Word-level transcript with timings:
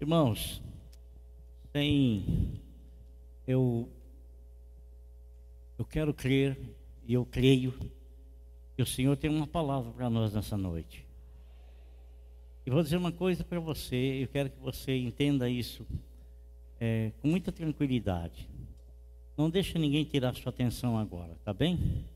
Irmãos, 0.00 0.62
tem 1.74 2.58
eu 3.46 3.86
eu 5.76 5.84
quero 5.84 6.14
crer 6.14 6.58
e 7.06 7.12
eu 7.12 7.26
creio 7.26 7.74
que 8.74 8.80
o 8.80 8.86
Senhor 8.86 9.14
tem 9.18 9.28
uma 9.30 9.46
palavra 9.46 9.92
para 9.92 10.08
nós 10.08 10.32
nessa 10.32 10.56
noite. 10.56 11.06
E 12.64 12.70
vou 12.70 12.82
dizer 12.82 12.96
uma 12.96 13.12
coisa 13.12 13.44
para 13.44 13.60
você, 13.60 14.22
eu 14.22 14.28
quero 14.28 14.48
que 14.48 14.58
você 14.58 14.96
entenda 14.96 15.50
isso 15.50 15.86
é, 16.80 17.12
com 17.20 17.28
muita 17.28 17.52
tranquilidade. 17.52 18.48
Não 19.36 19.50
deixe 19.50 19.78
ninguém 19.78 20.04
tirar 20.04 20.34
sua 20.34 20.48
atenção 20.48 20.96
agora, 20.96 21.36
tá 21.44 21.52
bem? 21.52 22.06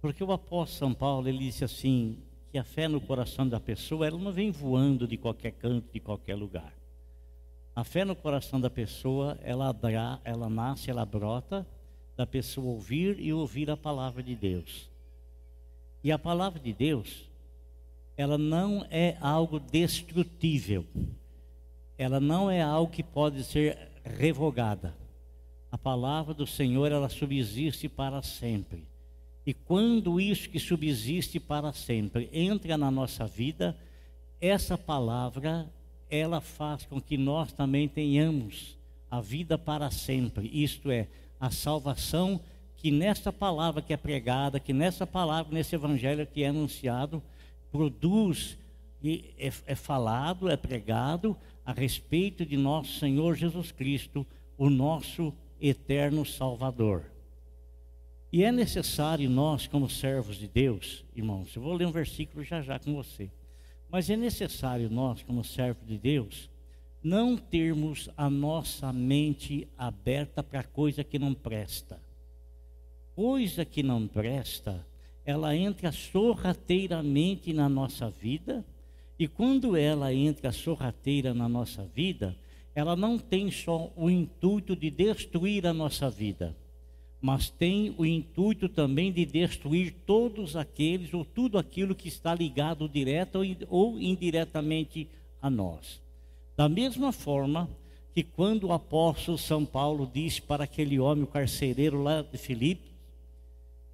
Porque 0.00 0.24
o 0.24 0.32
apóstolo 0.32 0.90
São 0.90 0.94
Paulo, 0.94 1.28
ele 1.28 1.38
disse 1.38 1.62
assim, 1.62 2.18
que 2.52 2.58
a 2.58 2.64
fé 2.64 2.86
no 2.86 3.00
coração 3.00 3.48
da 3.48 3.58
pessoa, 3.58 4.06
ela 4.06 4.18
não 4.18 4.30
vem 4.30 4.50
voando 4.50 5.08
de 5.08 5.16
qualquer 5.16 5.52
canto, 5.52 5.90
de 5.90 5.98
qualquer 5.98 6.34
lugar. 6.34 6.70
A 7.74 7.82
fé 7.82 8.04
no 8.04 8.14
coração 8.14 8.60
da 8.60 8.68
pessoa, 8.68 9.38
ela, 9.42 9.74
ela 10.22 10.50
nasce, 10.50 10.90
ela 10.90 11.06
brota 11.06 11.66
da 12.14 12.26
pessoa 12.26 12.66
ouvir 12.66 13.18
e 13.18 13.32
ouvir 13.32 13.70
a 13.70 13.76
palavra 13.76 14.22
de 14.22 14.34
Deus. 14.34 14.90
E 16.04 16.12
a 16.12 16.18
palavra 16.18 16.60
de 16.60 16.74
Deus, 16.74 17.26
ela 18.18 18.36
não 18.36 18.86
é 18.90 19.16
algo 19.18 19.58
destrutível. 19.58 20.84
Ela 21.96 22.20
não 22.20 22.50
é 22.50 22.60
algo 22.60 22.92
que 22.92 23.02
pode 23.02 23.44
ser 23.44 23.78
revogada. 24.04 24.94
A 25.70 25.78
palavra 25.78 26.34
do 26.34 26.46
Senhor, 26.46 26.92
ela 26.92 27.08
subsiste 27.08 27.88
para 27.88 28.20
sempre. 28.20 28.91
E 29.46 29.52
quando 29.52 30.20
isso 30.20 30.48
que 30.48 30.58
subsiste 30.58 31.40
para 31.40 31.72
sempre 31.72 32.28
entra 32.32 32.78
na 32.78 32.90
nossa 32.90 33.26
vida, 33.26 33.76
essa 34.40 34.78
palavra 34.78 35.68
ela 36.08 36.40
faz 36.40 36.84
com 36.84 37.00
que 37.00 37.16
nós 37.16 37.52
também 37.52 37.88
tenhamos 37.88 38.76
a 39.10 39.20
vida 39.20 39.58
para 39.58 39.90
sempre, 39.90 40.50
isto 40.52 40.90
é, 40.90 41.08
a 41.40 41.50
salvação 41.50 42.40
que 42.76 42.90
nessa 42.90 43.32
palavra 43.32 43.80
que 43.80 43.92
é 43.92 43.96
pregada, 43.96 44.58
que 44.58 44.72
nessa 44.72 45.06
palavra, 45.06 45.52
nesse 45.54 45.74
evangelho 45.74 46.26
que 46.26 46.42
é 46.42 46.48
anunciado, 46.48 47.22
produz 47.70 48.58
e 49.02 49.32
é, 49.38 49.52
é 49.66 49.74
falado, 49.74 50.50
é 50.50 50.56
pregado 50.56 51.36
a 51.64 51.72
respeito 51.72 52.44
de 52.44 52.56
nosso 52.56 52.98
Senhor 52.98 53.36
Jesus 53.36 53.70
Cristo, 53.70 54.26
o 54.58 54.68
nosso 54.68 55.32
eterno 55.60 56.26
Salvador. 56.26 57.11
E 58.32 58.44
é 58.44 58.50
necessário 58.50 59.28
nós, 59.28 59.66
como 59.66 59.90
servos 59.90 60.36
de 60.36 60.48
Deus, 60.48 61.04
irmãos, 61.14 61.54
eu 61.54 61.60
vou 61.60 61.74
ler 61.74 61.86
um 61.86 61.92
versículo 61.92 62.42
já 62.42 62.62
já 62.62 62.78
com 62.78 62.94
você. 62.94 63.30
Mas 63.90 64.08
é 64.08 64.16
necessário 64.16 64.88
nós, 64.88 65.22
como 65.22 65.44
servos 65.44 65.86
de 65.86 65.98
Deus, 65.98 66.48
não 67.02 67.36
termos 67.36 68.08
a 68.16 68.30
nossa 68.30 68.90
mente 68.90 69.68
aberta 69.76 70.42
para 70.42 70.64
coisa 70.64 71.04
que 71.04 71.18
não 71.18 71.34
presta. 71.34 72.00
Coisa 73.14 73.66
que 73.66 73.82
não 73.82 74.08
presta, 74.08 74.86
ela 75.26 75.54
entra 75.54 75.92
sorrateiramente 75.92 77.52
na 77.52 77.68
nossa 77.68 78.08
vida, 78.08 78.64
e 79.18 79.28
quando 79.28 79.76
ela 79.76 80.14
entra 80.14 80.52
sorrateira 80.52 81.34
na 81.34 81.50
nossa 81.50 81.84
vida, 81.84 82.34
ela 82.74 82.96
não 82.96 83.18
tem 83.18 83.50
só 83.50 83.92
o 83.94 84.08
intuito 84.08 84.74
de 84.74 84.90
destruir 84.90 85.66
a 85.66 85.74
nossa 85.74 86.08
vida, 86.08 86.56
mas 87.22 87.48
tem 87.48 87.94
o 87.96 88.04
intuito 88.04 88.68
também 88.68 89.12
de 89.12 89.24
destruir 89.24 89.94
todos 90.04 90.56
aqueles 90.56 91.14
ou 91.14 91.24
tudo 91.24 91.56
aquilo 91.56 91.94
que 91.94 92.08
está 92.08 92.34
ligado 92.34 92.88
direto 92.88 93.38
ou 93.68 93.96
indiretamente 94.00 95.08
a 95.40 95.48
nós. 95.48 96.02
Da 96.56 96.68
mesma 96.68 97.12
forma 97.12 97.70
que 98.12 98.24
quando 98.24 98.64
o 98.64 98.72
apóstolo 98.72 99.38
São 99.38 99.64
Paulo 99.64 100.10
disse 100.12 100.42
para 100.42 100.64
aquele 100.64 100.98
homem, 100.98 101.22
o 101.22 101.28
carcereiro 101.28 102.02
lá 102.02 102.22
de 102.22 102.36
Filipe, 102.36 102.90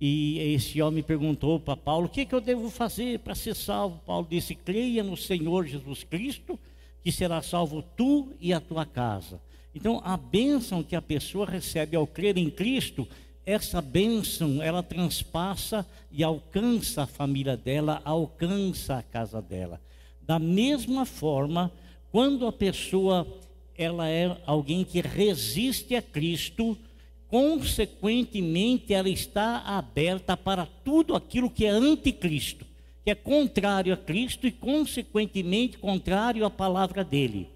e 0.01 0.39
esse 0.55 0.81
homem 0.81 1.03
perguntou 1.03 1.61
para 1.61 1.77
Paulo: 1.77 2.07
O 2.07 2.09
que, 2.09 2.25
que 2.25 2.35
eu 2.35 2.41
devo 2.41 2.71
fazer 2.71 3.19
para 3.19 3.35
ser 3.35 3.55
salvo? 3.55 4.01
Paulo 4.07 4.27
disse: 4.31 4.55
Creia 4.55 5.03
no 5.03 5.17
Senhor 5.17 5.67
Jesus 5.67 6.03
Cristo, 6.03 6.59
que 7.03 7.13
será 7.13 7.43
salvo 7.43 7.83
tu 7.83 8.33
e 8.41 8.55
a 8.55 8.61
tua 8.61 8.87
casa. 8.87 9.39
Então, 9.75 10.01
a 10.05 10.17
bênção 10.17 10.83
que 10.83 10.97
a 10.97 11.03
pessoa 11.03 11.47
recebe 11.47 11.97
ao 11.97 12.07
crer 12.07 12.37
em 12.37 12.51
Cristo, 12.51 13.07
essa 13.45 13.81
bênção, 13.81 14.63
ela 14.63 14.83
transpassa 14.83 15.87
e 16.11 16.23
alcança 16.23 17.03
a 17.03 17.07
família 17.07 17.57
dela, 17.57 18.03
alcança 18.05 18.97
a 18.99 19.03
casa 19.03 19.41
dela. 19.41 19.81
Da 20.21 20.39
mesma 20.39 21.07
forma, 21.07 21.73
quando 22.11 22.47
a 22.47 22.53
pessoa 22.53 23.27
ela 23.77 24.09
é 24.09 24.37
alguém 24.45 24.85
que 24.85 25.01
resiste 25.01 25.95
a 25.95 26.03
Cristo, 26.03 26.77
consequentemente 27.29 28.93
ela 28.93 29.09
está 29.09 29.59
aberta 29.59 30.37
para 30.37 30.67
tudo 30.67 31.15
aquilo 31.15 31.49
que 31.49 31.65
é 31.65 31.71
anticristo, 31.71 32.67
que 33.05 33.11
é 33.11 33.15
contrário 33.15 33.95
a 33.95 33.97
Cristo 33.97 34.47
e 34.47 34.51
consequentemente 34.53 35.79
contrário 35.79 36.45
à 36.45 36.51
palavra 36.51 37.05
dele. 37.05 37.49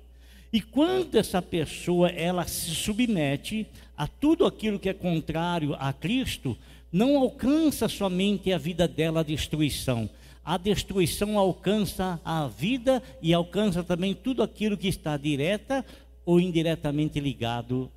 E 0.53 0.61
quando 0.61 1.15
essa 1.15 1.41
pessoa 1.41 2.11
ela 2.11 2.47
se 2.47 2.75
submete 2.75 3.67
a 3.97 4.07
tudo 4.07 4.45
aquilo 4.45 4.79
que 4.79 4.89
é 4.89 4.93
contrário 4.93 5.75
a 5.79 5.93
Cristo, 5.93 6.57
não 6.93 7.17
alcança 7.17 7.89
somente 7.89 8.53
a 8.53 8.59
vida 8.59 8.87
dela 8.87 9.21
a 9.21 9.23
destruição. 9.23 10.11
A 10.45 10.59
destruição 10.59 11.39
alcança 11.39 12.21
a 12.23 12.47
vida 12.49 13.03
e 13.23 13.33
alcança 13.33 13.83
também 13.83 14.15
tudo 14.15 14.43
aquilo 14.43 14.77
que 14.77 14.89
está 14.89 15.17
direta 15.17 15.85
ou 16.27 16.39
indiretamente 16.39 17.19
ligado 17.19 17.91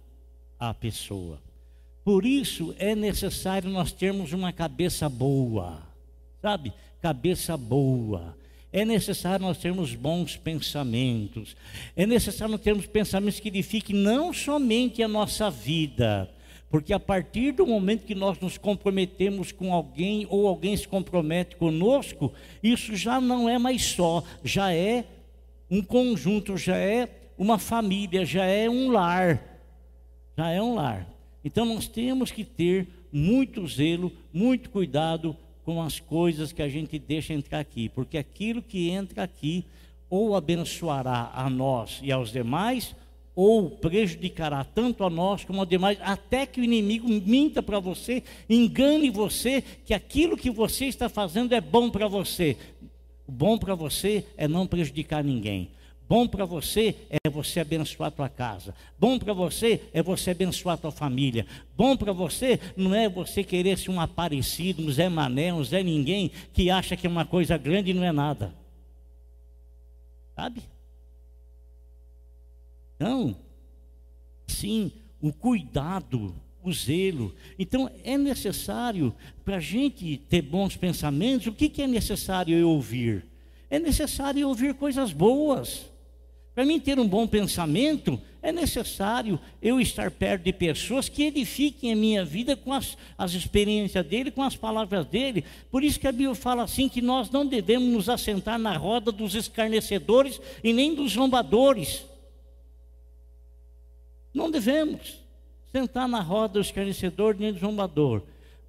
à 0.57 0.73
pessoa. 0.73 1.41
Por 2.05 2.25
isso 2.25 2.73
é 2.77 2.95
necessário 2.95 3.69
nós 3.69 3.91
termos 3.91 4.31
uma 4.31 4.53
cabeça 4.53 5.09
boa, 5.09 5.81
sabe? 6.41 6.71
Cabeça 7.01 7.57
boa 7.57 8.37
é 8.75 8.83
necessário 8.83 9.45
nós 9.45 9.57
termos 9.57 9.95
bons 9.95 10.35
pensamentos. 10.35 11.55
É 11.95 12.05
necessário 12.05 12.51
nós 12.51 12.61
termos 12.61 12.85
pensamentos 12.85 13.39
que 13.39 13.47
edifiquem 13.47 13.95
não 13.95 14.33
somente 14.33 15.01
a 15.01 15.07
nossa 15.07 15.49
vida, 15.49 16.29
porque 16.69 16.91
a 16.91 16.99
partir 16.99 17.53
do 17.53 17.65
momento 17.65 18.05
que 18.05 18.13
nós 18.13 18.37
nos 18.37 18.57
comprometemos 18.57 19.53
com 19.53 19.73
alguém 19.73 20.27
ou 20.29 20.45
alguém 20.45 20.75
se 20.75 20.85
compromete 20.89 21.55
conosco, 21.55 22.33
isso 22.61 22.97
já 22.97 23.21
não 23.21 23.47
é 23.47 23.57
mais 23.57 23.81
só, 23.81 24.21
já 24.43 24.73
é 24.73 25.05
um 25.71 25.81
conjunto, 25.81 26.57
já 26.57 26.75
é 26.75 27.07
uma 27.37 27.57
família, 27.57 28.25
já 28.25 28.43
é 28.43 28.69
um 28.69 28.91
lar. 28.91 29.41
Já 30.37 30.49
é 30.49 30.61
um 30.61 30.75
lar. 30.75 31.07
Então 31.45 31.63
nós 31.65 31.87
temos 31.87 32.29
que 32.29 32.43
ter 32.43 32.89
muito 33.09 33.65
zelo, 33.69 34.11
muito 34.33 34.69
cuidado 34.69 35.37
com 35.65 35.81
as 35.81 35.99
coisas 35.99 36.53
que 36.53 36.61
a 36.61 36.69
gente 36.69 36.99
deixa 36.99 37.33
entrar 37.33 37.59
aqui, 37.59 37.89
porque 37.89 38.17
aquilo 38.17 38.61
que 38.61 38.89
entra 38.89 39.23
aqui 39.23 39.65
ou 40.09 40.35
abençoará 40.35 41.31
a 41.33 41.49
nós 41.49 41.99
e 42.03 42.11
aos 42.11 42.31
demais, 42.31 42.95
ou 43.35 43.69
prejudicará 43.69 44.63
tanto 44.63 45.03
a 45.03 45.09
nós 45.09 45.43
como 45.43 45.59
aos 45.59 45.67
demais, 45.67 45.97
até 46.01 46.45
que 46.45 46.61
o 46.61 46.63
inimigo 46.63 47.09
minta 47.09 47.61
para 47.61 47.79
você, 47.79 48.23
engane 48.49 49.09
você 49.09 49.61
que 49.85 49.93
aquilo 49.93 50.37
que 50.37 50.49
você 50.49 50.85
está 50.85 51.09
fazendo 51.09 51.53
é 51.53 51.59
bom 51.59 51.89
para 51.89 52.07
você. 52.07 52.55
O 53.27 53.31
bom 53.31 53.57
para 53.57 53.73
você 53.73 54.23
é 54.37 54.47
não 54.47 54.67
prejudicar 54.67 55.23
ninguém. 55.23 55.69
Bom 56.07 56.27
para 56.27 56.45
você 56.45 56.95
é 57.09 57.29
você 57.29 57.59
abençoar 57.59 58.09
a 58.09 58.11
tua 58.11 58.29
casa. 58.29 58.75
Bom 58.99 59.17
para 59.17 59.33
você 59.33 59.81
é 59.91 60.03
você 60.03 60.31
abençoar 60.31 60.75
a 60.75 60.77
tua 60.77 60.91
família. 60.91 61.47
Bom 61.75 61.97
para 61.97 62.13
você 62.13 62.59
não 62.77 62.93
é 62.93 63.09
você 63.09 63.43
querer 63.43 63.77
ser 63.77 63.89
um 63.89 63.99
aparecido, 63.99 64.83
um 64.83 64.91
Zé 64.91 65.09
Mané, 65.09 65.51
um 65.51 65.63
Zé 65.63 65.81
Ninguém, 65.81 66.31
que 66.53 66.69
acha 66.69 66.95
que 66.95 67.07
é 67.07 67.09
uma 67.09 67.25
coisa 67.25 67.57
grande 67.57 67.89
e 67.89 67.93
não 67.93 68.03
é 68.03 68.11
nada. 68.11 68.53
Sabe? 70.35 70.61
Não. 72.99 73.35
Sim, 74.47 74.91
o 75.19 75.33
cuidado, 75.33 76.35
o 76.63 76.71
zelo. 76.71 77.33
Então 77.57 77.89
é 78.03 78.15
necessário, 78.15 79.11
para 79.43 79.57
a 79.57 79.59
gente 79.59 80.17
ter 80.29 80.43
bons 80.43 80.77
pensamentos, 80.77 81.47
o 81.47 81.51
que, 81.51 81.67
que 81.67 81.81
é 81.81 81.87
necessário 81.87 82.55
eu 82.55 82.69
ouvir? 82.69 83.25
É 83.71 83.79
necessário 83.79 84.47
ouvir 84.47 84.75
coisas 84.75 85.11
boas. 85.11 85.94
Para 86.55 86.65
mim 86.65 86.79
ter 86.79 86.97
um 86.97 87.07
bom 87.07 87.27
pensamento, 87.27 88.17
é 88.41 88.49
necessário 88.49 89.37
eu 89.61 89.81
estar 89.81 90.09
perto 90.09 90.43
de 90.43 90.53
pessoas 90.53 91.09
que 91.09 91.23
edifiquem 91.23 91.91
a 91.91 91.95
minha 91.97 92.23
vida 92.23 92.55
com 92.55 92.71
as, 92.71 92.97
as 93.17 93.33
experiências 93.33 94.05
dele, 94.05 94.31
com 94.31 94.41
as 94.41 94.55
palavras 94.55 95.05
dele. 95.05 95.43
Por 95.69 95.83
isso 95.83 95.99
que 95.99 96.07
a 96.07 96.13
Bíblia 96.13 96.33
fala 96.33 96.63
assim: 96.63 96.87
que 96.87 97.01
nós 97.01 97.29
não 97.29 97.45
devemos 97.45 97.91
nos 97.91 98.07
assentar 98.07 98.57
na 98.57 98.77
roda 98.77 99.11
dos 99.11 99.35
escarnecedores 99.35 100.39
e 100.63 100.71
nem 100.71 100.95
dos 100.95 101.11
zombadores. 101.11 102.05
Não 104.33 104.49
devemos 104.49 105.19
sentar 105.73 106.07
na 106.07 106.21
roda 106.21 106.53
do 106.53 106.61
escarnecedor 106.61 107.35
nem 107.37 107.51
do 107.51 107.59
zombador. 107.59 108.21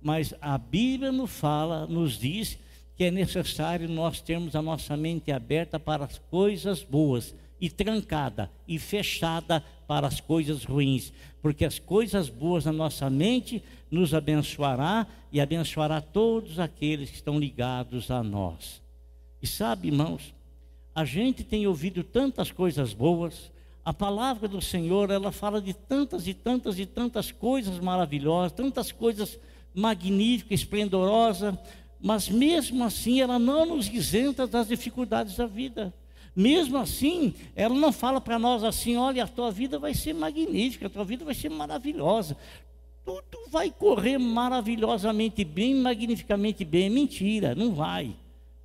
Mas 0.03 0.35
a 0.41 0.59
Bíblia 0.59 1.13
nos 1.13 1.31
fala, 1.31 1.87
nos 1.87 2.19
diz 2.19 2.59
que 2.97 3.05
é 3.05 3.11
necessário 3.13 3.89
nós 3.89 4.21
termos 4.21 4.57
a 4.57 4.63
nossa 4.63 4.97
mente 4.97 5.31
aberta 5.31 5.79
para 5.79 6.05
as 6.05 6.19
coisas 6.31 6.83
boas 6.83 7.33
e 7.61 7.71
trancada 7.71 8.51
e 8.67 8.79
fechada 8.79 9.63
para 9.87 10.07
as 10.07 10.21
coisas 10.21 10.65
ruins, 10.65 11.13
porque 11.41 11.65
as 11.65 11.79
coisas 11.79 12.29
boas 12.29 12.65
na 12.65 12.73
nossa 12.73 13.09
mente 13.09 13.63
nos 13.91 14.13
abençoará 14.13 15.07
e 15.33 15.41
abençoará 15.41 16.01
todos 16.01 16.59
aqueles 16.59 17.11
que 17.11 17.17
estão 17.17 17.39
ligados 17.39 18.11
a 18.11 18.23
nós. 18.23 18.83
E 19.41 19.47
sabe, 19.47 19.89
irmãos, 19.89 20.35
a 20.95 21.05
gente 21.05 21.45
tem 21.45 21.67
ouvido 21.67 22.03
tantas 22.03 22.51
coisas 22.51 22.93
boas, 22.93 23.53
a 23.85 23.93
palavra 23.93 24.49
do 24.49 24.61
Senhor, 24.61 25.11
ela 25.11 25.31
fala 25.31 25.61
de 25.61 25.73
tantas 25.73 26.27
e 26.27 26.35
tantas 26.35 26.79
e 26.79 26.85
tantas 26.85 27.31
coisas 27.31 27.79
maravilhosas, 27.79 28.51
tantas 28.51 28.91
coisas 28.91 29.39
magníficas, 29.73 30.61
esplendorosas, 30.61 31.55
mas 32.01 32.29
mesmo 32.29 32.83
assim 32.83 33.21
ela 33.21 33.39
não 33.39 33.65
nos 33.65 33.89
isenta 33.89 34.47
das 34.47 34.69
dificuldades 34.69 35.37
da 35.37 35.47
vida. 35.47 35.95
Mesmo 36.37 36.77
assim, 36.77 37.33
ela 37.55 37.75
não 37.75 37.91
fala 37.91 38.21
para 38.21 38.39
nós 38.39 38.63
assim: 38.63 38.95
olha, 38.95 39.25
a 39.25 39.27
tua 39.27 39.51
vida 39.51 39.79
vai 39.79 39.95
ser 39.95 40.13
magnífica, 40.13 40.87
a 40.87 40.91
tua 40.91 41.03
vida 41.03 41.25
vai 41.25 41.35
ser 41.35 41.49
maravilhosa, 41.49 42.37
tudo 43.07 43.51
vai 43.51 43.71
correr 43.71 44.19
maravilhosamente 44.19 45.43
bem, 45.45 45.75
magnificamente 45.75 46.63
bem. 46.63 46.91
Mentira, 46.91 47.55
não 47.55 47.73
vai, 47.73 48.15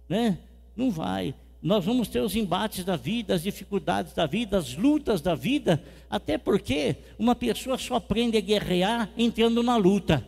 né? 0.09 0.37
Não 0.75 0.91
vai. 0.91 1.33
Nós 1.61 1.85
vamos 1.85 2.09
ter 2.09 2.19
os 2.19 2.35
embates 2.35 2.83
da 2.83 2.97
vida, 2.97 3.35
as 3.35 3.43
dificuldades 3.43 4.13
da 4.13 4.25
vida, 4.25 4.57
as 4.57 4.75
lutas 4.75 5.21
da 5.21 5.33
vida, 5.33 5.81
até 6.09 6.37
porque 6.37 6.97
uma 7.17 7.35
pessoa 7.35 7.77
só 7.77 7.95
aprende 7.95 8.35
a 8.35 8.41
guerrear 8.41 9.09
entrando 9.17 9.63
na 9.63 9.77
luta. 9.77 10.27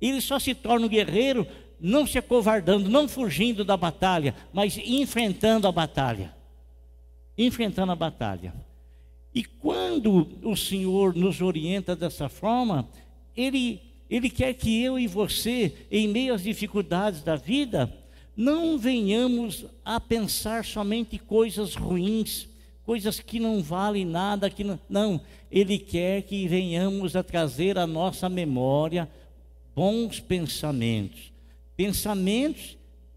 Ele 0.00 0.20
só 0.20 0.38
se 0.38 0.54
torna 0.54 0.86
um 0.86 0.88
guerreiro 0.88 1.46
não 1.84 2.06
se 2.06 2.16
acovardando, 2.16 2.88
não 2.88 3.06
fugindo 3.06 3.62
da 3.62 3.76
batalha, 3.76 4.34
mas 4.54 4.78
enfrentando 4.78 5.68
a 5.68 5.72
batalha. 5.72 6.34
Enfrentando 7.36 7.92
a 7.92 7.94
batalha. 7.96 8.54
E 9.34 9.44
quando 9.44 10.26
o 10.42 10.56
Senhor 10.56 11.14
nos 11.14 11.42
orienta 11.42 11.94
dessa 11.94 12.26
forma, 12.26 12.88
Ele, 13.36 13.82
Ele 14.08 14.30
quer 14.30 14.54
que 14.54 14.82
eu 14.82 14.98
e 14.98 15.06
você, 15.06 15.74
em 15.90 16.08
meio 16.08 16.32
às 16.32 16.42
dificuldades 16.42 17.22
da 17.22 17.36
vida, 17.36 17.92
não 18.34 18.78
venhamos 18.78 19.66
a 19.84 20.00
pensar 20.00 20.64
somente 20.64 21.18
coisas 21.18 21.74
ruins, 21.74 22.48
coisas 22.86 23.20
que 23.20 23.38
não 23.38 23.62
valem 23.62 24.06
nada, 24.06 24.48
que 24.48 24.64
não, 24.64 24.80
não, 24.88 25.20
Ele 25.50 25.78
quer 25.78 26.22
que 26.22 26.48
venhamos 26.48 27.14
a 27.14 27.22
trazer 27.22 27.76
à 27.76 27.86
nossa 27.86 28.26
memória 28.26 29.06
bons 29.76 30.18
pensamentos, 30.18 31.33
pensamentos 31.76 32.76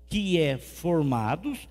que 0.09 0.39
é 0.39 0.57
formados 0.57 1.67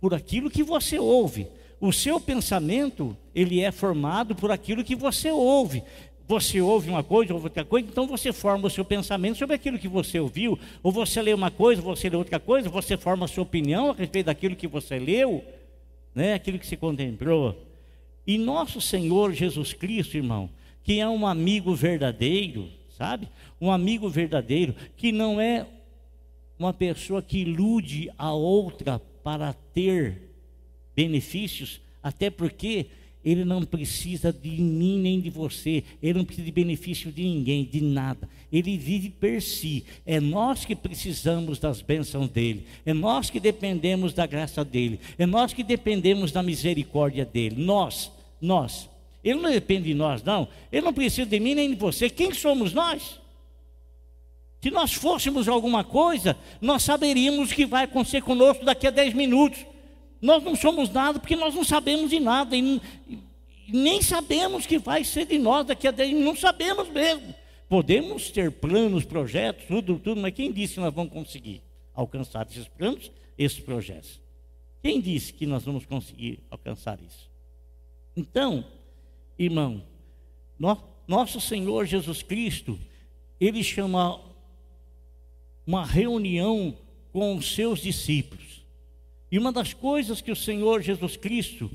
por 0.00 0.14
aquilo 0.14 0.50
que 0.50 0.62
você 0.62 0.98
ouve. 0.98 1.46
O 1.80 1.92
seu 1.92 2.20
pensamento, 2.20 3.16
ele 3.34 3.60
é 3.60 3.72
formado 3.72 4.34
por 4.34 4.50
aquilo 4.50 4.84
que 4.84 4.94
você 4.94 5.30
ouve. 5.30 5.82
Você 6.28 6.60
ouve 6.60 6.88
uma 6.88 7.02
coisa, 7.02 7.32
ouve 7.34 7.46
outra 7.46 7.64
coisa, 7.64 7.88
então 7.88 8.06
você 8.06 8.32
forma 8.32 8.68
o 8.68 8.70
seu 8.70 8.84
pensamento 8.84 9.38
sobre 9.38 9.56
aquilo 9.56 9.78
que 9.78 9.88
você 9.88 10.20
ouviu. 10.20 10.58
Ou 10.82 10.92
você 10.92 11.20
lê 11.20 11.34
uma 11.34 11.50
coisa, 11.50 11.82
você 11.82 12.08
lê 12.08 12.16
outra 12.16 12.38
coisa, 12.38 12.68
você 12.68 12.96
forma 12.96 13.24
a 13.24 13.28
sua 13.28 13.42
opinião 13.42 13.90
a 13.90 13.94
respeito 13.94 14.26
daquilo 14.26 14.54
que 14.54 14.68
você 14.68 14.98
leu, 14.98 15.44
né? 16.14 16.34
aquilo 16.34 16.58
que 16.58 16.66
se 16.66 16.76
contemplou. 16.76 17.66
E 18.26 18.38
nosso 18.38 18.80
Senhor 18.80 19.32
Jesus 19.32 19.72
Cristo, 19.72 20.16
irmão, 20.16 20.48
que 20.84 21.00
é 21.00 21.08
um 21.08 21.26
amigo 21.26 21.74
verdadeiro, 21.74 22.68
sabe? 22.96 23.28
Um 23.60 23.72
amigo 23.72 24.08
verdadeiro, 24.08 24.74
que 24.96 25.10
não 25.10 25.40
é 25.40 25.66
uma 26.60 26.74
pessoa 26.74 27.22
que 27.22 27.38
ilude 27.38 28.10
a 28.18 28.34
outra 28.34 29.00
para 29.24 29.54
ter 29.54 30.30
benefícios, 30.94 31.80
até 32.02 32.28
porque 32.28 32.86
ele 33.24 33.46
não 33.46 33.62
precisa 33.62 34.30
de 34.30 34.50
mim 34.50 34.98
nem 34.98 35.20
de 35.20 35.30
você, 35.30 35.82
ele 36.02 36.18
não 36.18 36.24
precisa 36.24 36.44
de 36.44 36.52
benefício 36.52 37.10
de 37.10 37.22
ninguém, 37.22 37.64
de 37.64 37.80
nada. 37.80 38.28
Ele 38.52 38.76
vive 38.76 39.08
per 39.08 39.40
si. 39.40 39.84
É 40.04 40.20
nós 40.20 40.66
que 40.66 40.76
precisamos 40.76 41.58
das 41.58 41.80
bênçãos 41.80 42.28
dele, 42.28 42.66
é 42.84 42.92
nós 42.92 43.30
que 43.30 43.40
dependemos 43.40 44.12
da 44.12 44.26
graça 44.26 44.62
dele, 44.62 45.00
é 45.18 45.24
nós 45.24 45.54
que 45.54 45.62
dependemos 45.62 46.30
da 46.30 46.42
misericórdia 46.42 47.24
dele. 47.24 47.56
Nós, 47.62 48.12
nós. 48.40 48.88
Ele 49.24 49.40
não 49.40 49.50
depende 49.50 49.84
de 49.84 49.94
nós, 49.94 50.22
não. 50.22 50.48
Ele 50.70 50.84
não 50.84 50.92
precisa 50.92 51.28
de 51.28 51.40
mim 51.40 51.54
nem 51.54 51.70
de 51.70 51.76
você. 51.76 52.08
Quem 52.10 52.32
somos 52.34 52.72
nós? 52.74 53.19
Se 54.62 54.70
nós 54.70 54.92
fôssemos 54.92 55.48
alguma 55.48 55.82
coisa, 55.82 56.36
nós 56.60 56.82
saberíamos 56.82 57.50
o 57.50 57.54
que 57.54 57.64
vai 57.64 57.84
acontecer 57.84 58.20
conosco 58.20 58.64
daqui 58.64 58.86
a 58.86 58.90
10 58.90 59.14
minutos. 59.14 59.64
Nós 60.20 60.42
não 60.42 60.54
somos 60.54 60.90
nada 60.90 61.18
porque 61.18 61.34
nós 61.34 61.54
não 61.54 61.64
sabemos 61.64 62.10
de 62.10 62.20
nada 62.20 62.54
e, 62.54 62.80
nem 63.68 64.02
sabemos 64.02 64.64
o 64.64 64.68
que 64.68 64.78
vai 64.78 65.02
ser 65.02 65.26
de 65.26 65.38
nós 65.38 65.66
daqui 65.66 65.88
a 65.88 65.90
10 65.90 66.10
minutos, 66.10 66.26
não 66.26 66.36
sabemos 66.36 66.88
mesmo. 66.90 67.34
Podemos 67.68 68.30
ter 68.30 68.50
planos, 68.50 69.04
projetos, 69.04 69.64
tudo, 69.66 69.98
tudo, 69.98 70.20
mas 70.20 70.34
quem 70.34 70.52
disse 70.52 70.74
que 70.74 70.80
nós 70.80 70.92
vamos 70.92 71.12
conseguir 71.12 71.62
alcançar 71.94 72.46
esses 72.50 72.68
planos, 72.68 73.10
esses 73.38 73.60
projetos? 73.60 74.20
Quem 74.82 75.00
disse 75.00 75.32
que 75.32 75.46
nós 75.46 75.64
vamos 75.64 75.86
conseguir 75.86 76.40
alcançar 76.50 76.98
isso? 77.00 77.30
Então, 78.16 78.64
irmão, 79.38 79.82
nosso 81.06 81.40
Senhor 81.40 81.86
Jesus 81.86 82.22
Cristo, 82.22 82.78
ele 83.40 83.62
chama 83.62 84.20
uma 85.70 85.84
reunião 85.84 86.76
com 87.12 87.36
os 87.36 87.54
seus 87.54 87.78
discípulos. 87.78 88.64
E 89.30 89.38
uma 89.38 89.52
das 89.52 89.72
coisas 89.72 90.20
que 90.20 90.32
o 90.32 90.36
Senhor 90.36 90.82
Jesus 90.82 91.16
Cristo, 91.16 91.70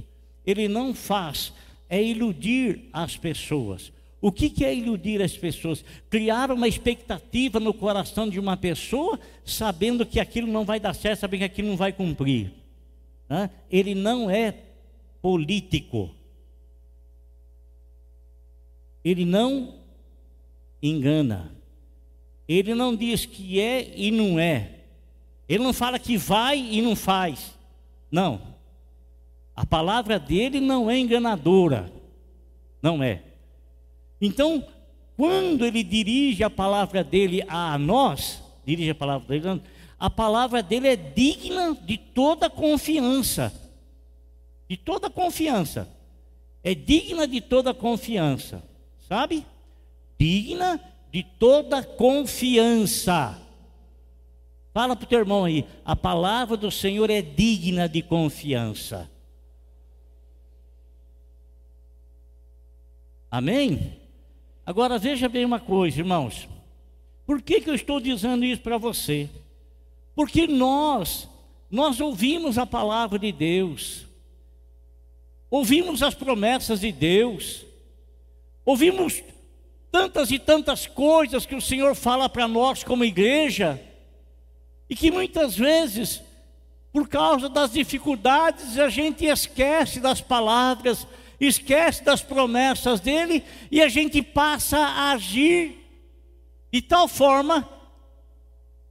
ele 0.45 0.67
não 0.67 0.93
faz 0.93 1.53
é 1.87 2.03
iludir 2.03 2.89
as 2.91 3.15
pessoas. 3.15 3.93
O 4.19 4.33
que, 4.33 4.65
é 4.65 4.75
iludir 4.75 5.21
as 5.21 5.37
pessoas? 5.37 5.85
Criar 6.09 6.51
uma 6.51 6.67
expectativa 6.67 7.57
no 7.57 7.73
coração 7.73 8.27
de 8.27 8.37
uma 8.37 8.57
pessoa, 8.57 9.17
sabendo 9.45 10.05
que 10.05 10.19
aquilo 10.19 10.51
não 10.51 10.65
vai 10.65 10.77
dar 10.77 10.93
certo, 10.93 11.21
sabendo 11.21 11.39
que 11.39 11.45
aquilo 11.45 11.69
não 11.69 11.77
vai 11.77 11.93
cumprir. 11.93 12.51
Né? 13.29 13.49
Ele 13.71 13.95
não 13.95 14.29
é 14.29 14.53
político. 15.21 16.09
Ele 19.05 19.23
não 19.23 19.75
engana. 20.83 21.55
Ele 22.47 22.75
não 22.75 22.95
diz 22.95 23.25
que 23.25 23.59
é 23.59 23.91
e 23.95 24.11
não 24.11 24.39
é. 24.39 24.71
Ele 25.47 25.63
não 25.63 25.73
fala 25.73 25.99
que 25.99 26.17
vai 26.17 26.59
e 26.59 26.81
não 26.81 26.95
faz. 26.95 27.55
Não. 28.11 28.41
A 29.55 29.65
palavra 29.65 30.19
dele 30.19 30.59
não 30.59 30.89
é 30.89 30.97
enganadora. 30.97 31.91
Não 32.81 33.01
é. 33.01 33.23
Então, 34.21 34.65
quando 35.15 35.65
ele 35.65 35.83
dirige 35.83 36.43
a 36.43 36.49
palavra 36.49 37.03
dele 37.03 37.43
a 37.47 37.77
nós, 37.77 38.41
dirige 38.65 38.89
a 38.89 38.95
palavra 38.95 39.27
dele, 39.27 39.61
a 39.97 40.09
palavra 40.09 40.61
dele 40.61 40.89
é 40.89 40.95
digna 40.95 41.75
de 41.81 41.97
toda 41.97 42.49
confiança. 42.49 43.53
De 44.67 44.75
toda 44.75 45.09
confiança. 45.09 45.87
É 46.63 46.75
digna 46.75 47.27
de 47.27 47.39
toda 47.39 47.73
confiança. 47.73 48.61
Sabe? 49.07 49.45
Digna 50.19 50.81
de 51.15 51.23
toda 51.23 51.81
confiança. 51.81 53.41
Fala 54.73 54.97
para 54.97 55.05
o 55.05 55.07
teu 55.07 55.19
irmão 55.19 55.45
aí, 55.45 55.65
a 55.85 55.95
palavra 55.95 56.57
do 56.57 56.69
Senhor 56.69 57.09
é 57.09 57.21
digna 57.21 57.87
de 57.87 58.01
confiança. 58.01 59.09
Amém? 63.31 63.97
Agora 64.65 64.99
veja 64.99 65.29
bem 65.29 65.45
uma 65.45 65.57
coisa, 65.57 66.01
irmãos. 66.01 66.49
Por 67.25 67.41
que, 67.41 67.61
que 67.61 67.69
eu 67.69 67.75
estou 67.75 68.01
dizendo 68.01 68.43
isso 68.43 68.61
para 68.61 68.77
você? 68.77 69.29
Porque 70.13 70.45
nós, 70.45 71.29
nós 71.71 72.01
ouvimos 72.01 72.57
a 72.57 72.65
palavra 72.65 73.17
de 73.17 73.31
Deus, 73.31 74.05
ouvimos 75.49 76.03
as 76.03 76.13
promessas 76.13 76.81
de 76.81 76.91
Deus, 76.91 77.65
ouvimos 78.65 79.23
tantas 79.95 80.29
e 80.29 80.37
tantas 80.37 80.85
coisas 80.85 81.45
que 81.45 81.55
o 81.55 81.61
Senhor 81.61 81.95
fala 81.95 82.27
para 82.27 82.49
nós 82.49 82.83
como 82.83 83.05
igreja, 83.05 83.81
e 84.89 84.95
que 84.95 85.09
muitas 85.09 85.55
vezes, 85.55 86.21
por 86.91 87.07
causa 87.07 87.47
das 87.47 87.71
dificuldades, 87.71 88.77
a 88.77 88.89
gente 88.89 89.23
esquece 89.23 90.01
das 90.01 90.19
palavras, 90.19 91.07
esquece 91.39 92.03
das 92.03 92.21
promessas 92.21 92.99
dele, 92.99 93.41
e 93.71 93.81
a 93.81 93.87
gente 93.87 94.21
passa 94.21 94.77
a 94.77 95.11
agir 95.13 95.77
de 96.73 96.81
tal 96.81 97.07
forma 97.07 97.61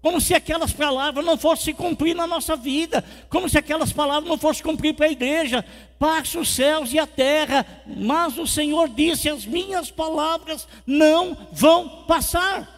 como 0.04 0.20
se 0.20 0.34
aquelas 0.34 0.70
palavras 0.70 1.25
não 1.25 1.38
fossem 1.38 1.75
cumprir 1.75 2.14
na 2.14 2.26
nossa 2.26 2.54
vida, 2.54 3.02
como 3.30 3.49
se 3.49 3.56
aquelas 3.56 3.90
palavras 3.90 4.28
não 4.28 4.37
fossem 4.37 4.62
cumprir 4.62 4.92
para 4.92 5.06
a 5.06 5.11
igreja. 5.11 5.64
Passa 5.99 6.38
os 6.38 6.50
céus 6.50 6.92
e 6.92 6.99
a 6.99 7.06
terra, 7.06 7.64
mas 7.87 8.37
o 8.37 8.46
Senhor 8.46 8.90
disse: 8.90 9.30
as 9.30 9.46
minhas 9.46 9.90
palavras 9.90 10.68
não 10.87 11.49
vão 11.50 12.04
passar. 12.04 12.68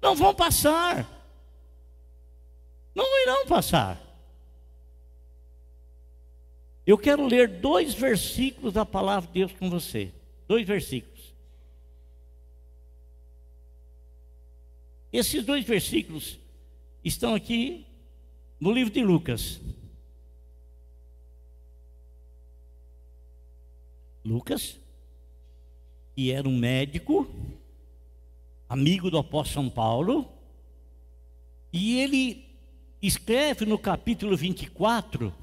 Não 0.00 0.14
vão 0.14 0.32
passar. 0.32 1.04
Não 2.94 3.22
irão 3.22 3.44
passar. 3.48 4.00
Eu 6.86 6.96
quero 6.96 7.26
ler 7.26 7.48
dois 7.48 7.94
versículos 7.94 8.74
da 8.74 8.86
palavra 8.86 9.26
de 9.26 9.40
Deus 9.40 9.52
com 9.58 9.68
você. 9.68 10.12
Dois 10.46 10.64
versículos. 10.64 11.11
Esses 15.12 15.44
dois 15.44 15.64
versículos 15.64 16.38
estão 17.04 17.34
aqui 17.34 17.84
no 18.58 18.72
livro 18.72 18.92
de 18.92 19.02
Lucas. 19.02 19.60
Lucas, 24.24 24.78
que 26.14 26.30
era 26.30 26.48
um 26.48 26.56
médico, 26.56 27.28
amigo 28.68 29.10
do 29.10 29.18
apóstolo 29.18 29.66
São 29.66 29.70
Paulo, 29.70 30.28
e 31.72 31.98
ele 31.98 32.46
escreve 33.02 33.66
no 33.66 33.78
capítulo 33.78 34.36
24 34.36 35.34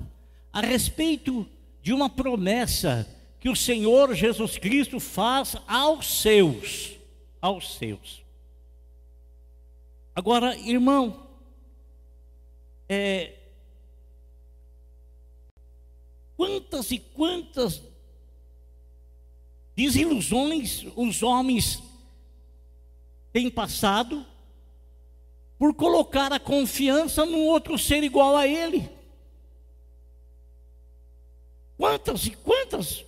a 0.51 0.61
respeito 0.61 1.45
de 1.81 1.93
uma 1.93 2.09
promessa 2.09 3.07
que 3.39 3.49
o 3.49 3.55
Senhor 3.55 4.15
Jesus 4.15 4.57
Cristo 4.57 4.99
faz 4.99 5.55
aos 5.67 6.21
seus, 6.21 6.95
aos 7.41 7.75
seus. 7.77 8.28
Agora, 10.15 10.57
irmão, 10.57 11.27
é, 12.87 13.35
quantas 16.35 16.91
e 16.91 16.99
quantas 16.99 17.81
desilusões 19.75 20.85
os 20.95 21.23
homens 21.23 21.81
têm 23.31 23.49
passado 23.49 24.25
por 25.57 25.73
colocar 25.73 26.31
a 26.31 26.39
confiança 26.39 27.25
num 27.25 27.45
outro 27.45 27.77
ser 27.77 28.03
igual 28.03 28.35
a 28.35 28.47
ele. 28.47 28.89
Quantas 31.77 32.25
e 32.25 32.31
quantas 32.31 33.05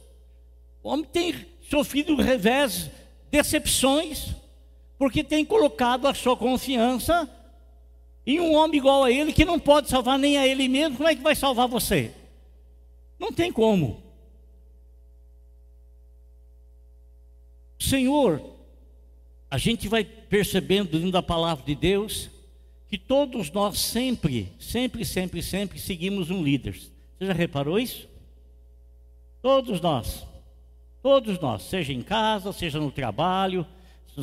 o 0.83 0.89
homem 0.89 1.05
tem 1.05 1.45
sofrido 1.69 2.15
revés, 2.15 2.89
decepções, 3.29 4.35
porque 5.01 5.23
tem 5.23 5.43
colocado 5.43 6.07
a 6.07 6.13
sua 6.13 6.37
confiança 6.37 7.27
em 8.23 8.39
um 8.39 8.53
homem 8.53 8.77
igual 8.77 9.03
a 9.03 9.11
ele 9.11 9.33
que 9.33 9.43
não 9.43 9.59
pode 9.59 9.89
salvar 9.89 10.19
nem 10.19 10.37
a 10.37 10.45
ele 10.45 10.67
mesmo. 10.67 10.97
Como 10.97 11.09
é 11.09 11.15
que 11.15 11.23
vai 11.23 11.33
salvar 11.33 11.67
você? 11.67 12.13
Não 13.17 13.31
tem 13.31 13.51
como. 13.51 14.03
Senhor, 17.79 18.47
a 19.49 19.57
gente 19.57 19.87
vai 19.87 20.03
percebendo 20.03 20.91
dentro 20.91 21.11
da 21.11 21.23
palavra 21.23 21.65
de 21.65 21.73
Deus 21.73 22.29
que 22.87 22.95
todos 22.99 23.49
nós 23.49 23.79
sempre, 23.79 24.53
sempre, 24.59 25.03
sempre, 25.03 25.41
sempre 25.41 25.79
seguimos 25.79 26.29
um 26.29 26.43
líder. 26.43 26.73
Você 26.73 27.25
já 27.25 27.33
reparou 27.33 27.79
isso? 27.79 28.07
Todos 29.41 29.81
nós, 29.81 30.27
todos 31.01 31.39
nós, 31.39 31.63
seja 31.63 31.91
em 31.91 32.03
casa, 32.03 32.53
seja 32.53 32.79
no 32.79 32.91
trabalho, 32.91 33.65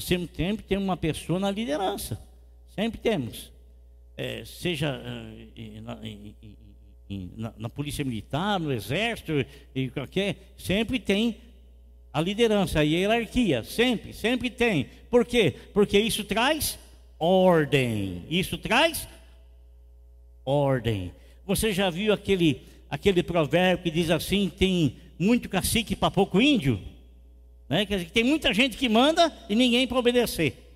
sempre, 0.01 0.31
sempre 0.37 0.65
tem 0.65 0.79
uma 0.79 0.97
pessoa 0.97 1.39
na 1.39 1.51
liderança, 1.51 2.21
sempre 2.75 2.99
temos. 2.99 3.53
É, 4.17 4.45
seja 4.45 5.01
é, 5.57 5.81
na, 5.81 5.99
na, 7.37 7.55
na, 7.57 7.69
polícia 7.69 8.05
militar, 8.05 8.59
no 8.59 8.73
exército, 8.73 9.33
e 9.75 9.89
qualquer, 9.91 10.37
sempre 10.57 10.99
tem 10.99 11.37
a 12.13 12.21
liderança, 12.21 12.81
a 12.81 12.83
hierarquia, 12.83 13.63
sempre, 13.63 14.13
sempre 14.13 14.51
tem. 14.51 14.89
Por 15.09 15.25
quê? 15.25 15.55
Porque 15.73 15.99
isso 15.99 16.25
traz 16.25 16.79
ordem. 17.19 18.25
Isso 18.29 18.59
traz 18.59 19.09
ordem. 20.45 21.13
Você 21.47 21.73
já 21.73 21.91
viu 21.91 22.13
aquele 22.13 22.63
aquele 22.91 23.23
provérbio 23.23 23.85
que 23.85 23.91
diz 23.91 24.11
assim: 24.11 24.51
tem 24.51 24.97
muito 25.19 25.49
cacique 25.49 25.95
para 25.95 26.11
pouco 26.11 26.41
índio, 26.41 26.81
né? 27.69 27.85
Quer 27.87 27.99
dizer, 27.99 28.11
tem 28.11 28.25
muita 28.25 28.53
gente 28.55 28.77
que 28.77 28.89
manda 28.89 29.33
e 29.49 29.55
ninguém 29.55 29.87
para 29.87 29.99
obedecer, 29.99 30.73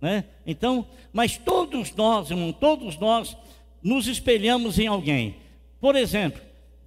né? 0.00 0.24
Então, 0.46 0.86
mas 1.12 1.36
todos 1.36 1.94
nós, 1.94 2.30
irmão, 2.30 2.52
todos 2.52 2.96
nós 2.98 3.36
nos 3.82 4.06
espelhamos 4.06 4.78
em 4.78 4.86
alguém. 4.86 5.36
Por 5.80 5.96
exemplo, 5.96 6.40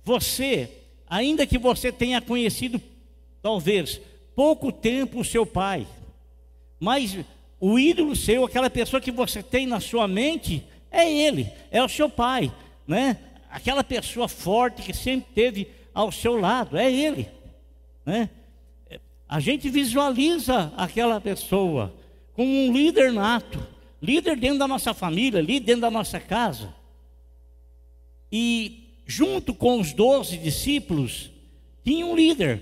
você, 0.04 0.70
ainda 1.08 1.46
que 1.48 1.58
você 1.58 1.92
tenha 1.92 2.22
conhecido 2.22 2.82
talvez 3.42 4.02
pouco 4.36 4.72
tempo 4.72 5.20
o 5.20 5.26
seu 5.26 5.46
pai, 5.46 5.88
mas 6.80 7.18
o 7.60 7.78
ídolo 7.78 8.16
seu, 8.16 8.46
aquela 8.46 8.70
pessoa 8.70 9.02
que 9.02 9.12
você 9.12 9.42
tem 9.44 9.66
na 9.66 9.80
sua 9.80 10.08
mente, 10.08 10.64
é 10.92 11.12
ele, 11.12 11.52
é 11.72 11.84
o 11.84 11.90
seu 11.90 12.10
pai, 12.10 12.52
né? 12.88 13.18
Aquela 13.50 13.84
pessoa 13.84 14.28
forte 14.28 14.84
que 14.84 14.94
sempre 14.94 15.32
teve 15.34 15.68
ao 15.94 16.12
seu 16.12 16.40
lado, 16.40 16.78
é 16.78 16.92
Ele. 16.92 17.28
Né? 18.06 18.30
A 19.30 19.40
gente 19.40 19.70
visualiza 19.70 20.74
aquela 20.76 21.22
pessoa 21.22 21.94
como 22.34 22.52
um 22.52 22.74
líder 22.74 23.14
nato, 23.14 23.64
líder 24.02 24.36
dentro 24.36 24.58
da 24.58 24.68
nossa 24.68 24.92
família, 24.92 25.40
líder 25.40 25.66
dentro 25.68 25.82
da 25.82 25.92
nossa 25.92 26.20
casa. 26.20 26.74
E 28.32 28.96
junto 29.06 29.54
com 29.54 29.80
os 29.80 29.94
doze 29.94 30.36
discípulos, 30.36 31.30
tinha 31.84 32.04
um 32.08 32.16
líder. 32.16 32.62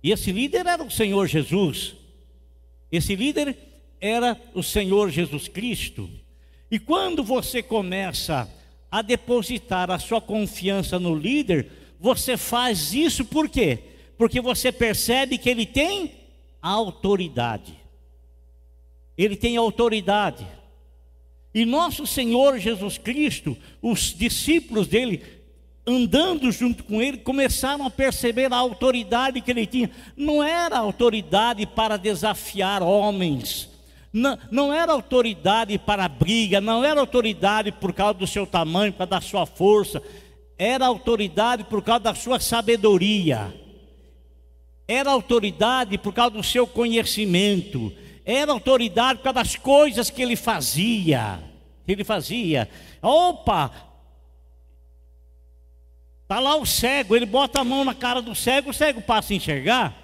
E 0.00 0.12
esse 0.12 0.30
líder 0.30 0.64
era 0.64 0.84
o 0.84 0.90
Senhor 0.90 1.26
Jesus. 1.26 1.96
Esse 2.92 3.16
líder 3.16 3.56
era 4.00 4.40
o 4.54 4.62
Senhor 4.62 5.10
Jesus 5.10 5.48
Cristo. 5.48 6.08
E 6.70 6.78
quando 6.78 7.24
você 7.24 7.62
começa 7.64 8.48
a 8.88 9.02
depositar 9.02 9.90
a 9.90 9.98
sua 9.98 10.20
confiança 10.20 11.00
no 11.00 11.16
líder, 11.16 11.68
você 11.98 12.36
faz 12.36 12.94
isso 12.94 13.24
por 13.24 13.48
quê? 13.48 13.93
Porque 14.16 14.40
você 14.40 14.70
percebe 14.70 15.38
que 15.38 15.50
ele 15.50 15.66
tem 15.66 16.12
autoridade. 16.60 17.78
Ele 19.16 19.36
tem 19.36 19.56
autoridade. 19.56 20.46
E 21.54 21.64
nosso 21.64 22.06
Senhor 22.06 22.58
Jesus 22.58 22.98
Cristo, 22.98 23.56
os 23.80 24.14
discípulos 24.14 24.88
dele, 24.88 25.22
andando 25.86 26.50
junto 26.50 26.82
com 26.82 27.00
ele, 27.00 27.18
começaram 27.18 27.86
a 27.86 27.90
perceber 27.90 28.52
a 28.52 28.56
autoridade 28.56 29.40
que 29.40 29.50
ele 29.50 29.66
tinha. 29.66 29.90
Não 30.16 30.42
era 30.42 30.78
autoridade 30.78 31.66
para 31.66 31.96
desafiar 31.96 32.82
homens, 32.82 33.68
não, 34.12 34.38
não 34.48 34.72
era 34.72 34.92
autoridade 34.92 35.76
para 35.76 36.08
briga, 36.08 36.60
não 36.60 36.84
era 36.84 37.00
autoridade 37.00 37.72
por 37.72 37.92
causa 37.92 38.14
do 38.14 38.26
seu 38.28 38.46
tamanho, 38.46 38.92
por 38.92 38.98
causa 38.98 39.10
da 39.10 39.20
sua 39.20 39.44
força, 39.44 40.00
era 40.56 40.86
autoridade 40.86 41.64
por 41.64 41.82
causa 41.82 42.00
da 42.00 42.14
sua 42.14 42.38
sabedoria, 42.38 43.52
era 44.86 45.10
autoridade 45.10 45.98
por 45.98 46.12
causa 46.12 46.32
do 46.32 46.42
seu 46.42 46.66
conhecimento, 46.66 47.92
era 48.24 48.52
autoridade 48.52 49.18
por 49.18 49.24
causa 49.24 49.40
das 49.40 49.56
coisas 49.56 50.10
que 50.10 50.22
ele 50.22 50.36
fazia. 50.36 51.42
Ele 51.86 52.04
fazia. 52.04 52.68
Opa! 53.02 53.70
Está 56.22 56.40
lá 56.40 56.56
o 56.56 56.64
cego, 56.64 57.14
ele 57.14 57.26
bota 57.26 57.60
a 57.60 57.64
mão 57.64 57.84
na 57.84 57.94
cara 57.94 58.22
do 58.22 58.34
cego, 58.34 58.70
o 58.70 58.74
cego 58.74 59.02
passa 59.02 59.32
a 59.32 59.36
enxergar. 59.36 59.94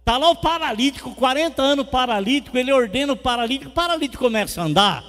Está 0.00 0.18
lá 0.18 0.30
o 0.30 0.36
paralítico, 0.36 1.14
40 1.14 1.62
anos 1.62 1.88
paralítico, 1.88 2.58
ele 2.58 2.70
ordena 2.70 3.14
o 3.14 3.16
paralítico, 3.16 3.70
o 3.70 3.74
paralítico 3.74 4.22
começa 4.22 4.60
a 4.60 4.64
andar. 4.64 5.04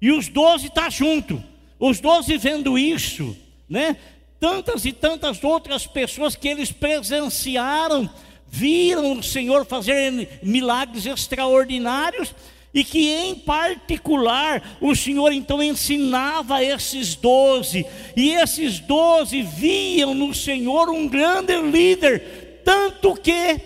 E 0.00 0.12
os 0.12 0.28
doze 0.28 0.68
estão 0.68 0.84
tá 0.84 0.90
junto. 0.90 1.42
Os 1.80 1.98
doze 1.98 2.38
vendo 2.38 2.78
isso, 2.78 3.36
né? 3.68 3.96
Tantas 4.40 4.84
e 4.84 4.92
tantas 4.92 5.42
outras 5.42 5.86
pessoas 5.86 6.36
que 6.36 6.48
eles 6.48 6.70
presenciaram, 6.70 8.08
viram 8.46 9.18
o 9.18 9.22
Senhor 9.22 9.64
fazer 9.66 10.40
milagres 10.42 11.06
extraordinários 11.06 12.34
e 12.72 12.84
que 12.84 13.10
em 13.12 13.34
particular 13.34 14.78
o 14.80 14.94
Senhor 14.94 15.32
então 15.32 15.62
ensinava 15.62 16.62
esses 16.62 17.14
doze, 17.14 17.84
e 18.16 18.30
esses 18.30 18.78
doze 18.78 19.42
viam 19.42 20.14
no 20.14 20.34
Senhor 20.34 20.88
um 20.90 21.08
grande 21.08 21.56
líder, 21.60 22.62
tanto 22.64 23.14
que, 23.16 23.60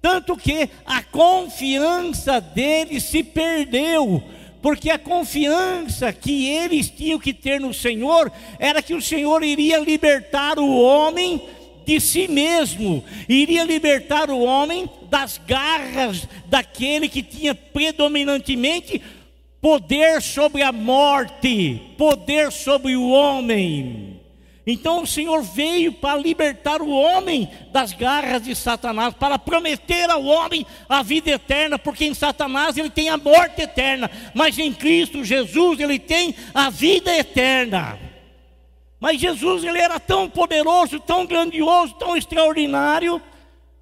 tanto 0.00 0.36
que 0.36 0.68
a 0.84 1.02
confiança 1.02 2.40
deles 2.40 3.04
se 3.04 3.22
perdeu, 3.22 4.22
porque 4.62 4.88
a 4.88 4.98
confiança 4.98 6.12
que 6.12 6.48
eles 6.48 6.88
tinham 6.88 7.18
que 7.18 7.34
ter 7.34 7.60
no 7.60 7.74
Senhor 7.74 8.32
era 8.60 8.80
que 8.80 8.94
o 8.94 9.02
Senhor 9.02 9.42
iria 9.42 9.78
libertar 9.80 10.58
o 10.58 10.80
homem 10.80 11.42
de 11.84 12.00
si 12.00 12.28
mesmo, 12.28 13.04
iria 13.28 13.64
libertar 13.64 14.30
o 14.30 14.38
homem 14.38 14.88
das 15.10 15.36
garras 15.36 16.28
daquele 16.46 17.08
que 17.08 17.24
tinha 17.24 17.56
predominantemente 17.56 19.02
poder 19.60 20.22
sobre 20.22 20.62
a 20.62 20.70
morte, 20.70 21.82
poder 21.98 22.52
sobre 22.52 22.94
o 22.94 23.08
homem. 23.08 24.21
Então 24.66 25.02
o 25.02 25.06
Senhor 25.06 25.42
veio 25.42 25.92
para 25.92 26.20
libertar 26.20 26.80
o 26.80 26.90
homem 26.90 27.50
das 27.72 27.92
garras 27.92 28.42
de 28.42 28.54
Satanás, 28.54 29.12
para 29.14 29.38
prometer 29.38 30.08
ao 30.08 30.24
homem 30.24 30.64
a 30.88 31.02
vida 31.02 31.30
eterna, 31.30 31.78
porque 31.78 32.04
em 32.04 32.14
Satanás 32.14 32.76
ele 32.76 32.90
tem 32.90 33.08
a 33.08 33.16
morte 33.16 33.62
eterna, 33.62 34.08
mas 34.32 34.56
em 34.58 34.72
Cristo 34.72 35.24
Jesus 35.24 35.80
ele 35.80 35.98
tem 35.98 36.34
a 36.54 36.70
vida 36.70 37.12
eterna. 37.16 37.98
Mas 39.00 39.20
Jesus 39.20 39.64
ele 39.64 39.78
era 39.78 39.98
tão 39.98 40.30
poderoso, 40.30 41.00
tão 41.00 41.26
grandioso, 41.26 41.94
tão 41.94 42.16
extraordinário, 42.16 43.20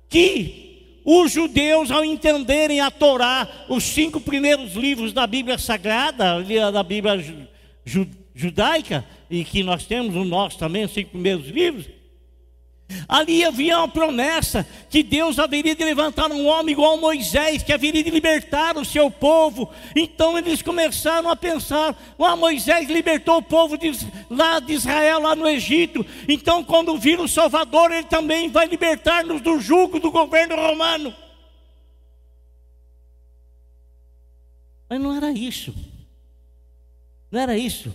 que 0.08 1.00
os 1.04 1.30
judeus, 1.30 1.90
ao 1.90 2.02
entenderem 2.02 2.80
a 2.80 2.90
Torá, 2.90 3.46
os 3.68 3.84
cinco 3.84 4.18
primeiros 4.18 4.72
livros 4.72 5.12
da 5.12 5.26
Bíblia 5.26 5.58
Sagrada, 5.58 6.42
da 6.72 6.82
Bíblia 6.82 7.22
judaica, 8.34 9.04
e 9.30 9.44
que 9.44 9.62
nós 9.62 9.84
temos 9.84 10.16
o 10.16 10.24
nosso 10.24 10.58
também, 10.58 10.84
os 10.84 10.92
cinco 10.92 11.10
primeiros 11.10 11.46
livros, 11.46 11.86
Ali 13.08 13.44
havia 13.44 13.78
uma 13.78 13.88
promessa 13.88 14.66
que 14.88 15.02
Deus 15.02 15.38
haveria 15.38 15.74
de 15.74 15.84
levantar 15.84 16.30
um 16.30 16.46
homem 16.46 16.72
igual 16.72 16.96
Moisés, 16.96 17.62
que 17.62 17.72
haveria 17.72 18.02
de 18.02 18.10
libertar 18.10 18.76
o 18.76 18.84
seu 18.84 19.10
povo. 19.10 19.70
Então 19.94 20.36
eles 20.36 20.62
começaram 20.62 21.28
a 21.30 21.36
pensar: 21.36 21.96
ah, 22.18 22.36
Moisés 22.36 22.88
libertou 22.88 23.38
o 23.38 23.42
povo 23.42 23.76
de, 23.76 23.90
lá 24.28 24.58
de 24.58 24.72
Israel, 24.72 25.20
lá 25.20 25.36
no 25.36 25.48
Egito. 25.48 26.04
Então, 26.28 26.64
quando 26.64 26.98
vir 26.98 27.20
o 27.20 27.28
Salvador, 27.28 27.92
ele 27.92 28.04
também 28.04 28.50
vai 28.50 28.66
libertar-nos 28.66 29.40
do 29.40 29.60
jugo 29.60 30.00
do 30.00 30.10
governo 30.10 30.56
romano. 30.56 31.14
Mas 34.88 35.00
não 35.00 35.16
era 35.16 35.30
isso. 35.30 35.72
Não 37.30 37.40
era 37.40 37.56
isso. 37.56 37.92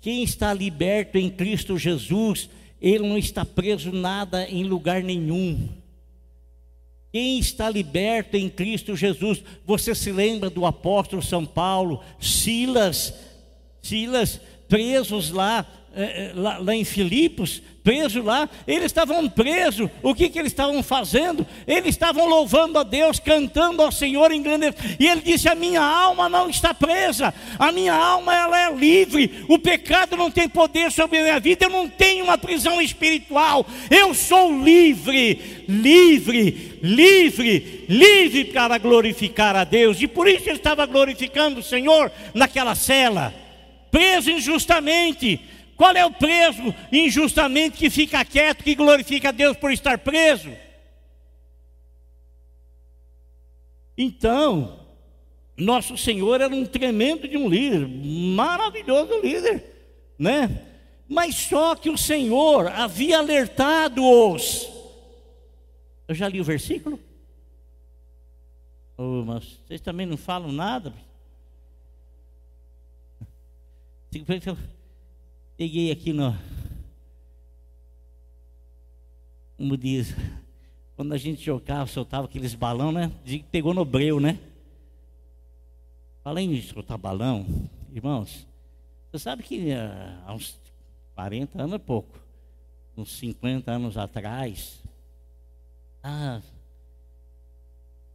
Quem 0.00 0.22
está 0.22 0.52
liberto 0.54 1.18
em 1.18 1.28
Cristo 1.28 1.76
Jesus 1.76 2.48
ele 2.80 3.06
não 3.06 3.18
está 3.18 3.44
preso 3.44 3.92
nada 3.92 4.48
em 4.48 4.64
lugar 4.64 5.02
nenhum. 5.02 5.68
Quem 7.12 7.38
está 7.38 7.68
liberto 7.68 8.36
em 8.36 8.48
Cristo 8.48 8.94
Jesus, 8.94 9.42
você 9.64 9.94
se 9.94 10.12
lembra 10.12 10.50
do 10.50 10.66
apóstolo 10.66 11.22
São 11.22 11.44
Paulo, 11.44 12.02
Silas, 12.20 13.14
Silas 13.82 14.40
presos 14.68 15.30
lá 15.30 15.66
é, 15.96 16.02
é, 16.02 16.32
lá, 16.34 16.58
lá, 16.58 16.74
em 16.74 16.84
Filipos, 16.84 17.62
preso 17.82 18.22
lá, 18.22 18.48
eles 18.66 18.84
estavam 18.84 19.26
presos, 19.28 19.88
o 20.02 20.14
que, 20.14 20.28
que 20.28 20.38
eles 20.38 20.52
estavam 20.52 20.82
fazendo? 20.82 21.46
Eles 21.66 21.88
estavam 21.88 22.26
louvando 22.28 22.78
a 22.78 22.82
Deus, 22.82 23.18
cantando 23.18 23.80
ao 23.80 23.90
Senhor 23.90 24.30
em 24.30 24.42
grande. 24.42 24.74
E 25.00 25.06
ele 25.06 25.22
disse: 25.22 25.48
A 25.48 25.54
minha 25.54 25.80
alma 25.80 26.28
não 26.28 26.50
está 26.50 26.74
presa, 26.74 27.32
a 27.58 27.72
minha 27.72 27.94
alma 27.94 28.36
ela 28.36 28.60
é 28.60 28.74
livre, 28.74 29.44
o 29.48 29.58
pecado 29.58 30.14
não 30.14 30.30
tem 30.30 30.46
poder 30.46 30.92
sobre 30.92 31.18
a 31.18 31.22
minha 31.22 31.40
vida, 31.40 31.64
eu 31.64 31.70
não 31.70 31.88
tenho 31.88 32.24
uma 32.24 32.36
prisão 32.36 32.80
espiritual, 32.82 33.66
eu 33.90 34.12
sou 34.12 34.62
livre, 34.62 35.64
livre, 35.66 36.78
livre, 36.82 37.86
livre 37.88 38.44
para 38.44 38.76
glorificar 38.76 39.56
a 39.56 39.64
Deus, 39.64 40.00
e 40.02 40.06
por 40.06 40.28
isso 40.28 40.50
ele 40.50 40.58
estava 40.58 40.84
glorificando 40.84 41.60
o 41.60 41.62
Senhor 41.62 42.12
naquela 42.34 42.74
cela, 42.74 43.34
preso 43.90 44.30
injustamente 44.30 45.40
qual 45.78 45.94
é 45.94 46.04
o 46.04 46.10
preso 46.10 46.74
injustamente 46.90 47.78
que 47.78 47.88
fica 47.88 48.24
quieto, 48.24 48.64
que 48.64 48.74
glorifica 48.74 49.28
a 49.28 49.32
Deus 49.32 49.56
por 49.56 49.72
estar 49.72 49.96
preso? 49.98 50.50
Então, 53.96 54.80
nosso 55.56 55.96
Senhor 55.96 56.40
era 56.40 56.52
um 56.52 56.66
tremendo 56.66 57.28
de 57.28 57.36
um 57.36 57.48
líder, 57.48 57.86
maravilhoso 57.86 59.20
líder, 59.20 59.64
né? 60.18 60.66
Mas 61.08 61.36
só 61.36 61.76
que 61.76 61.88
o 61.88 61.96
Senhor 61.96 62.66
havia 62.66 63.18
alertado-os. 63.18 64.68
Eu 66.08 66.14
já 66.14 66.28
li 66.28 66.40
o 66.40 66.44
versículo? 66.44 66.98
Oh, 68.96 69.22
mas 69.24 69.44
vocês 69.44 69.80
também 69.80 70.06
não 70.06 70.16
falam 70.16 70.50
nada? 70.50 70.92
Peguei 75.58 75.90
aqui 75.90 76.12
no. 76.12 76.38
Como 79.56 79.76
diz, 79.76 80.14
quando 80.94 81.12
a 81.12 81.18
gente 81.18 81.42
jogava, 81.42 81.84
soltava 81.88 82.26
aqueles 82.26 82.54
balão, 82.54 82.92
né? 82.92 83.10
Dizia 83.24 83.40
que 83.40 83.46
pegou 83.46 83.74
no 83.74 83.84
breu, 83.84 84.20
né? 84.20 84.38
Além 86.24 86.54
de 86.54 86.62
soltar 86.62 86.96
balão, 86.96 87.44
irmãos, 87.92 88.46
você 89.10 89.18
sabe 89.18 89.42
que 89.42 89.72
uh, 89.72 90.22
há 90.26 90.32
uns 90.32 90.60
40 91.16 91.60
anos 91.60 91.74
é 91.74 91.78
pouco, 91.78 92.16
uns 92.96 93.18
50 93.18 93.68
anos 93.72 93.96
atrás, 93.96 94.80
ah, 96.04 96.40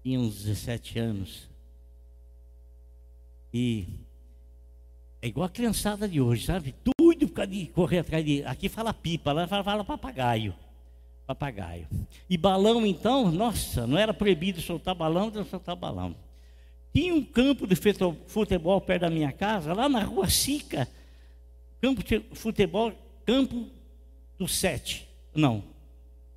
tinha 0.01 0.17
uns 0.17 0.43
17 0.43 0.97
anos, 0.97 1.49
e 3.53 3.85
é 5.21 5.27
igual 5.27 5.45
a 5.45 5.49
criançada 5.49 6.07
de 6.07 6.21
hoje, 6.21 6.45
sabe? 6.45 6.73
Tudo 7.13 7.27
por 7.27 7.35
causa 7.35 7.51
de 7.51 7.67
correr 7.67 7.99
atrás 7.99 8.25
de. 8.25 8.43
Aqui 8.45 8.67
fala 8.67 8.93
pipa, 8.93 9.31
lá 9.31 9.47
fala, 9.47 9.63
fala 9.63 9.83
papagaio. 9.83 10.53
Papagaio. 11.25 11.87
E 12.29 12.37
balão, 12.37 12.85
então, 12.85 13.31
nossa, 13.31 13.87
não 13.87 13.97
era 13.97 14.13
proibido 14.13 14.59
soltar 14.59 14.95
balão, 14.95 15.27
então 15.27 15.45
soltar 15.45 15.75
balão. 15.75 16.15
Tinha 16.93 17.13
um 17.13 17.23
campo 17.23 17.65
de 17.65 17.75
futebol 18.27 18.81
perto 18.81 19.01
da 19.01 19.09
minha 19.09 19.31
casa, 19.31 19.73
lá 19.73 19.87
na 19.87 20.03
rua 20.03 20.29
Sica. 20.29 20.87
Campo 21.81 22.03
de 22.03 22.19
futebol, 22.33 22.91
campo 23.25 23.67
do 24.37 24.47
sete. 24.47 25.07
Não, 25.33 25.63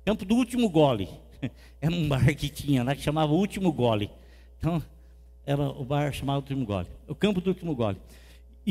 campo 0.05 0.25
do 0.25 0.35
último 0.35 0.69
gole. 0.69 1.09
Era 1.81 1.93
um 1.93 2.07
bar 2.07 2.35
que 2.35 2.49
tinha 2.49 2.83
lá 2.83 2.95
que 2.95 3.01
chamava 3.01 3.31
Último 3.31 3.71
Gole. 3.71 4.09
Então, 4.57 4.81
era 5.45 5.69
o 5.69 5.85
bar 5.85 6.11
chamado 6.11 6.37
Último 6.37 6.65
Gole. 6.65 6.87
O 7.07 7.13
campo 7.13 7.39
do 7.39 7.51
último 7.51 7.75
gole 7.75 7.97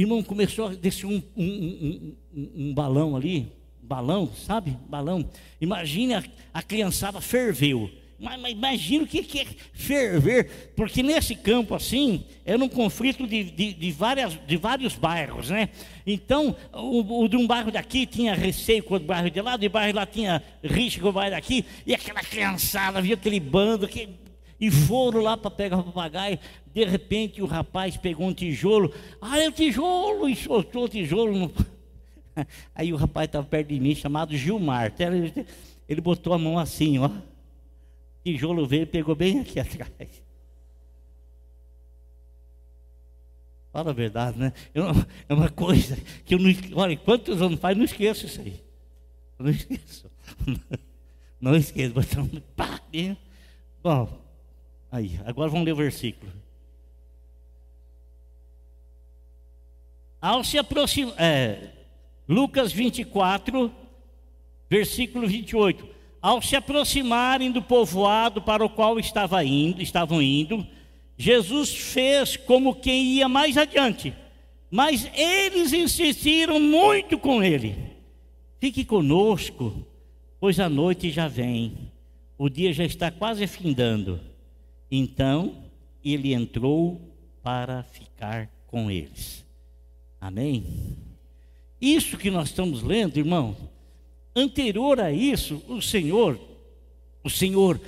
irmão, 0.01 0.23
começou 0.23 0.69
a 0.69 0.75
descer 0.75 1.07
um, 1.07 1.23
um, 1.37 2.15
um, 2.35 2.51
um, 2.55 2.75
balão 2.75 3.17
ali, 3.17 3.51
balão, 3.83 4.31
sabe? 4.47 4.77
Balão. 4.89 5.29
Imagine 5.61 6.15
a, 6.15 6.25
a 6.53 6.63
criançada 6.63 7.21
ferveu. 7.21 7.91
Mas, 8.19 8.41
mas 8.41 8.53
imagina 8.53 9.05
o 9.05 9.07
que, 9.07 9.23
que 9.23 9.41
é 9.41 9.47
ferver, 9.73 10.73
porque 10.75 11.03
nesse 11.03 11.35
campo 11.35 11.75
assim, 11.75 12.25
era 12.47 12.63
um 12.63 12.69
conflito 12.69 13.27
de, 13.27 13.45
de, 13.45 13.75
de, 13.75 13.93
várias, 13.93 14.39
de 14.47 14.57
vários 14.57 14.95
bairros, 14.95 15.51
né? 15.51 15.69
Então, 16.07 16.57
o, 16.73 17.25
o, 17.25 17.29
de 17.29 17.37
um 17.37 17.47
bairro 17.47 17.71
daqui 17.71 18.07
tinha 18.07 18.35
receio 18.35 18.83
com 18.83 18.97
o 18.97 19.01
bairro 19.01 19.31
de 19.31 19.41
lá, 19.41 19.57
de 19.57 19.69
bairro 19.69 19.95
lá 19.95 20.07
tinha 20.07 20.43
rixa 20.63 20.99
com 21.01 21.09
o 21.09 21.13
bairro 21.13 21.33
daqui, 21.33 21.65
e 21.87 21.95
aquela 21.95 22.21
criançada, 22.21 23.03
via 23.03 23.15
aquele 23.15 23.41
bando, 23.41 23.87
que 23.87 24.09
e 24.61 24.71
foram 24.71 25.21
lá 25.21 25.37
para 25.37 25.51
pegar 25.51 25.79
o 25.79 25.85
papagaio. 25.85 26.39
De 26.77 26.85
repente 26.85 27.41
o 27.41 27.47
rapaz 27.47 27.97
pegou 27.97 28.27
um 28.27 28.35
tijolo. 28.35 28.93
Ah, 29.19 29.41
é 29.43 29.49
o 29.49 29.53
tijolo! 29.53 30.29
E 30.29 30.37
soltou 30.37 30.85
o 30.85 30.89
tijolo. 30.91 31.35
No... 31.35 31.53
Aí 32.75 32.93
o 32.93 32.97
rapaz 32.97 33.29
estava 33.29 33.47
perto 33.47 33.69
de 33.69 33.81
mim, 33.81 33.95
chamado 33.95 34.37
Gilmar. 34.37 34.93
Ele, 35.89 36.01
botou 36.03 36.35
a 36.35 36.39
mão 36.39 36.59
assim, 36.59 36.99
ó. 36.99 37.11
Tijolo 38.23 38.67
veio 38.67 38.83
e 38.83 38.87
pegou 38.87 39.15
bem 39.15 39.41
aqui 39.41 39.57
atrás. 39.59 40.23
Fala 43.73 43.89
a 43.89 43.95
verdade, 43.95 44.39
né? 44.39 44.53
Eu, 44.75 44.85
é 45.31 45.33
uma 45.33 45.49
coisa 45.49 45.97
que 46.27 46.35
eu 46.35 46.39
não. 46.39 46.51
Olha, 46.75 46.95
quantos 46.95 47.41
anos 47.41 47.59
faz, 47.59 47.75
não 47.75 47.87
esqueço 47.87 48.27
isso 48.27 48.43
aí. 48.43 48.63
Eu 49.39 49.47
não 49.47 49.51
esqueço. 49.51 50.11
Não 51.39 51.55
esqueço. 51.55 51.93
Botou 51.93 52.27
pá, 52.57 52.81
Bom, 53.83 54.27
Aí, 54.91 55.21
agora 55.27 55.51
vamos 55.51 55.67
ler 55.67 55.73
o 55.73 55.77
versículo. 55.77 56.33
Ao 60.21 60.43
se 60.43 60.59
aproximar, 60.59 61.15
é, 61.19 61.71
Lucas 62.29 62.73
24, 62.73 63.73
versículo 64.69 65.27
28. 65.27 65.87
Ao 66.21 66.43
se 66.43 66.57
aproximarem 66.57 67.53
do 67.53 67.63
povoado 67.63 68.43
para 68.43 68.65
o 68.65 68.69
qual 68.69 68.99
estava 68.99 69.45
indo, 69.45 69.81
estavam 69.81 70.21
indo, 70.21 70.67
Jesus 71.17 71.75
fez 71.75 72.37
como 72.37 72.75
quem 72.75 73.05
ia 73.15 73.29
mais 73.29 73.57
adiante, 73.57 74.13
mas 74.71 75.09
eles 75.15 75.73
insistiram 75.73 76.59
muito 76.59 77.19
com 77.19 77.43
ele. 77.43 77.77
Fique 78.59 78.85
conosco, 78.85 79.87
pois 80.41 80.59
a 80.59 80.69
noite 80.69 81.11
já 81.11 81.29
vem, 81.29 81.91
o 82.37 82.49
dia 82.49 82.73
já 82.73 82.85
está 82.85 83.11
quase 83.11 83.47
findando. 83.47 84.21
Então 84.91 85.65
ele 86.05 86.35
entrou 86.35 87.01
para 87.43 87.83
ficar 87.85 88.51
com 88.67 88.91
eles. 88.91 89.46
Amém? 90.27 90.97
Isso 91.81 92.19
que 92.19 92.33
nós 92.33 92.49
estamos 92.49 92.83
lendo, 92.83 93.17
irmão, 93.17 93.57
anterior 94.35 94.99
a 94.99 95.13
isso, 95.13 95.63
o 95.69 95.81
Senhor, 95.81 96.37
o 97.23 97.31
Senhor, 97.31 97.81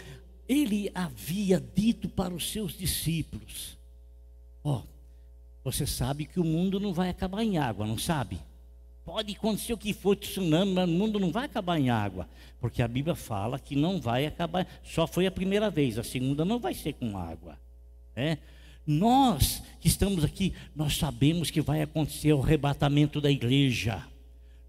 ele 0.49 0.89
havia 0.95 1.61
dito 1.61 2.09
para 2.09 2.33
os 2.33 2.53
seus 2.53 2.79
discípulos: 2.79 3.77
Ó, 4.63 4.77
oh, 4.77 4.83
você 5.65 5.85
sabe 5.85 6.27
que 6.27 6.39
o 6.39 6.45
mundo 6.45 6.79
não 6.79 6.95
vai 6.95 7.09
acabar 7.09 7.43
em 7.43 7.59
água, 7.59 7.85
não 7.85 7.99
sabe? 7.99 8.39
Pode 9.05 9.35
acontecer 9.35 9.73
o 9.73 9.79
que 9.79 9.93
for 9.93 10.15
tsunami, 10.15 10.75
mas 10.75 10.89
o 10.89 10.93
mundo 10.93 11.19
não 11.19 11.33
vai 11.33 11.47
acabar 11.47 11.77
em 11.77 11.91
água, 11.91 12.29
porque 12.61 12.83
a 12.83 12.87
Bíblia 12.87 13.17
fala 13.17 13.59
que 13.59 13.75
não 13.75 14.01
vai 14.01 14.27
acabar. 14.27 14.65
Só 14.85 15.09
foi 15.09 15.27
a 15.27 15.31
primeira 15.33 15.71
vez, 15.71 15.99
a 15.99 16.05
segunda 16.05 16.45
não 16.45 16.61
vai 16.61 16.73
ser 16.73 16.93
com 16.93 17.19
água. 17.19 17.59
Né? 18.15 18.39
Nós 18.87 19.61
que 19.81 19.89
estamos 19.89 20.25
aqui, 20.25 20.53
nós 20.75 20.97
sabemos 20.97 21.51
que 21.51 21.61
vai 21.61 21.83
acontecer 21.83 22.33
o 22.33 22.43
arrebatamento 22.43 23.21
da 23.21 23.31
igreja. 23.31 24.05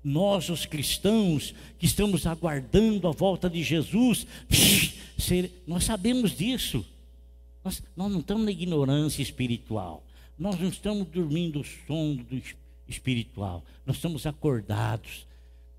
Nós, 0.03 0.49
os 0.49 0.65
cristãos, 0.65 1.53
que 1.77 1.85
estamos 1.85 2.25
aguardando 2.25 3.07
a 3.07 3.11
volta 3.11 3.49
de 3.49 3.61
Jesus, 3.63 4.25
nós 5.67 5.83
sabemos 5.83 6.37
disso. 6.37 6.85
Nós, 7.63 7.83
nós 7.95 8.11
não 8.11 8.19
estamos 8.19 8.45
na 8.45 8.51
ignorância 8.51 9.21
espiritual. 9.21 10.03
Nós 10.37 10.59
não 10.59 10.69
estamos 10.69 11.07
dormindo 11.07 11.59
o 11.59 11.65
sono 11.85 12.23
do 12.23 12.41
espiritual. 12.87 13.63
Nós 13.85 13.97
estamos 13.97 14.25
acordados. 14.25 15.27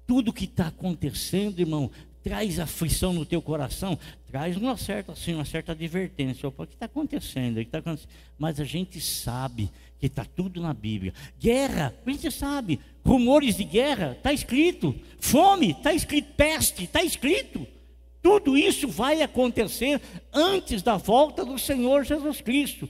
Tudo 0.07 0.33
que 0.33 0.45
está 0.45 0.67
acontecendo, 0.67 1.61
irmão, 1.61 1.91
traz 2.23 2.59
aflição 2.59 3.13
no 3.13 3.25
teu 3.25 3.41
coração, 3.41 3.99
traz 4.27 4.57
uma 4.57 4.77
certa, 4.77 5.13
assim, 5.13 5.35
uma 5.35 5.45
certa 5.45 5.73
advertência. 5.73 6.49
Opa, 6.49 6.65
o 6.65 6.67
que 6.67 6.75
está 6.75 6.87
acontecendo? 6.87 7.59
O 7.59 7.65
que 7.65 7.71
tá 7.71 7.79
acontecendo? 7.79 8.11
Mas 8.39 8.61
a 8.61 8.65
gente 8.65 9.01
sabe 9.01 9.71
que 9.99 10.07
está 10.07 10.25
tudo 10.25 10.61
na 10.61 10.73
Bíblia. 10.73 11.13
Guerra, 11.39 11.95
a 12.05 12.11
gente 12.11 12.31
sabe. 12.31 12.81
Rumores 13.05 13.57
de 13.57 13.65
guerra, 13.65 14.13
está 14.13 14.33
escrito. 14.33 14.95
Fome, 15.19 15.73
está 15.73 15.93
escrito. 15.93 16.33
Peste, 16.35 16.85
está 16.85 17.03
escrito. 17.03 17.67
Tudo 18.23 18.57
isso 18.57 18.87
vai 18.89 19.23
acontecer 19.23 20.01
antes 20.33 20.83
da 20.83 20.97
volta 20.97 21.45
do 21.45 21.59
Senhor 21.59 22.05
Jesus 22.05 22.41
Cristo. 22.41 22.89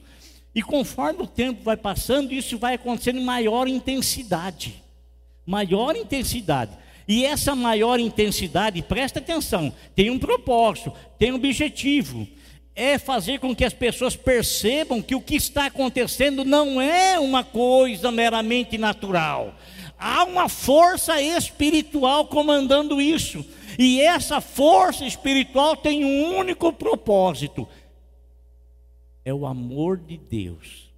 E 0.52 0.62
conforme 0.62 1.22
o 1.22 1.26
tempo 1.26 1.62
vai 1.62 1.76
passando, 1.76 2.32
isso 2.32 2.58
vai 2.58 2.74
acontecendo 2.74 3.20
em 3.20 3.24
maior 3.24 3.68
intensidade. 3.68 4.82
Maior 5.46 5.96
intensidade. 5.96 6.76
E 7.10 7.24
essa 7.24 7.56
maior 7.56 7.98
intensidade, 7.98 8.80
presta 8.82 9.18
atenção, 9.18 9.74
tem 9.96 10.10
um 10.10 10.18
propósito, 10.18 10.92
tem 11.18 11.32
um 11.32 11.34
objetivo 11.34 12.24
é 12.72 12.98
fazer 12.98 13.40
com 13.40 13.54
que 13.54 13.64
as 13.64 13.74
pessoas 13.74 14.14
percebam 14.14 15.02
que 15.02 15.16
o 15.16 15.20
que 15.20 15.34
está 15.34 15.66
acontecendo 15.66 16.44
não 16.44 16.80
é 16.80 17.18
uma 17.18 17.42
coisa 17.42 18.12
meramente 18.12 18.78
natural. 18.78 19.56
Há 19.98 20.22
uma 20.22 20.48
força 20.48 21.20
espiritual 21.20 22.28
comandando 22.28 23.00
isso. 23.00 23.44
E 23.76 24.00
essa 24.00 24.40
força 24.40 25.04
espiritual 25.04 25.76
tem 25.76 26.04
um 26.04 26.38
único 26.38 26.72
propósito: 26.72 27.68
é 29.24 29.34
o 29.34 29.44
amor 29.44 29.98
de 29.98 30.16
Deus. 30.16 30.90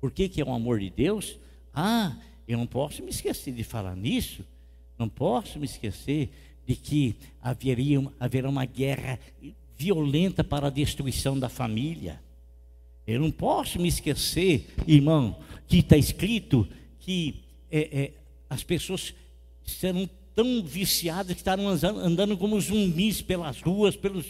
Por 0.00 0.10
que, 0.10 0.28
que 0.28 0.40
é 0.40 0.44
o 0.44 0.52
amor 0.52 0.80
de 0.80 0.90
Deus? 0.90 1.38
Ah, 1.72 2.16
eu 2.48 2.58
não 2.58 2.66
posso 2.66 3.00
me 3.00 3.10
esquecer 3.10 3.54
de 3.54 3.62
falar 3.62 3.94
nisso. 3.94 4.44
Não 4.98 5.08
posso 5.08 5.58
me 5.58 5.64
esquecer 5.64 6.30
de 6.66 6.76
que 6.76 7.16
haveria, 7.42 8.02
haverá 8.18 8.48
uma 8.48 8.64
guerra 8.64 9.18
violenta 9.76 10.42
para 10.42 10.68
a 10.68 10.70
destruição 10.70 11.38
da 11.38 11.48
família. 11.48 12.22
Eu 13.06 13.20
não 13.20 13.30
posso 13.30 13.78
me 13.78 13.88
esquecer, 13.88 14.72
irmão, 14.86 15.38
que 15.66 15.78
está 15.78 15.96
escrito 15.96 16.66
que 17.00 17.42
é, 17.70 17.80
é, 17.92 18.12
as 18.48 18.62
pessoas 18.64 19.14
serão 19.66 20.08
tão 20.34 20.62
viciadas 20.62 21.34
que 21.34 21.40
estarão 21.40 21.68
andando 21.68 22.36
como 22.36 22.60
zumbis 22.60 23.20
pelas 23.20 23.60
ruas, 23.60 23.96
pelos. 23.96 24.26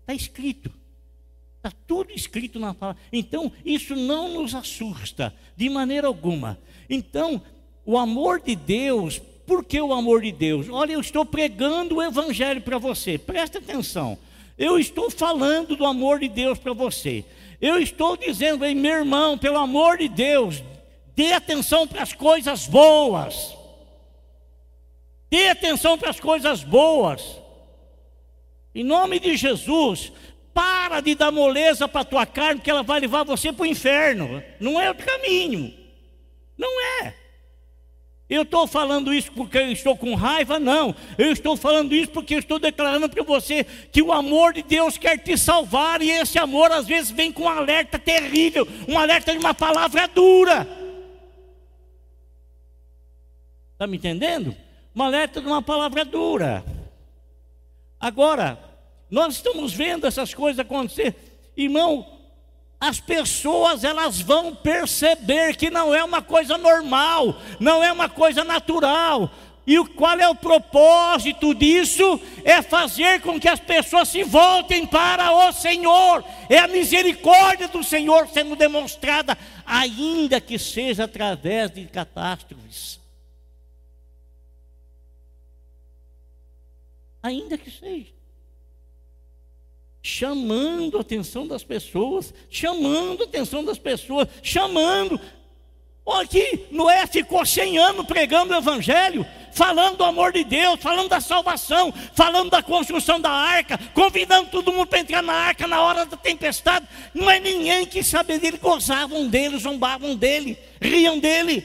Está 0.00 0.14
escrito. 0.14 0.70
Está 1.56 1.70
tudo 1.86 2.10
escrito 2.12 2.58
na 2.58 2.74
palavra. 2.74 3.00
Então, 3.12 3.52
isso 3.64 3.94
não 3.94 4.42
nos 4.42 4.54
assusta 4.54 5.32
de 5.56 5.68
maneira 5.70 6.08
alguma. 6.08 6.58
Então, 6.90 7.40
o 7.84 7.96
amor 7.96 8.40
de 8.40 8.56
Deus, 8.56 9.22
por 9.46 9.64
que 9.64 9.80
o 9.80 9.92
amor 9.92 10.22
de 10.22 10.32
Deus? 10.32 10.68
Olha, 10.68 10.92
eu 10.92 11.00
estou 11.00 11.24
pregando 11.24 11.96
o 11.96 12.02
Evangelho 12.02 12.60
para 12.60 12.78
você, 12.78 13.18
presta 13.18 13.58
atenção. 13.58 14.18
Eu 14.58 14.78
estou 14.78 15.10
falando 15.10 15.74
do 15.74 15.84
amor 15.84 16.20
de 16.20 16.28
Deus 16.28 16.58
para 16.58 16.72
você. 16.72 17.24
Eu 17.60 17.78
estou 17.78 18.16
dizendo, 18.16 18.64
aí, 18.64 18.74
meu 18.74 18.98
irmão, 18.98 19.38
pelo 19.38 19.58
amor 19.58 19.98
de 19.98 20.08
Deus, 20.08 20.62
dê 21.14 21.32
atenção 21.32 21.86
para 21.86 22.02
as 22.02 22.12
coisas 22.12 22.66
boas. 22.66 23.56
Dê 25.30 25.48
atenção 25.48 25.96
para 25.96 26.10
as 26.10 26.20
coisas 26.20 26.62
boas. 26.62 27.38
Em 28.74 28.84
nome 28.84 29.18
de 29.18 29.36
Jesus, 29.36 30.12
para 30.52 31.00
de 31.00 31.14
dar 31.14 31.30
moleza 31.30 31.88
para 31.88 32.02
a 32.02 32.04
tua 32.04 32.26
carne, 32.26 32.60
que 32.60 32.70
ela 32.70 32.82
vai 32.82 33.00
levar 33.00 33.24
você 33.24 33.52
para 33.52 33.62
o 33.62 33.66
inferno. 33.66 34.42
Não 34.60 34.80
é 34.80 34.90
o 34.90 34.94
caminho. 34.94 35.72
Não 36.56 36.80
é. 37.02 37.21
Eu 38.32 38.44
estou 38.44 38.66
falando 38.66 39.12
isso 39.12 39.30
porque 39.32 39.58
eu 39.58 39.70
estou 39.70 39.94
com 39.94 40.14
raiva? 40.14 40.58
Não. 40.58 40.96
Eu 41.18 41.32
estou 41.32 41.54
falando 41.54 41.94
isso 41.94 42.10
porque 42.12 42.34
eu 42.34 42.38
estou 42.38 42.58
declarando 42.58 43.06
para 43.06 43.22
você 43.22 43.62
que 43.62 44.00
o 44.00 44.10
amor 44.10 44.54
de 44.54 44.62
Deus 44.62 44.96
quer 44.96 45.18
te 45.18 45.36
salvar 45.36 46.00
e 46.00 46.10
esse 46.10 46.38
amor 46.38 46.72
às 46.72 46.86
vezes 46.86 47.10
vem 47.10 47.30
com 47.30 47.42
um 47.42 47.48
alerta 47.50 47.98
terrível, 47.98 48.66
um 48.88 48.98
alerta 48.98 49.32
de 49.32 49.38
uma 49.38 49.52
palavra 49.52 50.08
dura. 50.08 50.66
Está 53.74 53.86
me 53.86 53.98
entendendo? 53.98 54.56
Um 54.96 55.02
alerta 55.02 55.38
de 55.38 55.46
uma 55.46 55.60
palavra 55.60 56.02
dura. 56.02 56.64
Agora, 58.00 58.58
nós 59.10 59.34
estamos 59.34 59.74
vendo 59.74 60.06
essas 60.06 60.32
coisas 60.32 60.58
acontecer. 60.58 61.14
Irmão, 61.54 62.06
as 62.82 62.98
pessoas 62.98 63.84
elas 63.84 64.20
vão 64.20 64.56
perceber 64.56 65.54
que 65.54 65.70
não 65.70 65.94
é 65.94 66.02
uma 66.02 66.20
coisa 66.20 66.58
normal, 66.58 67.40
não 67.60 67.80
é 67.80 67.92
uma 67.92 68.08
coisa 68.08 68.42
natural. 68.42 69.30
E 69.64 69.78
qual 69.90 70.18
é 70.18 70.28
o 70.28 70.34
propósito 70.34 71.54
disso? 71.54 72.20
É 72.42 72.60
fazer 72.60 73.20
com 73.20 73.38
que 73.38 73.46
as 73.46 73.60
pessoas 73.60 74.08
se 74.08 74.24
voltem 74.24 74.84
para 74.84 75.30
o 75.30 75.52
Senhor. 75.52 76.24
É 76.48 76.58
a 76.58 76.66
misericórdia 76.66 77.68
do 77.68 77.84
Senhor 77.84 78.26
sendo 78.26 78.56
demonstrada, 78.56 79.38
ainda 79.64 80.40
que 80.40 80.58
seja 80.58 81.04
através 81.04 81.70
de 81.70 81.86
catástrofes. 81.86 82.98
Ainda 87.22 87.56
que 87.56 87.70
seja 87.70 88.21
chamando 90.02 90.98
a 90.98 91.00
atenção 91.00 91.46
das 91.46 91.62
pessoas, 91.62 92.34
chamando 92.50 93.22
a 93.22 93.24
atenção 93.24 93.64
das 93.64 93.78
pessoas, 93.78 94.28
chamando. 94.42 95.20
Aqui, 96.04 96.66
Noé 96.72 97.06
ficou 97.06 97.46
100 97.46 97.78
anos 97.78 98.06
pregando 98.06 98.52
o 98.52 98.56
Evangelho, 98.56 99.24
falando 99.52 99.98
do 99.98 100.04
amor 100.04 100.32
de 100.32 100.42
Deus, 100.42 100.80
falando 100.80 101.08
da 101.08 101.20
salvação, 101.20 101.94
falando 102.14 102.50
da 102.50 102.60
construção 102.60 103.20
da 103.20 103.30
arca, 103.30 103.78
convidando 103.94 104.50
todo 104.50 104.72
mundo 104.72 104.88
para 104.88 104.98
entrar 104.98 105.22
na 105.22 105.32
arca 105.32 105.68
na 105.68 105.80
hora 105.80 106.04
da 106.04 106.16
tempestade. 106.16 106.88
Não 107.14 107.30
é 107.30 107.38
ninguém 107.38 107.86
que 107.86 108.02
sabia 108.02 108.40
dele, 108.40 108.58
gozavam 108.58 109.28
dele, 109.28 109.56
zombavam 109.58 110.16
dele, 110.16 110.58
riam 110.80 111.20
dele. 111.20 111.64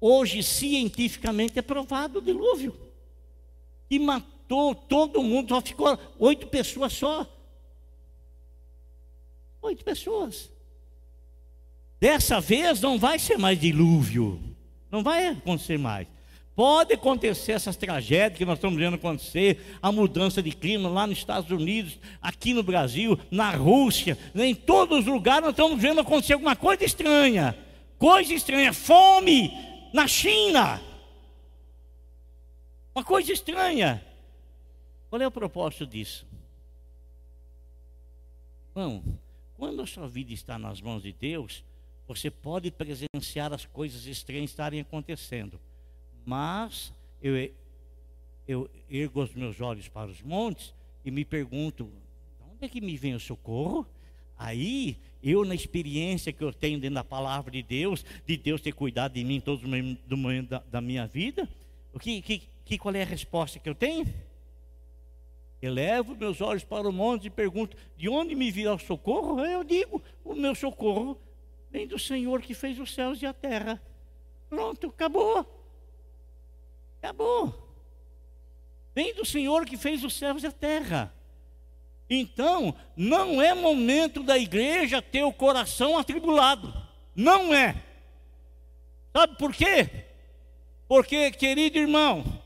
Hoje, 0.00 0.42
cientificamente, 0.42 1.56
é 1.56 1.62
provado 1.62 2.18
o 2.18 2.22
dilúvio. 2.22 2.76
E 3.88 4.00
matou 4.00 4.31
todo 4.88 5.22
mundo, 5.22 5.48
só 5.48 5.60
ficou 5.60 5.98
oito 6.18 6.46
pessoas 6.46 6.92
só. 6.92 7.26
Oito 9.62 9.84
pessoas. 9.84 10.50
Dessa 12.00 12.40
vez 12.40 12.80
não 12.80 12.98
vai 12.98 13.18
ser 13.18 13.38
mais 13.38 13.58
dilúvio. 13.58 14.40
Não 14.90 15.02
vai 15.02 15.28
acontecer 15.28 15.78
mais. 15.78 16.08
Pode 16.54 16.92
acontecer 16.92 17.52
essas 17.52 17.76
tragédias 17.76 18.36
que 18.36 18.44
nós 18.44 18.58
estamos 18.58 18.78
vendo 18.78 18.96
acontecer, 18.96 19.78
a 19.80 19.90
mudança 19.90 20.42
de 20.42 20.52
clima 20.52 20.88
lá 20.88 21.06
nos 21.06 21.16
Estados 21.16 21.50
Unidos, 21.50 21.98
aqui 22.20 22.52
no 22.52 22.62
Brasil, 22.62 23.18
na 23.30 23.50
Rússia, 23.52 24.18
em 24.34 24.54
todos 24.54 24.98
os 24.98 25.06
lugares 25.06 25.42
nós 25.42 25.52
estamos 25.52 25.80
vendo 25.80 26.00
acontecer 26.00 26.34
alguma 26.34 26.54
coisa 26.54 26.84
estranha. 26.84 27.56
Coisa 27.98 28.34
estranha, 28.34 28.72
fome 28.72 29.50
na 29.94 30.06
China. 30.06 30.82
Uma 32.94 33.04
coisa 33.04 33.32
estranha. 33.32 34.04
Qual 35.12 35.20
é 35.20 35.26
o 35.26 35.30
propósito 35.30 35.86
disso? 35.86 36.26
Bom, 38.74 39.04
quando 39.58 39.82
a 39.82 39.86
sua 39.86 40.08
vida 40.08 40.32
está 40.32 40.58
nas 40.58 40.80
mãos 40.80 41.02
de 41.02 41.12
Deus, 41.12 41.62
você 42.08 42.30
pode 42.30 42.70
presenciar 42.70 43.52
as 43.52 43.66
coisas 43.66 44.06
estranhas 44.06 44.48
estarem 44.48 44.80
acontecendo. 44.80 45.60
Mas 46.24 46.94
eu, 47.20 47.52
eu 48.48 48.70
ergo 48.88 49.22
os 49.22 49.34
meus 49.34 49.60
olhos 49.60 49.86
para 49.86 50.10
os 50.10 50.22
montes 50.22 50.72
e 51.04 51.10
me 51.10 51.26
pergunto: 51.26 51.84
de 51.84 52.50
onde 52.50 52.64
é 52.64 52.68
que 52.70 52.80
me 52.80 52.96
vem 52.96 53.14
o 53.14 53.20
socorro? 53.20 53.86
Aí, 54.38 54.96
eu, 55.22 55.44
na 55.44 55.54
experiência 55.54 56.32
que 56.32 56.42
eu 56.42 56.54
tenho 56.54 56.80
dentro 56.80 56.94
da 56.94 57.04
palavra 57.04 57.50
de 57.50 57.62
Deus, 57.62 58.02
de 58.26 58.38
Deus 58.38 58.62
ter 58.62 58.72
cuidado 58.72 59.12
de 59.12 59.24
mim 59.24 59.42
todos 59.42 59.62
os 59.62 60.18
momentos 60.18 60.48
da, 60.48 60.62
da 60.70 60.80
minha 60.80 61.06
vida, 61.06 61.46
o 61.92 61.98
que, 61.98 62.22
que, 62.22 62.42
que, 62.64 62.78
qual 62.78 62.94
é 62.94 63.02
a 63.02 63.04
resposta 63.04 63.58
que 63.58 63.68
eu 63.68 63.74
tenho? 63.74 64.31
Elevo 65.62 66.16
meus 66.16 66.40
olhos 66.40 66.64
para 66.64 66.88
o 66.88 66.92
monte 66.92 67.26
e 67.26 67.30
pergunto: 67.30 67.76
de 67.96 68.08
onde 68.08 68.34
me 68.34 68.50
virá 68.50 68.74
o 68.74 68.78
socorro? 68.80 69.40
Eu 69.40 69.62
digo: 69.62 70.02
o 70.24 70.34
meu 70.34 70.56
socorro 70.56 71.16
vem 71.70 71.86
do 71.86 72.00
Senhor 72.00 72.42
que 72.42 72.52
fez 72.52 72.80
os 72.80 72.92
céus 72.92 73.22
e 73.22 73.26
a 73.26 73.32
terra. 73.32 73.80
Pronto, 74.50 74.88
acabou. 74.88 75.46
Acabou. 76.98 77.54
Vem 78.92 79.14
do 79.14 79.24
Senhor 79.24 79.64
que 79.64 79.76
fez 79.76 80.02
os 80.02 80.14
céus 80.14 80.42
e 80.42 80.48
a 80.48 80.52
terra. 80.52 81.14
Então, 82.10 82.74
não 82.96 83.40
é 83.40 83.54
momento 83.54 84.22
da 84.22 84.36
igreja 84.36 85.00
ter 85.00 85.22
o 85.22 85.32
coração 85.32 85.96
atribulado. 85.96 86.74
Não 87.14 87.54
é. 87.54 87.82
Sabe 89.12 89.38
por 89.38 89.54
quê? 89.54 90.06
Porque, 90.88 91.30
querido 91.30 91.78
irmão, 91.78 92.41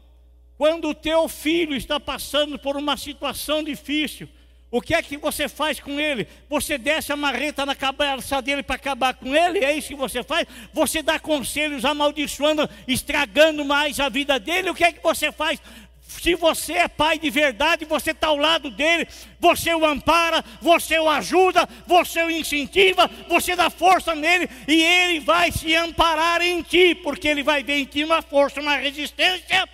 quando 0.59 0.89
o 0.89 0.95
teu 0.95 1.29
filho 1.29 1.77
está 1.77 2.01
passando 2.01 2.59
por 2.59 2.77
uma 2.77 2.97
situação 2.97 3.63
difícil, 3.63 4.29
o 4.71 4.81
que 4.81 4.95
é 4.95 5.03
que 5.03 5.17
você 5.17 5.49
faz 5.49 5.79
com 5.79 6.01
ele? 6.01 6.27
Você 6.49 6.77
desce 6.77 7.13
a 7.13 7.17
marreta 7.17 7.65
na 7.65 7.75
cabeça 7.75 8.43
dele 8.43 8.63
para 8.63 8.77
acabar 8.77 9.15
com 9.15 9.35
ele? 9.35 9.65
É 9.65 9.73
isso 9.73 9.89
que 9.89 9.95
você 9.95 10.23
faz? 10.23 10.47
Você 10.73 11.03
dá 11.03 11.19
conselhos 11.19 11.85
amaldiçoando, 11.85 12.69
estragando 12.87 13.65
mais 13.65 14.01
a 14.01 14.09
vida 14.09 14.39
dele? 14.41 14.71
O 14.71 14.75
que 14.75 14.85
é 14.85 14.93
que 14.93 15.03
você 15.03 15.31
faz? 15.31 15.61
Se 16.09 16.35
você 16.35 16.73
é 16.73 16.89
pai 16.89 17.19
de 17.19 17.31
verdade, 17.31 17.85
você 17.85 18.11
está 18.11 18.29
ao 18.29 18.37
lado 18.37 18.71
dele, 18.71 19.07
você 19.39 19.75
o 19.75 19.85
ampara, 19.85 20.45
você 20.61 20.99
o 20.99 21.09
ajuda, 21.09 21.69
você 21.87 22.23
o 22.23 22.31
incentiva, 22.31 23.09
você 23.29 23.55
dá 23.55 23.71
força 23.71 24.15
nele 24.15 24.49
e 24.67 24.83
ele 24.83 25.21
vai 25.21 25.53
se 25.53 25.75
amparar 25.75 26.43
em 26.43 26.63
ti, 26.63 26.95
porque 26.95 27.29
ele 27.29 27.43
vai 27.43 27.63
ver 27.63 27.79
em 27.79 27.85
ti 27.85 28.03
uma 28.03 28.23
força, 28.23 28.61
uma 28.61 28.77
resistência 28.77 29.69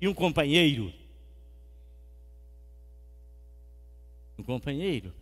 e 0.00 0.08
um 0.08 0.14
companheiro. 0.14 0.92
Um 4.38 4.42
companheiro. 4.42 5.12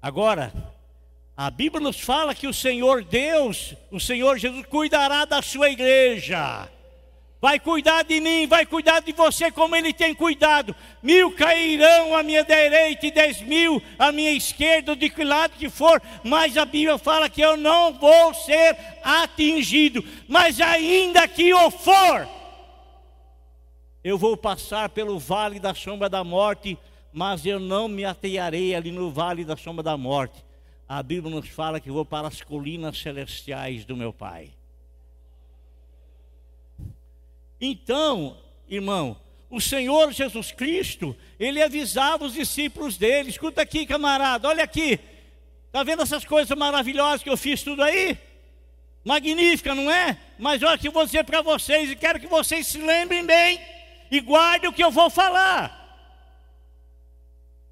Agora, 0.00 0.52
a 1.36 1.50
Bíblia 1.50 1.82
nos 1.82 2.00
fala 2.00 2.34
que 2.34 2.46
o 2.46 2.54
Senhor 2.54 3.04
Deus, 3.04 3.74
o 3.90 4.00
Senhor 4.00 4.38
Jesus, 4.38 4.64
cuidará 4.66 5.24
da 5.24 5.42
sua 5.42 5.68
igreja. 5.68 6.70
Vai 7.38 7.60
cuidar 7.60 8.02
de 8.02 8.18
mim, 8.18 8.46
vai 8.46 8.64
cuidar 8.64 9.00
de 9.00 9.12
você 9.12 9.50
como 9.50 9.76
Ele 9.76 9.92
tem 9.92 10.14
cuidado. 10.14 10.74
Mil 11.02 11.30
cairão 11.32 12.16
à 12.16 12.22
minha 12.22 12.42
direita 12.42 13.06
e 13.06 13.10
dez 13.10 13.42
mil 13.42 13.82
à 13.98 14.10
minha 14.10 14.32
esquerda, 14.32 14.96
de 14.96 15.10
que 15.10 15.22
lado 15.22 15.52
que 15.58 15.68
for, 15.68 16.00
mas 16.24 16.56
a 16.56 16.64
Bíblia 16.64 16.96
fala 16.96 17.28
que 17.28 17.42
eu 17.42 17.56
não 17.56 17.92
vou 17.92 18.32
ser 18.32 18.76
atingido. 19.04 20.02
Mas 20.26 20.58
ainda 20.60 21.28
que 21.28 21.46
eu 21.50 21.70
for, 21.70 22.26
eu 24.06 24.16
vou 24.16 24.36
passar 24.36 24.88
pelo 24.90 25.18
vale 25.18 25.58
da 25.58 25.74
sombra 25.74 26.08
da 26.08 26.22
morte, 26.22 26.78
mas 27.12 27.44
eu 27.44 27.58
não 27.58 27.88
me 27.88 28.04
atearei 28.04 28.72
ali 28.72 28.92
no 28.92 29.10
vale 29.10 29.44
da 29.44 29.56
sombra 29.56 29.82
da 29.82 29.96
morte. 29.96 30.44
A 30.88 31.02
Bíblia 31.02 31.34
nos 31.34 31.48
fala 31.48 31.80
que 31.80 31.90
vou 31.90 32.04
para 32.04 32.28
as 32.28 32.40
colinas 32.40 32.96
celestiais 33.00 33.84
do 33.84 33.96
meu 33.96 34.12
Pai. 34.12 34.50
Então, 37.60 38.36
irmão, 38.68 39.16
o 39.50 39.60
Senhor 39.60 40.12
Jesus 40.12 40.52
Cristo, 40.52 41.16
ele 41.36 41.60
avisava 41.60 42.26
os 42.26 42.34
discípulos 42.34 42.96
dele: 42.96 43.30
escuta 43.30 43.62
aqui, 43.62 43.84
camarada, 43.84 44.46
olha 44.46 44.62
aqui, 44.62 45.00
está 45.66 45.82
vendo 45.82 46.02
essas 46.02 46.24
coisas 46.24 46.56
maravilhosas 46.56 47.24
que 47.24 47.30
eu 47.30 47.36
fiz 47.36 47.64
tudo 47.64 47.82
aí? 47.82 48.16
Magnífica, 49.04 49.74
não 49.74 49.90
é? 49.90 50.16
Mas 50.38 50.62
olha 50.62 50.78
que 50.78 50.86
eu 50.86 50.92
vou 50.92 51.04
dizer 51.04 51.24
para 51.24 51.42
vocês 51.42 51.90
e 51.90 51.96
quero 51.96 52.20
que 52.20 52.28
vocês 52.28 52.68
se 52.68 52.78
lembrem 52.78 53.26
bem 53.26 53.74
e 54.10 54.20
guardem 54.20 54.68
o 54.68 54.72
que 54.72 54.82
eu 54.82 54.90
vou 54.90 55.10
falar. 55.10 55.84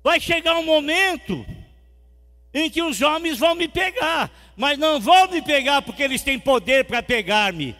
Vai 0.03 0.20
chegar 0.20 0.57
um 0.57 0.64
momento 0.64 1.44
em 2.53 2.70
que 2.70 2.83
os 2.83 3.01
homens 3.03 3.38
vão 3.38 3.55
me 3.55 3.66
pegar, 3.66 4.31
mas 4.57 4.79
não 4.79 5.01
vão 5.01 5.29
me 5.29 5.42
pegar 5.42 5.83
porque 5.83 6.03
eles 6.03 6.23
têm 6.23 6.38
poder 6.38 6.85
para 6.85 7.03
pegar-me 7.03 7.77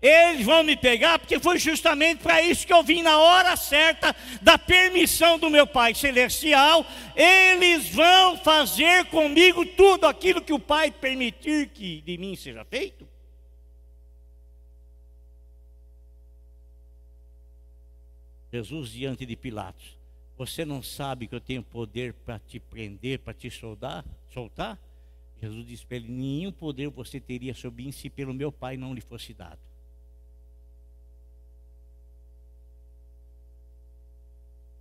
eles 0.00 0.44
vão 0.44 0.62
me 0.62 0.76
pegar, 0.76 1.18
porque 1.18 1.38
foi 1.40 1.58
justamente 1.58 2.22
para 2.22 2.42
isso 2.42 2.66
que 2.66 2.72
eu 2.72 2.82
vim 2.82 3.02
na 3.02 3.18
hora 3.18 3.56
certa 3.56 4.14
da 4.42 4.58
permissão 4.58 5.38
do 5.38 5.50
meu 5.50 5.66
Pai 5.66 5.94
Celestial. 5.94 6.84
Eles 7.14 7.88
vão 7.88 8.36
fazer 8.38 9.06
comigo 9.06 9.64
tudo 9.64 10.06
aquilo 10.06 10.42
que 10.42 10.52
o 10.52 10.58
Pai 10.58 10.90
permitir 10.90 11.68
que 11.68 12.02
de 12.02 12.18
mim 12.18 12.36
seja 12.36 12.64
feito. 12.64 13.05
Jesus 18.56 18.90
diante 18.90 19.26
de 19.26 19.36
Pilatos, 19.36 19.98
você 20.36 20.64
não 20.64 20.82
sabe 20.82 21.26
que 21.26 21.34
eu 21.34 21.40
tenho 21.40 21.62
poder 21.62 22.14
para 22.14 22.38
te 22.38 22.58
prender, 22.58 23.18
para 23.18 23.34
te 23.34 23.50
soldar, 23.50 24.02
soltar? 24.32 24.78
Jesus 25.40 25.66
disse 25.66 25.84
para 25.84 25.98
ele: 25.98 26.08
nenhum 26.08 26.50
poder 26.50 26.88
você 26.88 27.20
teria 27.20 27.52
sobre 27.54 27.84
mim 27.84 27.92
se 27.92 28.08
pelo 28.08 28.32
meu 28.32 28.50
Pai 28.50 28.78
não 28.78 28.94
lhe 28.94 29.02
fosse 29.02 29.34
dado. 29.34 29.60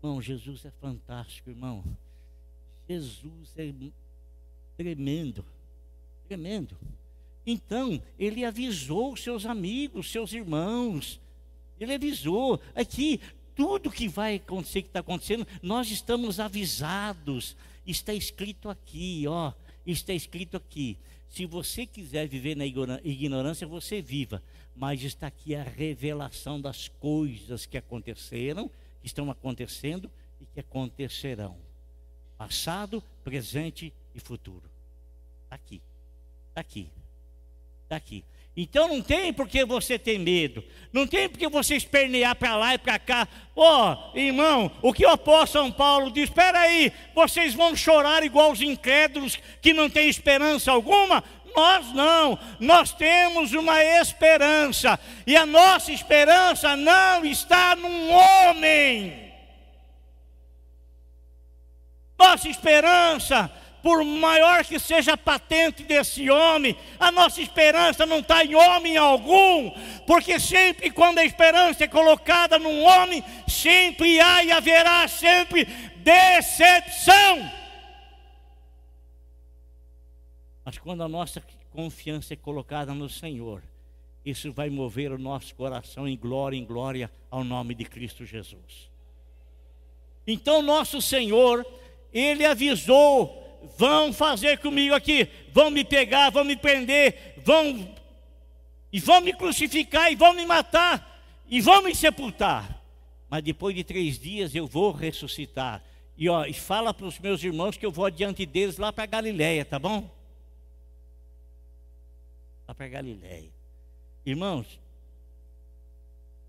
Irmão, 0.01 0.21
Jesus 0.21 0.63
é 0.63 0.71
fantástico, 0.71 1.49
irmão. 1.49 1.83
Jesus 2.87 3.53
é 3.57 3.73
tremendo, 4.77 5.43
tremendo. 6.27 6.77
Então, 7.45 8.01
ele 8.17 8.45
avisou 8.45 9.17
seus 9.17 9.45
amigos, 9.45 10.09
seus 10.09 10.31
irmãos. 10.31 11.19
Ele 11.79 11.93
avisou. 11.93 12.59
Aqui, 12.73 13.19
tudo 13.55 13.91
que 13.91 14.07
vai 14.07 14.35
acontecer, 14.35 14.81
que 14.81 14.89
está 14.89 14.99
acontecendo, 14.99 15.47
nós 15.61 15.89
estamos 15.89 16.39
avisados. 16.39 17.55
Está 17.85 18.13
escrito 18.13 18.69
aqui, 18.69 19.25
ó. 19.27 19.53
Está 19.85 20.13
escrito 20.13 20.57
aqui. 20.57 20.97
Se 21.29 21.45
você 21.45 21.85
quiser 21.85 22.27
viver 22.27 22.55
na 22.55 22.65
ignorância, 22.65 23.65
você 23.67 24.01
viva. 24.01 24.41
Mas 24.75 25.03
está 25.03 25.27
aqui 25.27 25.55
a 25.55 25.63
revelação 25.63 26.59
das 26.59 26.87
coisas 26.87 27.65
que 27.65 27.77
aconteceram 27.77 28.69
que 29.01 29.07
estão 29.07 29.29
acontecendo 29.29 30.09
e 30.41 30.45
que 30.45 30.59
acontecerão. 30.59 31.55
Passado, 32.37 33.03
presente 33.23 33.93
e 34.13 34.19
futuro. 34.19 34.69
Está 35.43 35.55
aqui. 35.55 35.81
Está 36.49 36.61
aqui. 36.61 36.89
Está 37.83 37.95
aqui. 37.97 38.25
Então 38.57 38.87
não 38.87 39.01
tem 39.01 39.33
por 39.33 39.47
que 39.49 39.65
você 39.65 39.99
ter 39.99 40.17
medo. 40.17 40.63
Não 40.93 41.05
tem 41.05 41.27
por 41.27 41.37
que 41.37 41.47
você 41.49 41.75
espernear 41.75 42.35
para 42.35 42.55
lá 42.55 42.73
e 42.73 42.77
para 42.77 42.97
cá. 42.97 43.27
Ó, 43.53 44.11
oh, 44.13 44.17
irmão, 44.17 44.71
o 44.81 44.93
que 44.93 45.05
o 45.05 45.09
apóstolo 45.09 45.65
São 45.65 45.71
Paulo 45.71 46.09
diz: 46.09 46.25
espera 46.25 46.59
aí, 46.59 46.91
vocês 47.13 47.53
vão 47.53 47.75
chorar 47.75 48.23
igual 48.23 48.51
os 48.51 48.61
incrédulos 48.61 49.37
que 49.61 49.73
não 49.73 49.89
têm 49.89 50.07
esperança 50.07 50.71
alguma? 50.71 51.21
Nós 51.53 51.93
não, 51.93 52.39
nós 52.59 52.93
temos 52.93 53.53
uma 53.53 53.81
esperança, 53.81 54.99
e 55.25 55.37
a 55.37 55.45
nossa 55.45 55.91
esperança 55.91 56.75
não 56.75 57.25
está 57.25 57.75
num 57.75 58.11
homem. 58.11 59.33
Nossa 62.17 62.49
esperança, 62.49 63.51
por 63.85 64.03
maior 64.03 64.65
que 64.65 64.79
seja 64.79 65.13
a 65.13 65.17
patente 65.17 65.83
desse 65.83 66.27
homem, 66.27 66.75
a 66.99 67.11
nossa 67.11 67.39
esperança 67.39 68.03
não 68.03 68.17
está 68.17 68.43
em 68.43 68.55
homem 68.55 68.97
algum, 68.97 69.69
porque 70.07 70.39
sempre 70.39 70.89
quando 70.89 71.19
a 71.19 71.23
esperança 71.23 71.83
é 71.83 71.87
colocada 71.87 72.57
num 72.57 72.81
homem, 72.83 73.23
sempre 73.47 74.19
há 74.19 74.43
e 74.43 74.51
haverá 74.51 75.07
sempre 75.07 75.65
decepção. 75.97 77.51
Mas 80.63 80.79
quando 80.79 81.03
a 81.03 81.07
nossa 81.07 81.43
confiança 81.71 82.33
é 82.33 82.37
colocada 82.37 82.91
no 82.91 83.07
Senhor, 83.07 83.61
isso 84.25 84.51
vai 84.51 84.67
mover 84.67 85.11
o 85.11 85.19
nosso 85.19 85.53
coração 85.53 86.07
em 86.07 86.17
glória 86.17 86.57
em 86.57 86.65
glória 86.65 87.11
ao 87.29 87.43
nome 87.43 87.75
de 87.75 87.85
Cristo 87.85 88.25
Jesus. 88.25 88.89
Então, 90.25 90.63
nosso 90.63 90.99
Senhor, 91.03 91.63
Ele 92.11 92.43
avisou: 92.43 93.44
vão 93.77 94.13
fazer 94.13 94.59
comigo 94.59 94.93
aqui, 94.93 95.27
vão 95.51 95.69
me 95.69 95.83
pegar, 95.83 96.29
vão 96.29 96.43
me 96.43 96.55
prender, 96.55 97.35
vão 97.37 97.95
e 98.91 98.99
vão 98.99 99.21
me 99.21 99.33
crucificar 99.33 100.11
e 100.11 100.15
vão 100.15 100.33
me 100.33 100.45
matar 100.45 101.21
e 101.47 101.59
vão 101.59 101.83
me 101.83 101.93
sepultar. 101.93 102.81
Mas 103.29 103.43
depois 103.43 103.75
de 103.75 103.83
três 103.83 104.19
dias 104.19 104.55
eu 104.55 104.67
vou 104.67 104.91
ressuscitar. 104.91 105.83
E, 106.17 106.29
ó, 106.29 106.45
e 106.45 106.53
fala 106.53 106.93
para 106.93 107.05
os 107.05 107.19
meus 107.19 107.43
irmãos 107.43 107.75
que 107.75 107.85
eu 107.85 107.91
vou 107.91 108.05
adiante 108.05 108.45
deles 108.45 108.77
lá 108.77 108.93
para 108.93 109.05
Galiléia, 109.05 109.65
tá 109.65 109.77
bom? 109.77 110.09
lá 112.67 112.73
para 112.73 112.87
Galiléia. 112.87 113.51
Irmãos, 114.25 114.79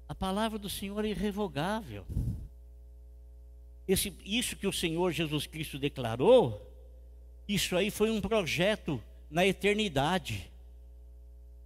a 0.09 0.15
palavra 0.15 0.59
do 0.59 0.69
Senhor 0.69 1.05
é 1.05 1.09
irrevogável. 1.09 2.07
Esse, 3.87 4.17
isso 4.25 4.57
que 4.57 4.67
o 4.67 4.73
Senhor 4.73 5.13
Jesus 5.13 5.47
Cristo 5.47 5.79
declarou, 5.79 6.66
isso 7.49 7.77
aí 7.77 7.91
foi 7.91 8.11
um 8.11 8.21
projeto 8.21 9.03
na 9.31 9.47
eternidade. 9.47 10.51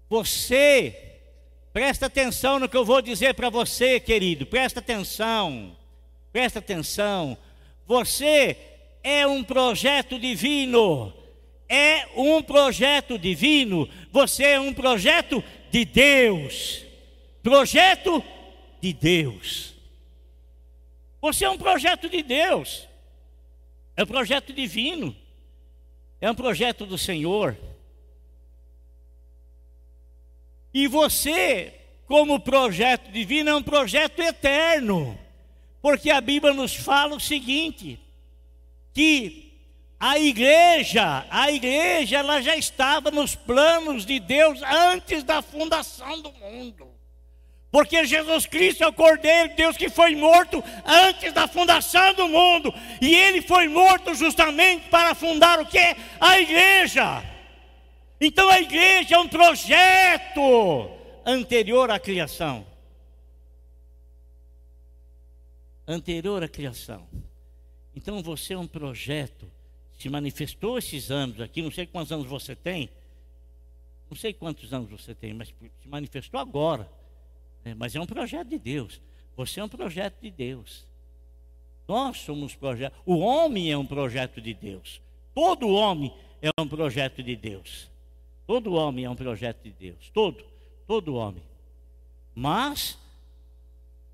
Você, 0.09 1.19
presta 1.73 2.07
atenção 2.07 2.59
no 2.59 2.69
que 2.69 2.77
eu 2.77 2.85
vou 2.85 3.01
dizer 3.01 3.35
para 3.35 3.49
você, 3.49 4.01
querido, 4.01 4.47
presta 4.47 4.81
atenção, 4.81 5.77
presta 6.33 6.59
atenção. 6.59 7.37
Você 7.87 8.57
é 9.03 9.27
um 9.27 9.43
projeto 9.43 10.19
divino 10.19 11.15
é 11.71 12.09
um 12.17 12.43
projeto 12.43 13.17
divino, 13.17 13.89
você 14.11 14.43
é 14.43 14.61
um 14.61 14.75
projeto 14.75 15.43
de 15.71 15.85
Deus. 15.85 16.85
Projeto 17.45 18.25
de 18.83 18.93
Deus. 18.93 19.73
Você 21.23 21.45
é 21.45 21.51
um 21.51 21.57
projeto 21.57 22.09
de 22.09 22.25
Deus. 22.25 22.89
É 23.97 24.03
um 24.03 24.07
projeto 24.07 24.53
divino. 24.53 25.15
É 26.21 26.31
um 26.31 26.35
projeto 26.35 26.85
do 26.85 26.99
Senhor. 26.99 27.57
E 30.73 30.87
você 30.87 31.81
como 32.11 32.41
projeto 32.41 33.13
divino, 33.13 33.51
é 33.51 33.55
um 33.55 33.63
projeto 33.63 34.19
eterno. 34.19 35.17
Porque 35.81 36.11
a 36.11 36.21
Bíblia 36.21 36.53
nos 36.53 36.75
fala 36.75 37.15
o 37.15 37.21
seguinte: 37.21 38.01
que 38.93 39.53
a 39.97 40.19
igreja, 40.19 41.25
a 41.31 41.53
igreja, 41.53 42.19
ela 42.19 42.43
já 42.43 42.57
estava 42.57 43.13
nos 43.13 43.37
planos 43.37 44.05
de 44.05 44.19
Deus 44.19 44.61
antes 44.61 45.23
da 45.23 45.41
fundação 45.41 46.21
do 46.21 46.33
mundo. 46.33 46.90
Porque 47.71 48.05
Jesus 48.05 48.47
Cristo 48.47 48.83
é 48.83 48.89
o 48.89 48.93
Cordeiro 48.93 49.51
de 49.51 49.55
Deus 49.55 49.77
que 49.77 49.89
foi 49.89 50.17
morto 50.17 50.63
antes 50.85 51.33
da 51.33 51.47
fundação 51.47 52.13
do 52.15 52.29
mundo. 52.29 52.75
E 53.01 53.15
ele 53.15 53.43
foi 53.43 53.69
morto 53.69 54.13
justamente 54.15 54.89
para 54.89 55.15
fundar 55.15 55.61
o 55.61 55.67
que? 55.67 55.97
A 56.21 56.41
igreja. 56.41 57.23
Então 58.21 58.49
a 58.49 58.61
igreja 58.61 59.15
é 59.15 59.19
um 59.19 59.29
projeto 59.29 60.91
anterior 61.25 61.91
à 61.93 62.01
criação. 62.01 62.67
Anterior 65.87 66.43
à 66.43 66.49
criação. 66.49 67.07
Então 67.95 68.21
você 68.21 68.55
é 68.55 68.59
um 68.59 68.67
projeto, 68.67 69.51
se 69.97 70.09
manifestou 70.09 70.77
esses 70.77 71.11
anos 71.11 71.41
aqui, 71.41 71.63
não 71.63 71.71
sei 71.71 71.87
quantos 71.87 72.11
anos 72.11 72.27
você 72.27 72.57
tem, 72.57 72.91
não 74.09 74.17
sei 74.17 74.33
quantos 74.33 74.73
anos 74.73 74.91
você 74.91 75.15
tem, 75.15 75.35
mas 75.35 75.49
se 75.49 75.89
manifestou 75.89 76.41
agora 76.41 77.00
é, 77.65 77.75
mas 77.75 77.95
é 77.95 78.01
um 78.01 78.07
projeto 78.07 78.49
de 78.49 78.59
Deus. 78.59 79.01
Você 79.37 79.61
é 79.61 79.65
um 79.65 79.69
projeto 79.69 80.21
de 80.21 80.31
Deus. 80.31 80.85
Nós 81.87 82.19
somos 82.19 82.55
projeto. 82.55 82.95
O 83.05 83.19
homem 83.19 83.71
é 83.71 83.77
um 83.77 83.87
projeto 83.87 84.41
de 84.41 84.55
Deus. 84.55 85.01
Todo 85.35 85.69
homem 85.69 86.13
é 86.41 86.51
um 86.61 86.69
projeto 86.69 87.23
de 87.23 87.37
Deus. 87.37 87.91
Todo 88.47 88.75
homem 88.75 89.05
é 89.05 89.11
um 89.11 89.17
projeto 89.17 89.63
de 89.63 89.71
Deus. 89.71 90.11
Todo, 90.13 90.45
todo 90.87 91.15
homem. 91.15 91.43
Mas, 92.35 92.99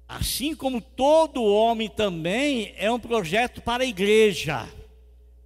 assim 0.08 0.54
como 0.54 0.80
todo 0.80 1.44
homem 1.44 1.88
também 1.88 2.74
é 2.76 2.90
um 2.90 2.98
projeto 2.98 3.60
para 3.60 3.82
a 3.82 3.86
igreja, 3.86 4.68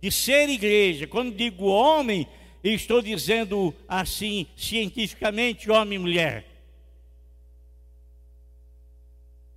de 0.00 0.10
ser 0.10 0.48
igreja. 0.48 1.06
Quando 1.06 1.34
digo 1.34 1.66
homem, 1.66 2.26
estou 2.62 3.02
dizendo 3.02 3.74
assim, 3.86 4.46
cientificamente, 4.56 5.70
homem 5.70 5.96
e 5.96 6.02
mulher. 6.02 6.49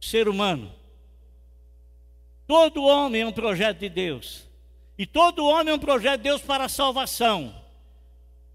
Ser 0.04 0.28
humano. 0.28 0.72
Todo 2.46 2.84
homem 2.84 3.22
é 3.22 3.28
um 3.28 3.32
projeto 3.32 3.80
de 3.80 3.90
Deus. 3.90 4.48
E 4.98 5.06
todo 5.06 5.46
homem 5.46 5.72
é 5.72 5.76
um 5.76 5.80
projeto 5.80 6.18
de 6.18 6.24
Deus 6.24 6.42
para 6.42 6.66
a 6.66 6.70
salvação. 6.70 7.56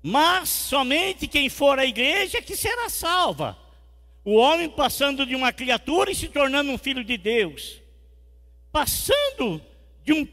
Mas 0.02 0.48
somente 0.48 1.26
quem 1.26 1.48
for 1.48 1.78
à 1.78 1.86
igreja 1.86 2.42
que 2.42 2.54
será 2.54 2.88
salva. 2.88 3.58
O 4.24 4.34
homem 4.34 4.68
passando 4.68 5.24
de 5.24 5.34
uma 5.34 5.52
criatura 5.52 6.10
e 6.10 6.14
se 6.14 6.28
tornando 6.28 6.70
um 6.70 6.78
filho 6.78 7.02
de 7.02 7.16
Deus. 7.16 7.80
Passando 8.70 9.60
de 10.04 10.12
um, 10.12 10.24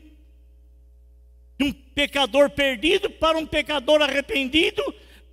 de 1.57 1.65
um 1.65 1.71
pecador 1.71 2.49
perdido 2.49 3.09
para 3.09 3.37
um 3.37 3.45
pecador 3.45 4.01
arrependido 4.01 4.83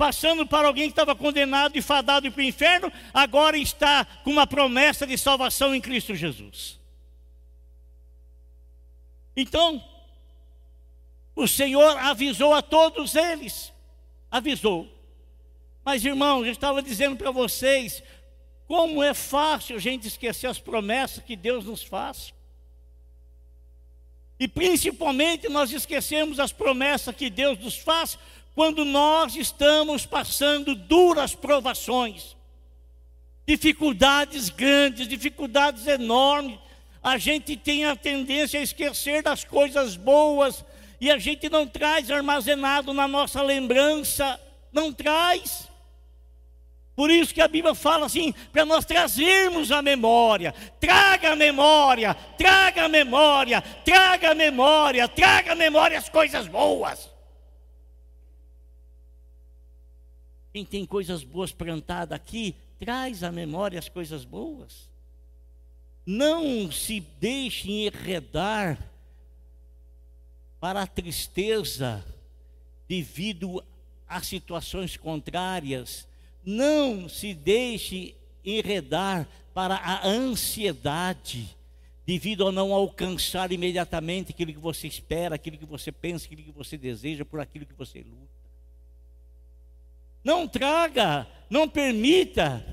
passando 0.03 0.45
para 0.45 0.67
alguém 0.67 0.87
que 0.87 0.91
estava 0.91 1.15
condenado 1.15 1.79
e 1.79 1.81
fadado 1.81 2.29
para 2.33 2.41
o 2.41 2.45
inferno, 2.45 2.93
agora 3.15 3.57
está 3.57 4.05
com 4.05 4.33
uma 4.33 4.49
promessa 4.49 5.07
de 5.07 5.17
salvação 5.17 5.73
em 5.73 5.81
Cristo 5.81 6.13
Jesus. 6.13 6.77
Então, 9.37 9.81
o 11.37 11.47
Senhor 11.47 11.97
avisou 11.99 12.53
a 12.53 12.61
todos 12.61 13.15
eles, 13.15 13.73
avisou. 14.29 14.93
Mas 15.85 16.05
irmãos, 16.05 16.47
eu 16.47 16.51
estava 16.51 16.83
dizendo 16.83 17.17
para 17.17 17.31
vocês, 17.31 18.03
como 18.67 19.05
é 19.05 19.15
fácil 19.15 19.77
a 19.77 19.79
gente 19.79 20.09
esquecer 20.09 20.49
as 20.49 20.59
promessas 20.59 21.23
que 21.23 21.37
Deus 21.37 21.65
nos 21.65 21.85
faz. 21.85 22.35
E 24.37 24.49
principalmente 24.49 25.49
nós 25.49 25.71
esquecemos 25.71 26.41
as 26.41 26.51
promessas 26.51 27.15
que 27.15 27.31
Deus 27.31 27.57
nos 27.61 27.79
faz 27.79 28.19
quando 28.55 28.85
nós 28.85 29.35
estamos 29.35 30.05
passando 30.05 30.75
duras 30.75 31.35
provações, 31.35 32.37
dificuldades 33.47 34.51
grandes, 34.51 35.09
dificuldades 35.09 35.87
enormes, 35.87 36.59
a 37.03 37.19
gente 37.19 37.57
tem 37.57 37.85
a 37.85 37.97
tendência 37.97 38.61
a 38.61 38.63
esquecer 38.63 39.23
das 39.23 39.43
coisas 39.43 39.97
boas 39.97 40.65
e 41.01 41.11
a 41.11 41.19
gente 41.19 41.49
não 41.49 41.67
traz 41.67 42.11
armazenado 42.11 42.93
na 42.95 43.09
nossa 43.09 43.43
lembrança, 43.43 44.41
não 44.73 44.93
traz. 44.93 45.69
Por 46.95 47.11
isso 47.11 47.35
que 47.35 47.41
a 47.41 47.49
Bíblia 47.49 47.75
fala 47.75 48.07
assim, 48.07 48.33
para 48.53 48.65
nós 48.67 48.85
trazermos 48.85 49.73
a 49.73 49.81
memória, 49.81 50.55
traga 50.79 51.33
a 51.33 51.37
memória, 51.37 52.15
traga 52.37 52.85
a 52.85 52.89
memória, 52.89 53.63
traga 53.85 54.31
a 54.31 54.35
memória, 54.35 55.09
traga 55.09 55.53
a 55.53 55.57
memória 55.57 55.99
as 55.99 56.09
coisas 56.09 56.47
boas. 56.47 57.12
Quem 60.53 60.65
tem 60.65 60.85
coisas 60.85 61.25
boas 61.25 61.51
plantadas 61.51 62.15
aqui, 62.15 62.55
traz 62.79 63.23
à 63.23 63.33
memória 63.33 63.79
as 63.79 63.89
coisas 63.89 64.25
boas. 64.25 64.91
Não 66.05 66.71
se 66.71 67.01
deixe 67.01 67.71
enredar 67.71 68.79
para 70.61 70.83
a 70.83 70.87
tristeza 70.87 72.05
devido 72.87 73.65
a 74.07 74.23
situações 74.23 74.97
contrárias. 74.97 76.07
Não 76.45 77.09
se 77.09 77.33
deixe 77.33 78.15
enredar 78.45 79.27
para 79.55 79.77
a 79.77 80.07
ansiedade 80.07 81.57
devido 82.05 82.47
a 82.47 82.53
não 82.53 82.73
alcançar 82.75 83.53
imediatamente 83.53 84.33
aquilo 84.33 84.53
que 84.53 84.59
você 84.59 84.87
espera, 84.87 85.37
aquilo 85.37 85.57
que 85.57 85.65
você 85.65 85.93
pensa, 85.93 86.27
aquilo 86.27 86.43
que 86.43 86.51
você 86.51 86.77
deseja, 86.77 87.25
por 87.25 87.41
aquilo 87.41 87.65
que 87.65 87.75
você 87.75 88.01
luta. 88.01 88.42
Não 90.25 90.47
traga, 90.47 91.27
não 91.51 91.69
permita 91.69 92.65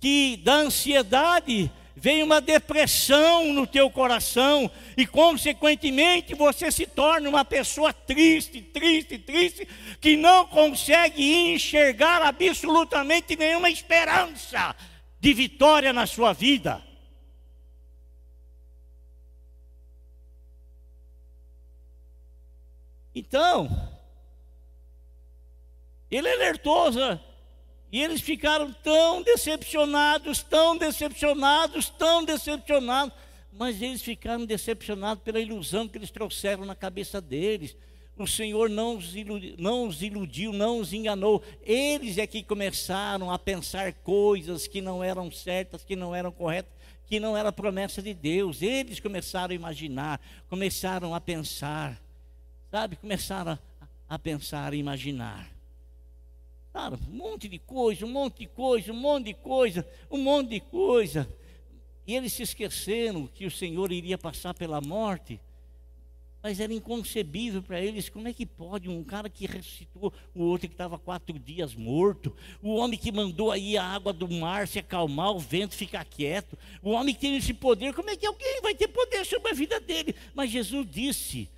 que 0.00 0.38
da 0.38 0.54
ansiedade 0.54 1.70
venha 1.94 2.24
uma 2.24 2.40
depressão 2.40 3.52
no 3.52 3.66
teu 3.66 3.90
coração 3.90 4.70
e, 4.96 5.06
consequentemente, 5.06 6.34
você 6.34 6.72
se 6.72 6.86
torne 6.86 7.28
uma 7.28 7.44
pessoa 7.44 7.92
triste, 7.92 8.62
triste, 8.62 9.18
triste, 9.18 9.68
que 10.00 10.16
não 10.16 10.46
consegue 10.46 11.52
enxergar 11.52 12.22
absolutamente 12.22 13.36
nenhuma 13.36 13.68
esperança 13.68 14.74
de 15.20 15.34
vitória 15.34 15.92
na 15.92 16.06
sua 16.06 16.32
vida. 16.32 16.82
Então, 23.14 23.89
ele 26.10 26.28
alertou, 26.28 26.90
e 27.92 28.00
eles 28.00 28.20
ficaram 28.20 28.72
tão 28.72 29.22
decepcionados, 29.22 30.42
tão 30.42 30.76
decepcionados, 30.76 31.88
tão 31.90 32.24
decepcionados, 32.24 33.14
mas 33.52 33.82
eles 33.82 34.00
ficaram 34.00 34.44
decepcionados 34.44 35.22
pela 35.24 35.40
ilusão 35.40 35.88
que 35.88 35.98
eles 35.98 36.10
trouxeram 36.10 36.64
na 36.64 36.74
cabeça 36.74 37.20
deles. 37.20 37.76
O 38.16 38.26
Senhor 38.26 38.68
não 38.68 38.96
os, 38.96 39.16
iludiu, 39.16 39.54
não 39.58 39.88
os 39.88 40.02
iludiu, 40.02 40.52
não 40.52 40.78
os 40.78 40.92
enganou. 40.92 41.42
Eles 41.62 42.18
é 42.18 42.26
que 42.26 42.42
começaram 42.42 43.30
a 43.30 43.38
pensar 43.38 43.92
coisas 43.94 44.66
que 44.66 44.80
não 44.80 45.02
eram 45.02 45.30
certas, 45.32 45.82
que 45.82 45.96
não 45.96 46.14
eram 46.14 46.30
corretas, 46.30 46.72
que 47.06 47.18
não 47.18 47.36
era 47.36 47.50
promessa 47.50 48.00
de 48.00 48.14
Deus. 48.14 48.62
Eles 48.62 49.00
começaram 49.00 49.52
a 49.52 49.54
imaginar, 49.54 50.20
começaram 50.48 51.14
a 51.14 51.20
pensar, 51.20 52.00
sabe? 52.70 52.94
Começaram 52.96 53.52
a, 53.80 53.88
a 54.14 54.18
pensar, 54.18 54.72
a 54.72 54.76
imaginar. 54.76 55.59
Cara, 56.72 56.96
um 57.08 57.16
monte 57.16 57.48
de 57.48 57.58
coisa, 57.58 58.06
um 58.06 58.10
monte 58.10 58.40
de 58.40 58.46
coisa, 58.46 58.92
um 58.92 58.96
monte 58.96 59.26
de 59.26 59.34
coisa, 59.34 59.86
um 60.10 60.18
monte 60.18 60.50
de 60.50 60.60
coisa. 60.60 61.28
E 62.06 62.14
eles 62.14 62.32
se 62.32 62.42
esqueceram 62.42 63.26
que 63.26 63.44
o 63.44 63.50
Senhor 63.50 63.90
iria 63.90 64.16
passar 64.16 64.54
pela 64.54 64.80
morte. 64.80 65.40
Mas 66.42 66.58
era 66.58 66.72
inconcebível 66.72 67.62
para 67.62 67.80
eles. 67.80 68.08
Como 68.08 68.26
é 68.26 68.32
que 68.32 68.46
pode 68.46 68.88
um 68.88 69.04
cara 69.04 69.28
que 69.28 69.46
ressuscitou 69.46 70.12
o 70.34 70.42
outro 70.42 70.68
que 70.68 70.74
estava 70.74 70.98
quatro 70.98 71.38
dias 71.38 71.74
morto? 71.74 72.34
O 72.62 72.76
homem 72.76 72.98
que 72.98 73.12
mandou 73.12 73.50
aí 73.50 73.76
a 73.76 73.84
água 73.84 74.12
do 74.12 74.28
mar 74.28 74.66
se 74.66 74.78
acalmar, 74.78 75.32
o 75.32 75.38
vento 75.38 75.74
ficar 75.74 76.04
quieto? 76.04 76.56
O 76.82 76.92
homem 76.92 77.14
que 77.14 77.20
tem 77.20 77.36
esse 77.36 77.52
poder, 77.52 77.92
como 77.92 78.08
é 78.10 78.16
que 78.16 78.26
alguém 78.26 78.60
vai 78.62 78.74
ter 78.74 78.88
poder 78.88 79.26
sobre 79.26 79.50
a 79.50 79.54
vida 79.54 79.78
dele? 79.80 80.14
Mas 80.34 80.50
Jesus 80.50 80.86
disse: 80.90 81.50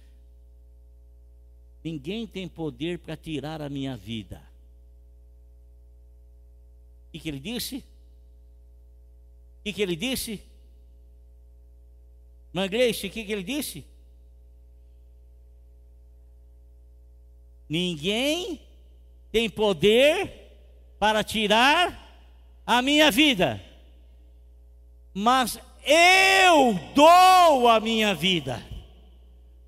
Ninguém 1.84 2.26
tem 2.26 2.48
poder 2.48 2.98
para 2.98 3.16
tirar 3.16 3.62
a 3.62 3.68
minha 3.68 3.96
vida 3.96 4.51
e 7.12 7.20
que 7.20 7.28
ele 7.28 7.40
disse? 7.40 7.84
E 9.64 9.72
que 9.72 9.82
ele 9.82 9.94
disse? 9.94 10.42
Mangleice, 12.52 13.06
o 13.06 13.10
que, 13.10 13.24
que 13.24 13.32
ele 13.32 13.42
disse? 13.42 13.84
Ninguém 17.68 18.60
tem 19.30 19.48
poder 19.48 20.30
para 20.98 21.24
tirar 21.24 21.98
a 22.66 22.82
minha 22.82 23.10
vida, 23.10 23.62
mas 25.14 25.58
eu 25.84 26.78
dou 26.94 27.68
a 27.68 27.80
minha 27.80 28.14
vida. 28.14 28.62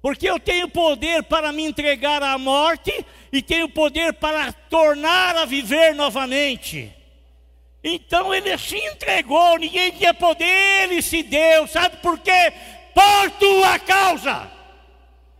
Porque 0.02 0.28
eu 0.28 0.38
tenho 0.38 0.68
poder 0.68 1.22
para 1.22 1.50
me 1.50 1.64
entregar 1.64 2.22
à 2.22 2.36
morte 2.36 2.92
e 3.32 3.40
tenho 3.40 3.70
poder 3.70 4.12
para 4.12 4.52
tornar 4.52 5.34
a 5.34 5.46
viver 5.46 5.94
novamente. 5.94 6.92
Então 7.86 8.32
ele 8.32 8.56
se 8.56 8.78
entregou, 8.78 9.58
ninguém 9.58 9.92
tinha 9.92 10.14
poder, 10.14 10.84
ele 10.84 11.02
se 11.02 11.22
deu, 11.22 11.68
sabe 11.68 11.98
por 11.98 12.18
quê? 12.18 12.50
Por 12.94 13.30
tua 13.32 13.78
causa, 13.78 14.50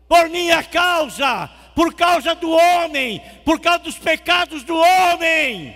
por 0.06 0.28
minha 0.28 0.62
causa, 0.62 1.48
por 1.74 1.94
causa 1.94 2.34
do 2.34 2.50
homem, 2.50 3.22
por 3.46 3.58
causa 3.58 3.84
dos 3.84 3.98
pecados 3.98 4.62
do 4.62 4.76
homem. 4.76 5.74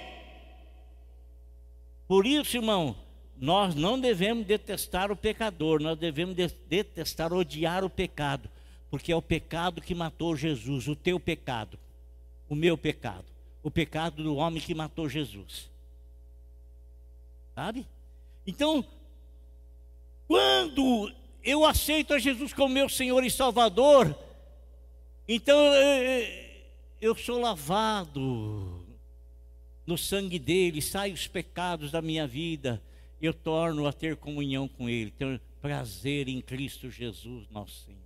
Por 2.07 2.27
isso, 2.27 2.59
irmão, 2.59 2.95
nós 3.41 3.75
não 3.75 3.99
devemos 3.99 4.45
detestar 4.45 5.11
o 5.11 5.17
pecador, 5.17 5.81
nós 5.81 5.99
devemos 5.99 6.37
detestar, 6.69 7.33
odiar 7.33 7.83
o 7.83 7.89
pecado, 7.89 8.51
porque 8.91 9.11
é 9.11 9.17
o 9.17 9.23
pecado 9.23 9.81
que 9.81 9.95
matou 9.95 10.37
Jesus, 10.37 10.87
o 10.87 10.95
teu 10.95 11.19
pecado, 11.19 11.79
o 12.47 12.55
meu 12.55 12.77
pecado, 12.77 13.25
o 13.63 13.71
pecado 13.71 14.23
do 14.23 14.37
homem 14.37 14.61
que 14.61 14.75
matou 14.75 15.09
Jesus. 15.09 15.71
Sabe? 17.59 17.89
Então, 18.47 18.87
quando 20.29 21.13
eu 21.43 21.65
aceito 21.65 22.15
a 22.15 22.19
Jesus 22.21 22.53
como 22.53 22.73
meu 22.73 22.89
Senhor 22.89 23.25
e 23.25 23.31
Salvador, 23.33 24.17
então 25.27 25.59
eu 27.01 27.17
sou 27.17 27.41
lavado 27.41 28.87
no 29.85 29.99
sangue 29.99 30.39
dele, 30.39 30.81
saem 30.81 31.13
os 31.13 31.27
pecados 31.27 31.91
da 31.91 32.01
minha 32.01 32.29
vida, 32.29 32.81
eu 33.21 33.35
torno 33.35 33.89
a 33.89 33.93
ter 33.93 34.15
comunhão 34.15 34.69
com 34.69 34.89
ele, 34.89 35.11
ter 35.11 35.41
prazer 35.61 36.29
em 36.29 36.41
Cristo 36.41 36.89
Jesus, 36.89 37.51
nosso 37.51 37.87
Senhor. 37.87 37.99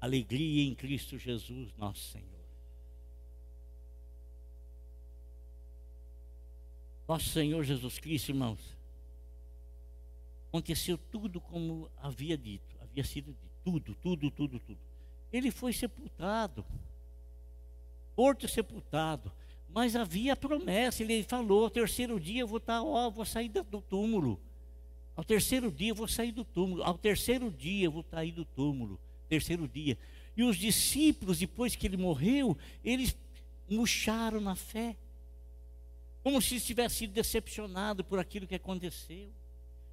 Alegria 0.00 0.64
em 0.64 0.74
Cristo 0.74 1.16
Jesus, 1.16 1.72
nosso 1.78 2.00
Senhor. 2.10 2.37
Nosso 7.08 7.30
Senhor 7.30 7.64
Jesus 7.64 7.98
Cristo, 7.98 8.28
irmãos, 8.28 8.60
aconteceu 10.48 10.98
tudo 11.10 11.40
como 11.40 11.90
havia 11.96 12.36
dito, 12.36 12.76
havia 12.80 13.02
sido 13.02 13.32
dito, 13.32 13.48
tudo, 13.64 13.94
tudo, 13.94 14.30
tudo, 14.30 14.60
tudo. 14.60 14.78
Ele 15.32 15.50
foi 15.50 15.72
sepultado 15.72 16.64
morto 18.18 18.48
sepultado. 18.48 19.30
Mas 19.68 19.94
havia 19.94 20.34
promessa, 20.34 21.04
ele 21.04 21.22
falou: 21.22 21.64
ao 21.64 21.70
terceiro 21.70 22.18
dia 22.18 22.40
eu 22.40 22.48
vou 22.48 22.58
estar, 22.58 22.82
ó, 22.82 23.08
vou 23.08 23.24
sair 23.24 23.48
do 23.48 23.80
túmulo. 23.80 24.40
Ao 25.14 25.22
terceiro 25.22 25.70
dia 25.70 25.90
eu 25.90 25.94
vou 25.94 26.08
sair 26.08 26.32
do 26.32 26.44
túmulo. 26.44 26.82
Ao 26.82 26.98
terceiro 26.98 27.50
dia 27.50 27.84
eu 27.84 27.92
vou 27.92 28.04
sair 28.10 28.32
do 28.32 28.44
túmulo. 28.44 28.98
Terceiro 29.28 29.68
dia. 29.68 29.96
E 30.36 30.42
os 30.42 30.56
discípulos, 30.56 31.38
depois 31.38 31.76
que 31.76 31.86
ele 31.86 31.96
morreu, 31.96 32.56
eles 32.82 33.16
murcharam 33.68 34.40
na 34.40 34.56
fé. 34.56 34.96
Como 36.28 36.42
se 36.42 36.60
tivesse 36.60 36.96
sido 36.96 37.14
decepcionado 37.14 38.04
por 38.04 38.18
aquilo 38.18 38.46
que 38.46 38.54
aconteceu 38.54 39.30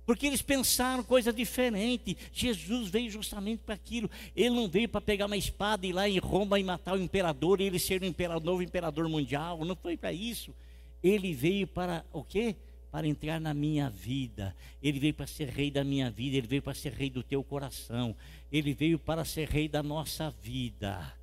porque 0.05 0.27
eles 0.27 0.41
pensaram 0.41 1.01
coisa 1.01 1.31
diferente. 1.31 2.17
Jesus 2.33 2.89
veio 2.89 3.09
justamente 3.09 3.61
para 3.65 3.73
aquilo. 3.73 4.11
Ele 4.35 4.49
não 4.49 4.67
veio 4.67 4.89
para 4.89 4.99
pegar 4.99 5.27
uma 5.27 5.37
espada 5.37 5.85
e 5.85 5.91
ir 5.91 5.93
lá 5.93 6.09
em 6.09 6.19
Roma 6.19 6.59
e 6.59 6.63
matar 6.63 6.95
o 6.95 7.01
imperador 7.01 7.61
e 7.61 7.63
ele 7.63 7.79
ser 7.79 8.01
o 8.01 8.05
imperador, 8.05 8.43
novo 8.43 8.61
imperador 8.61 9.07
mundial. 9.07 9.63
Não 9.63 9.77
foi 9.77 9.95
para 9.95 10.11
isso. 10.11 10.53
Ele 11.01 11.33
veio 11.33 11.65
para 11.65 12.05
o 12.11 12.21
quê? 12.21 12.57
Para 12.91 13.07
entrar 13.07 13.39
na 13.39 13.53
minha 13.53 13.89
vida. 13.89 14.53
Ele 14.83 14.99
veio 14.99 15.13
para 15.13 15.27
ser 15.27 15.47
rei 15.47 15.71
da 15.71 15.85
minha 15.85 16.11
vida. 16.11 16.35
Ele 16.35 16.47
veio 16.47 16.61
para 16.61 16.73
ser 16.73 16.91
rei 16.91 17.09
do 17.09 17.23
teu 17.23 17.41
coração. 17.45 18.13
Ele 18.51 18.73
veio 18.73 18.99
para 18.99 19.23
ser 19.23 19.47
rei 19.47 19.69
da 19.69 19.81
nossa 19.81 20.29
vida. 20.41 21.15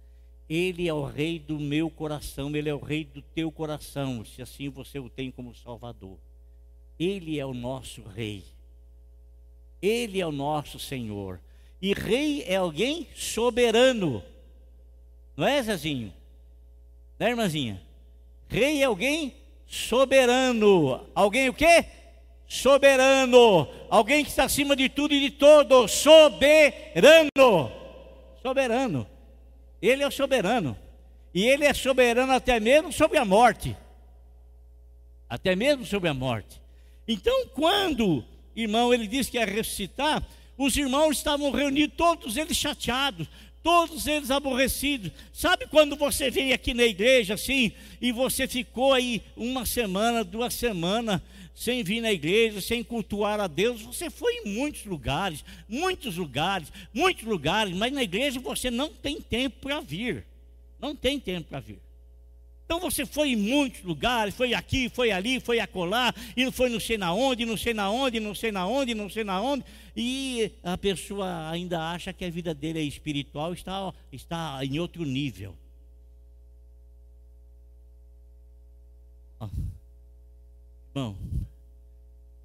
Ele 0.55 0.87
é 0.87 0.93
o 0.93 1.03
rei 1.03 1.39
do 1.39 1.59
meu 1.59 1.89
coração. 1.89 2.55
Ele 2.55 2.69
é 2.69 2.75
o 2.75 2.79
rei 2.79 3.07
do 3.07 3.23
teu 3.23 3.51
coração. 3.51 4.23
Se 4.23 4.43
assim 4.43 4.69
você 4.69 4.99
o 4.99 5.09
tem 5.09 5.31
como 5.31 5.55
Salvador. 5.55 6.19
Ele 7.01 7.39
é 7.39 7.47
o 7.47 7.55
nosso 7.55 8.03
rei. 8.03 8.45
Ele 9.81 10.21
é 10.21 10.27
o 10.27 10.31
nosso 10.31 10.79
Senhor. 10.79 11.41
E 11.81 11.95
rei 11.95 12.43
é 12.43 12.57
alguém 12.57 13.09
soberano. 13.15 14.23
Não 15.35 15.47
é, 15.47 15.63
Zezinho? 15.63 16.13
Né, 17.19 17.31
irmãzinha? 17.31 17.83
Rei 18.47 18.83
é 18.83 18.85
alguém 18.85 19.35
soberano. 19.67 21.01
Alguém 21.15 21.49
o 21.49 21.55
quê? 21.55 21.87
Soberano. 22.47 23.67
Alguém 23.89 24.23
que 24.23 24.29
está 24.29 24.45
acima 24.45 24.77
de 24.77 24.91
tudo 24.91 25.15
e 25.15 25.21
de 25.21 25.31
todo. 25.31 25.89
Soberano. 25.89 27.73
Soberano. 28.43 29.12
Ele 29.83 30.03
é 30.03 30.07
o 30.07 30.11
soberano. 30.13 30.79
E 31.35 31.45
ele 31.45 31.65
é 31.65 31.75
soberano 31.75 32.33
até 32.33 32.61
mesmo 32.61 32.93
sobre 32.93 33.19
a 33.19 33.25
morte. 33.25 33.77
Até 35.29 35.55
mesmo 35.57 35.85
sobre 35.85 36.09
a 36.09 36.15
morte. 36.15 36.63
Então, 37.09 37.49
quando 37.49 38.25
irmão, 38.55 38.93
ele 38.93 39.07
disse 39.07 39.31
que 39.31 39.39
ia 39.39 39.45
ressuscitar, 39.45 40.23
os 40.57 40.77
irmãos 40.77 41.17
estavam 41.17 41.51
reunidos, 41.51 41.97
todos 41.97 42.37
eles 42.37 42.57
chateados, 42.57 43.27
todos 43.63 44.07
eles 44.07 44.31
aborrecidos. 44.31 45.11
Sabe 45.33 45.67
quando 45.67 45.97
você 45.97 46.31
vem 46.31 46.53
aqui 46.53 46.75
na 46.75 46.85
igreja 46.85 47.35
assim, 47.35 47.73
e 48.01 48.13
você 48.13 48.47
ficou 48.47 48.93
aí 48.93 49.23
uma 49.37 49.65
semana, 49.65 50.25
duas 50.25 50.55
semanas, 50.55 51.21
sem 51.55 51.83
vir 51.85 52.01
na 52.01 52.13
igreja, 52.13 52.61
sem 52.61 52.83
cultuar 52.83 53.41
a 53.41 53.47
Deus, 53.47 53.83
você 53.83 54.11
foi 54.11 54.35
em 54.39 54.55
muitos 54.55 54.85
lugares, 54.85 55.45
muitos 55.69 56.17
lugares, 56.17 56.73
muitos 56.93 57.25
lugares, 57.25 57.75
mas 57.75 57.93
na 57.93 58.03
igreja 58.03 58.41
você 58.41 58.71
não 58.71 58.89
tem 58.89 59.21
tempo 59.21 59.61
para 59.61 59.81
vir. 59.81 60.25
Não 60.81 60.97
tem 60.97 61.21
tempo 61.21 61.49
para 61.49 61.61
vir. 61.61 61.79
Então 62.65 62.81
você 62.81 63.05
foi 63.05 63.33
em 63.33 63.37
muitos 63.37 63.83
lugares, 63.83 64.35
foi 64.35 64.55
aqui, 64.55 64.89
foi 64.89 65.11
ali, 65.11 65.41
foi 65.41 65.61
acolá, 65.61 66.15
e 66.35 66.51
foi 66.51 66.71
não 66.71 66.81
sei 66.81 66.97
na 66.97 67.13
onde, 67.13 67.45
não 67.45 67.57
sei 67.57 67.75
na 67.75 67.91
onde, 67.91 68.19
não 68.19 68.35
sei 68.35 68.51
na 68.51 68.67
onde, 68.67 68.95
não 68.95 69.11
sei 69.11 69.25
na 69.25 69.41
onde, 69.43 69.63
e 69.95 70.51
a 70.63 70.79
pessoa 70.79 71.51
ainda 71.51 71.91
acha 71.91 72.15
que 72.15 72.25
a 72.25 72.31
vida 72.31 72.55
dele 72.55 72.79
é 72.79 72.83
espiritual, 72.83 73.53
está, 73.53 73.93
está 74.11 74.65
em 74.65 74.79
outro 74.79 75.05
nível. 75.05 75.55
Bom, 80.95 81.17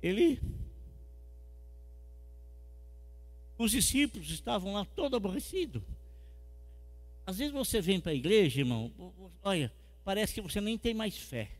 ele. 0.01 0.39
Os 3.57 3.71
discípulos 3.71 4.29
estavam 4.29 4.73
lá 4.73 4.85
todo 4.85 5.15
aborrecidos. 5.15 5.81
Às 7.25 7.39
vezes 7.39 7.51
você 7.51 7.81
vem 7.81 7.99
para 7.99 8.11
a 8.11 8.15
igreja, 8.15 8.61
irmão, 8.61 8.91
olha, 9.43 9.73
parece 10.05 10.33
que 10.33 10.41
você 10.41 10.61
nem 10.61 10.77
tem 10.77 10.93
mais 10.93 11.17
fé. 11.17 11.51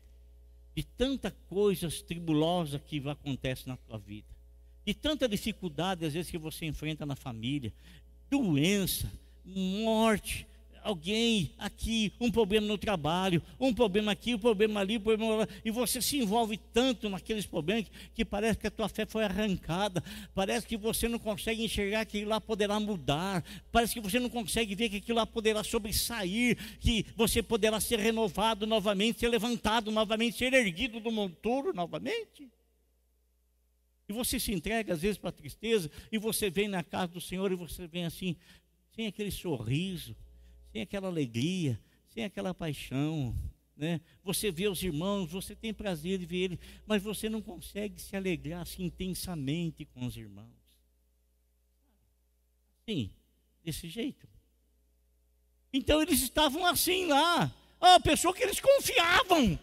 De 0.74 0.82
tanta 0.82 1.30
coisas 1.48 2.00
tribulosas 2.00 2.80
que 2.82 3.06
acontece 3.08 3.68
na 3.68 3.76
tua 3.76 3.98
vida. 3.98 4.28
De 4.86 4.94
tanta 4.94 5.28
dificuldade, 5.28 6.06
às 6.06 6.14
vezes, 6.14 6.30
que 6.30 6.38
você 6.38 6.64
enfrenta 6.64 7.04
na 7.04 7.16
família. 7.16 7.74
Doença, 8.30 9.12
morte, 9.44 10.46
alguém 10.82 11.52
aqui, 11.58 12.12
um 12.20 12.30
problema 12.30 12.66
no 12.66 12.78
trabalho, 12.78 13.42
um 13.58 13.72
problema 13.72 14.12
aqui, 14.12 14.34
um 14.34 14.38
problema 14.38 14.80
ali, 14.80 14.96
um 14.96 15.00
problema 15.00 15.36
lá, 15.36 15.48
e 15.64 15.70
você 15.70 16.00
se 16.00 16.18
envolve 16.18 16.56
tanto 16.72 17.08
naqueles 17.08 17.46
problemas 17.46 17.86
que, 18.14 18.24
parece 18.24 18.58
que 18.58 18.66
a 18.66 18.70
tua 18.70 18.88
fé 18.88 19.06
foi 19.06 19.24
arrancada, 19.24 20.02
parece 20.34 20.66
que 20.66 20.76
você 20.76 21.08
não 21.08 21.18
consegue 21.18 21.64
enxergar 21.64 22.04
que 22.04 22.24
lá 22.24 22.40
poderá 22.40 22.78
mudar, 22.78 23.44
parece 23.70 23.94
que 23.94 24.00
você 24.00 24.18
não 24.18 24.30
consegue 24.30 24.74
ver 24.74 24.88
que 24.88 24.96
aquilo 24.96 25.18
lá 25.18 25.26
poderá 25.26 25.62
sobressair, 25.64 26.56
que 26.80 27.06
você 27.16 27.42
poderá 27.42 27.80
ser 27.80 27.98
renovado 27.98 28.66
novamente, 28.66 29.20
ser 29.20 29.28
levantado 29.28 29.90
novamente, 29.90 30.36
ser 30.36 30.52
erguido 30.52 31.00
do 31.00 31.10
monturo 31.10 31.72
novamente. 31.72 32.48
E 34.08 34.12
você 34.12 34.40
se 34.40 34.52
entrega 34.52 34.94
às 34.94 35.02
vezes 35.02 35.18
para 35.18 35.28
a 35.28 35.32
tristeza, 35.32 35.90
e 36.10 36.16
você 36.16 36.48
vem 36.48 36.66
na 36.66 36.82
casa 36.82 37.08
do 37.08 37.20
Senhor 37.20 37.52
e 37.52 37.54
você 37.54 37.86
vem 37.86 38.06
assim, 38.06 38.36
sem 38.94 39.06
aquele 39.06 39.30
sorriso, 39.30 40.16
sem 40.72 40.82
aquela 40.82 41.08
alegria, 41.08 41.80
sem 42.08 42.24
aquela 42.24 42.54
paixão. 42.54 43.34
Né? 43.76 44.00
Você 44.24 44.50
vê 44.50 44.68
os 44.68 44.82
irmãos, 44.82 45.30
você 45.30 45.54
tem 45.54 45.72
prazer 45.72 46.18
de 46.18 46.26
ver 46.26 46.36
eles, 46.38 46.58
mas 46.86 47.02
você 47.02 47.28
não 47.28 47.40
consegue 47.40 48.00
se 48.00 48.16
alegrar 48.16 48.62
assim 48.62 48.84
intensamente 48.84 49.84
com 49.84 50.04
os 50.04 50.16
irmãos. 50.16 50.58
Sim, 52.84 53.10
desse 53.62 53.88
jeito. 53.88 54.26
Então 55.72 56.02
eles 56.02 56.20
estavam 56.22 56.64
assim 56.66 57.06
lá. 57.06 57.54
A 57.80 58.00
pessoa 58.00 58.34
que 58.34 58.42
eles 58.42 58.58
confiavam. 58.58 59.58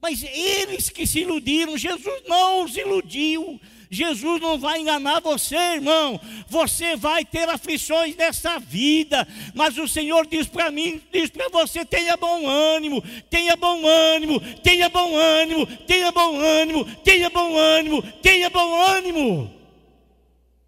Mas 0.00 0.24
eles 0.24 0.88
que 0.90 1.06
se 1.06 1.20
iludiram, 1.20 1.78
Jesus 1.78 2.22
não 2.26 2.64
os 2.64 2.76
iludiu. 2.76 3.60
Jesus 3.92 4.40
não 4.40 4.58
vai 4.58 4.80
enganar 4.80 5.20
você, 5.20 5.54
irmão. 5.54 6.18
Você 6.48 6.96
vai 6.96 7.26
ter 7.26 7.46
aflições 7.46 8.16
nessa 8.16 8.58
vida, 8.58 9.28
mas 9.54 9.76
o 9.76 9.86
Senhor 9.86 10.26
diz 10.26 10.46
para 10.46 10.70
mim, 10.70 10.98
diz 11.12 11.28
para 11.28 11.50
você: 11.50 11.84
tenha 11.84 12.16
bom 12.16 12.48
ânimo, 12.48 13.02
tenha 13.28 13.54
bom 13.54 13.86
ânimo, 13.86 14.40
tenha 14.62 14.88
bom 14.88 15.14
ânimo, 15.14 15.66
tenha 15.86 16.10
bom 16.10 16.38
ânimo, 16.38 16.86
tenha 17.04 17.28
bom 17.28 17.54
ânimo, 17.54 18.02
tenha 18.22 18.48
bom 18.48 18.80
ânimo. 18.80 19.62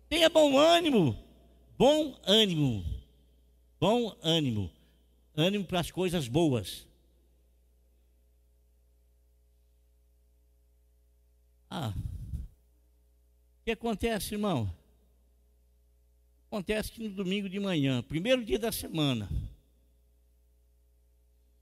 Tenha 0.07 0.29
bom 0.29 0.57
ânimo, 0.57 1.17
bom 1.77 2.15
ânimo, 2.25 2.85
bom 3.81 4.15
ânimo, 4.23 4.71
ânimo 5.35 5.65
para 5.65 5.81
as 5.81 5.91
coisas 5.91 6.29
boas. 6.29 6.87
Ah, 11.69 11.93
o 13.65 13.67
que 13.67 13.71
acontece, 13.71 14.35
irmão? 14.35 14.71
Acontece 16.49 16.93
que 16.93 17.03
no 17.03 17.09
domingo 17.09 17.49
de 17.49 17.59
manhã, 17.59 18.03
primeiro 18.03 18.45
dia 18.45 18.59
da 18.59 18.71
semana, 18.71 19.27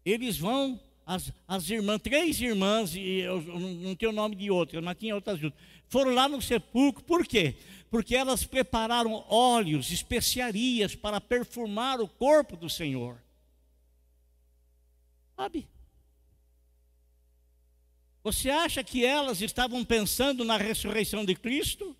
eles 0.04 0.36
vão, 0.36 0.80
as, 1.06 1.32
as 1.46 1.70
irmãs, 1.70 2.02
três 2.02 2.40
irmãs, 2.40 2.96
e 2.96 3.20
eu 3.20 3.40
não 3.40 3.94
tenho 3.94 4.10
o 4.10 4.14
nome 4.14 4.34
de 4.34 4.50
outras, 4.50 4.82
mas 4.82 4.98
tinha 4.98 5.14
outras 5.14 5.38
juntas, 5.38 5.56
foram 5.86 6.12
lá 6.12 6.28
no 6.28 6.42
sepulcro, 6.42 7.04
por 7.04 7.24
quê? 7.24 7.54
Porque 7.88 8.16
elas 8.16 8.44
prepararam 8.44 9.24
óleos, 9.28 9.92
especiarias 9.92 10.96
para 10.96 11.20
perfumar 11.20 12.00
o 12.00 12.08
corpo 12.08 12.56
do 12.56 12.68
Senhor. 12.68 13.16
Sabe? 15.36 15.68
Você 18.24 18.50
acha 18.50 18.84
que 18.84 19.04
elas 19.04 19.40
estavam 19.40 19.84
pensando 19.84 20.44
na 20.44 20.56
ressurreição 20.56 21.24
de 21.24 21.36
Cristo? 21.36 21.91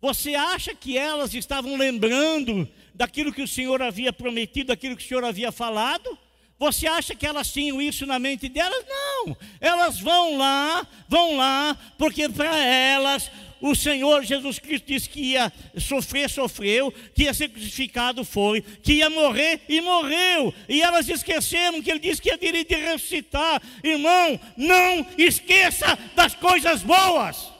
Você 0.00 0.34
acha 0.34 0.74
que 0.74 0.96
elas 0.96 1.34
estavam 1.34 1.76
lembrando 1.76 2.68
daquilo 2.94 3.32
que 3.32 3.42
o 3.42 3.48
Senhor 3.48 3.82
havia 3.82 4.12
prometido, 4.12 4.68
daquilo 4.68 4.96
que 4.96 5.04
o 5.04 5.08
Senhor 5.08 5.24
havia 5.24 5.50
falado? 5.50 6.16
Você 6.58 6.86
acha 6.86 7.14
que 7.14 7.26
elas 7.26 7.52
tinham 7.52 7.80
isso 7.80 8.04
na 8.04 8.18
mente 8.18 8.48
delas? 8.48 8.84
Não. 8.88 9.36
Elas 9.60 10.00
vão 10.00 10.36
lá, 10.36 10.86
vão 11.08 11.36
lá, 11.36 11.76
porque 11.96 12.28
para 12.28 12.56
elas 12.58 13.30
o 13.60 13.74
Senhor 13.74 14.24
Jesus 14.24 14.58
Cristo 14.58 14.86
disse 14.86 15.08
que 15.08 15.20
ia 15.32 15.52
sofrer, 15.76 16.30
sofreu, 16.30 16.92
que 17.14 17.24
ia 17.24 17.34
ser 17.34 17.48
crucificado, 17.48 18.24
foi, 18.24 18.60
que 18.60 18.94
ia 18.94 19.10
morrer 19.10 19.62
e 19.68 19.80
morreu. 19.80 20.54
E 20.68 20.80
elas 20.80 21.08
esqueceram 21.08 21.82
que 21.82 21.90
ele 21.90 22.00
disse 22.00 22.22
que 22.22 22.28
ia 22.28 22.36
vir 22.36 22.64
de 22.64 22.74
ressuscitar. 22.76 23.60
Irmão, 23.82 24.38
não 24.56 25.06
esqueça 25.16 25.98
das 26.14 26.34
coisas 26.34 26.82
boas. 26.82 27.57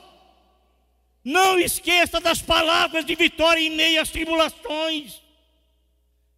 Não 1.28 1.60
esqueça 1.60 2.18
das 2.22 2.40
palavras 2.40 3.04
de 3.04 3.14
vitória 3.14 3.60
em 3.60 3.68
meio 3.68 4.00
às 4.00 4.08
tribulações. 4.08 5.20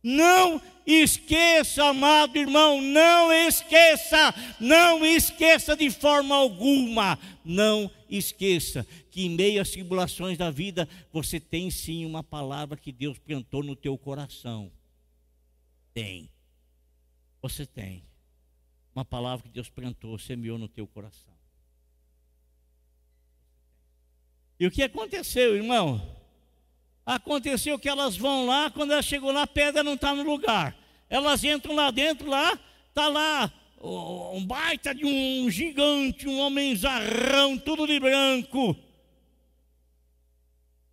Não 0.03 0.61
esqueça, 0.85 1.85
amado 1.85 2.37
irmão, 2.37 2.83
não 2.83 3.33
esqueça, 3.33 4.35
não 4.59 5.07
esqueça 5.07 5.77
de 5.77 5.89
forma 5.93 6.35
alguma, 6.35 7.17
não 7.45 7.89
esqueça 8.09 8.85
que 9.13 9.27
em 9.27 9.31
meio 9.31 9.63
às 9.63 9.71
tribulações 9.71 10.37
da 10.37 10.51
vida 10.51 10.89
você 11.13 11.39
tem 11.39 11.71
sim 11.71 12.05
uma 12.05 12.25
palavra 12.25 12.77
que 12.77 12.91
Deus 12.91 13.17
plantou 13.17 13.63
no 13.63 13.77
teu 13.77 13.97
coração. 13.97 14.73
Tem. 15.95 16.29
Você 17.41 17.65
tem. 17.65 18.03
Uma 18.93 19.05
palavra 19.05 19.47
que 19.47 19.55
Deus 19.55 19.69
plantou, 19.69 20.19
semeou 20.19 20.59
no 20.59 20.67
teu 20.67 20.85
coração. 20.85 21.30
E 24.61 24.67
o 24.67 24.71
que 24.71 24.83
aconteceu, 24.83 25.57
irmão? 25.57 26.07
Aconteceu 27.07 27.79
que 27.79 27.89
elas 27.89 28.15
vão 28.15 28.45
lá, 28.45 28.71
quando 28.71 28.93
elas 28.93 29.07
chegam 29.07 29.33
lá, 29.33 29.43
a 29.43 29.47
pedra 29.47 29.83
não 29.83 29.95
está 29.95 30.15
no 30.15 30.23
lugar. 30.23 30.77
Elas 31.09 31.43
entram 31.43 31.75
lá 31.75 31.91
dentro, 31.91 32.29
lá, 32.29 32.61
está 32.91 33.09
lá 33.09 33.51
um 33.83 34.45
baita 34.45 34.95
de 34.95 35.07
um 35.07 35.51
gigante, 35.51 36.29
um 36.29 36.39
homem 36.41 36.77
zarrão, 36.77 37.57
tudo 37.57 37.87
de 37.87 37.99
branco. 37.99 38.77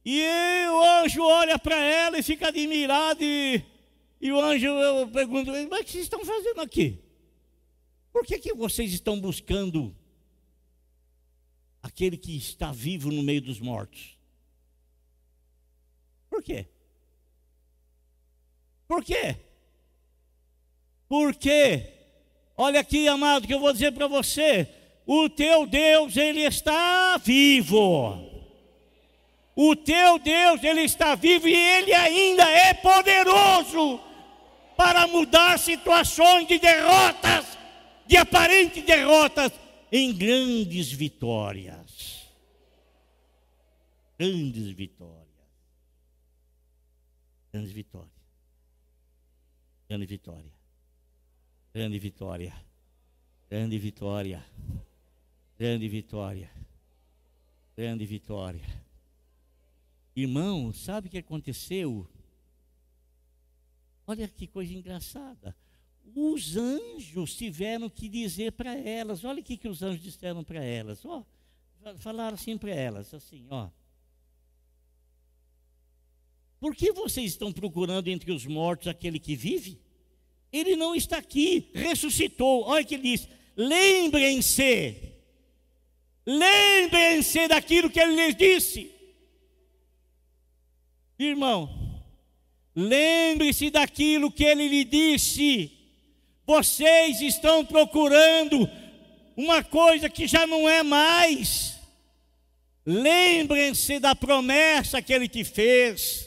E 0.06 0.24
o 0.70 0.84
anjo 1.02 1.22
olha 1.22 1.60
para 1.60 1.76
ela 1.76 2.18
e 2.18 2.24
fica 2.24 2.48
admirado. 2.48 3.22
E, 3.22 3.62
e 4.22 4.32
o 4.32 4.40
anjo 4.40 4.66
eu 4.66 5.10
pergunto: 5.10 5.52
Mas 5.70 5.82
o 5.82 5.84
que 5.84 5.92
vocês 5.92 6.04
estão 6.04 6.24
fazendo 6.24 6.62
aqui? 6.62 7.04
Por 8.14 8.26
que, 8.26 8.40
que 8.40 8.54
vocês 8.54 8.94
estão 8.94 9.20
buscando 9.20 9.94
aquele 11.88 12.18
que 12.18 12.36
está 12.36 12.72
vivo 12.72 13.12
no 13.12 13.24
meio 13.24 13.42
dos 13.42 13.60
mortos? 13.60 14.18
Por 16.30 16.44
quê? 16.44 16.68
Por 18.88 19.04
quê? 19.04 19.36
Por 21.08 21.34
quê? 21.34 21.94
Olha 22.56 22.82
aqui, 22.82 23.08
amado, 23.08 23.48
que 23.48 23.54
eu 23.54 23.60
vou 23.60 23.72
dizer 23.72 23.94
para 23.94 24.08
você: 24.08 24.68
o 25.06 25.30
teu 25.30 25.66
Deus, 25.66 26.16
ele 26.18 26.42
está 26.42 27.18
vivo. 27.18 28.26
O 29.56 29.76
teu 29.76 30.20
Deus, 30.20 30.64
ele 30.64 30.82
está 30.82 31.16
vivo 31.16 31.48
e 31.48 31.56
ele 31.56 31.94
ainda 31.94 32.48
é 32.50 32.74
poderoso 32.74 34.00
para 34.76 35.08
mudar 35.08 35.58
situações 35.58 36.48
de 36.48 36.60
derrotas, 36.60 37.58
de 38.06 38.16
aparentes 38.18 38.84
derrotas, 38.84 39.52
em 39.92 40.16
grandes 40.16 40.92
vitórias. 40.92 42.28
Grandes 44.18 44.72
vitórias. 44.72 45.28
Grandes 47.52 47.72
vitórias. 47.72 48.12
Grande 49.88 50.06
vitória. 50.06 50.52
Grande 51.74 52.00
vitória. 52.00 52.66
Grande 53.50 53.78
vitória. 53.80 54.46
Grande 55.58 55.88
vitória. 55.88 56.52
Grande 57.76 58.06
vitória. 58.06 58.88
Irmão, 60.16 60.74
sabe 60.74 61.08
o 61.08 61.12
que 61.12 61.20
aconteceu? 61.20 62.08
Olha 64.06 64.28
que 64.28 64.48
coisa 64.48 64.74
engraçada. 64.74 65.56
Os 66.16 66.56
anjos 66.56 67.36
tiveram 67.36 67.90
que 67.90 68.08
dizer 68.10 68.54
para 68.54 68.76
elas, 68.76 69.24
olha 69.24 69.42
o 69.42 69.44
que, 69.44 69.58
que 69.58 69.68
os 69.68 69.84
anjos 69.84 70.02
disseram 70.02 70.44
para 70.44 70.64
elas, 70.64 71.06
ó, 71.06 71.26
falaram 71.98 72.36
assim 72.36 72.58
para 72.58 72.72
elas, 72.72 73.14
assim, 73.14 73.46
ó. 73.50 73.70
Por 76.60 76.76
que 76.76 76.92
vocês 76.92 77.32
estão 77.32 77.52
procurando 77.52 78.08
entre 78.08 78.32
os 78.32 78.46
mortos 78.46 78.88
aquele 78.88 79.20
que 79.20 79.36
vive? 79.36 79.80
Ele 80.52 80.76
não 80.76 80.96
está 80.96 81.18
aqui, 81.18 81.70
ressuscitou. 81.74 82.64
Olha 82.64 82.84
o 82.84 82.86
que 82.86 82.96
ele 82.96 83.04
diz: 83.04 83.28
lembrem-se, 83.56 85.14
lembrem-se 86.26 87.48
daquilo 87.48 87.90
que 87.90 88.00
ele 88.00 88.16
lhes 88.16 88.36
disse. 88.36 88.92
Irmão, 91.20 92.04
lembre-se 92.76 93.70
daquilo 93.70 94.32
que 94.32 94.44
ele 94.44 94.68
lhe 94.68 94.84
disse. 94.84 95.77
Vocês 96.48 97.20
estão 97.20 97.66
procurando 97.66 98.70
uma 99.36 99.62
coisa 99.62 100.10
que 100.10 100.26
já 100.26 100.48
não 100.48 100.68
é 100.68 100.82
mais. 100.82 101.78
Lembrem-se 102.86 104.00
da 104.00 104.16
promessa 104.16 105.02
que 105.02 105.12
ele 105.12 105.28
te 105.28 105.44
fez. 105.44 106.26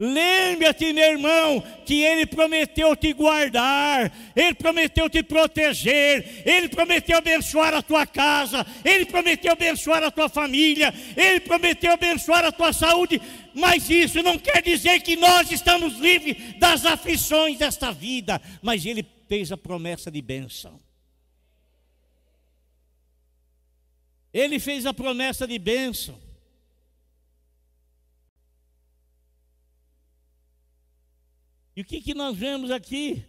Lembre-te, 0.00 0.92
meu 0.92 1.10
irmão, 1.10 1.60
que 1.84 2.02
Ele 2.02 2.24
prometeu 2.24 2.94
te 2.94 3.12
guardar, 3.12 4.12
Ele 4.36 4.54
prometeu 4.54 5.10
te 5.10 5.24
proteger, 5.24 6.44
Ele 6.46 6.68
prometeu 6.68 7.18
abençoar 7.18 7.74
a 7.74 7.82
tua 7.82 8.06
casa, 8.06 8.64
Ele 8.84 9.04
prometeu 9.06 9.50
abençoar 9.50 10.04
a 10.04 10.10
tua 10.12 10.28
família, 10.28 10.94
Ele 11.16 11.40
prometeu 11.40 11.92
abençoar 11.92 12.44
a 12.44 12.52
tua 12.52 12.72
saúde, 12.72 13.20
mas 13.52 13.90
isso 13.90 14.22
não 14.22 14.38
quer 14.38 14.62
dizer 14.62 15.00
que 15.00 15.16
nós 15.16 15.50
estamos 15.50 15.98
livres 15.98 16.36
das 16.60 16.86
aflições 16.86 17.58
desta 17.58 17.90
vida, 17.90 18.40
mas 18.62 18.86
Ele 18.86 19.02
fez 19.28 19.52
a 19.52 19.56
promessa 19.56 20.10
de 20.10 20.22
bênção. 20.22 20.80
Ele 24.32 24.58
fez 24.58 24.86
a 24.86 24.94
promessa 24.94 25.46
de 25.46 25.58
bênção. 25.58 26.18
E 31.76 31.82
o 31.82 31.84
que, 31.84 32.00
que 32.00 32.14
nós 32.14 32.36
vemos 32.36 32.70
aqui? 32.70 33.24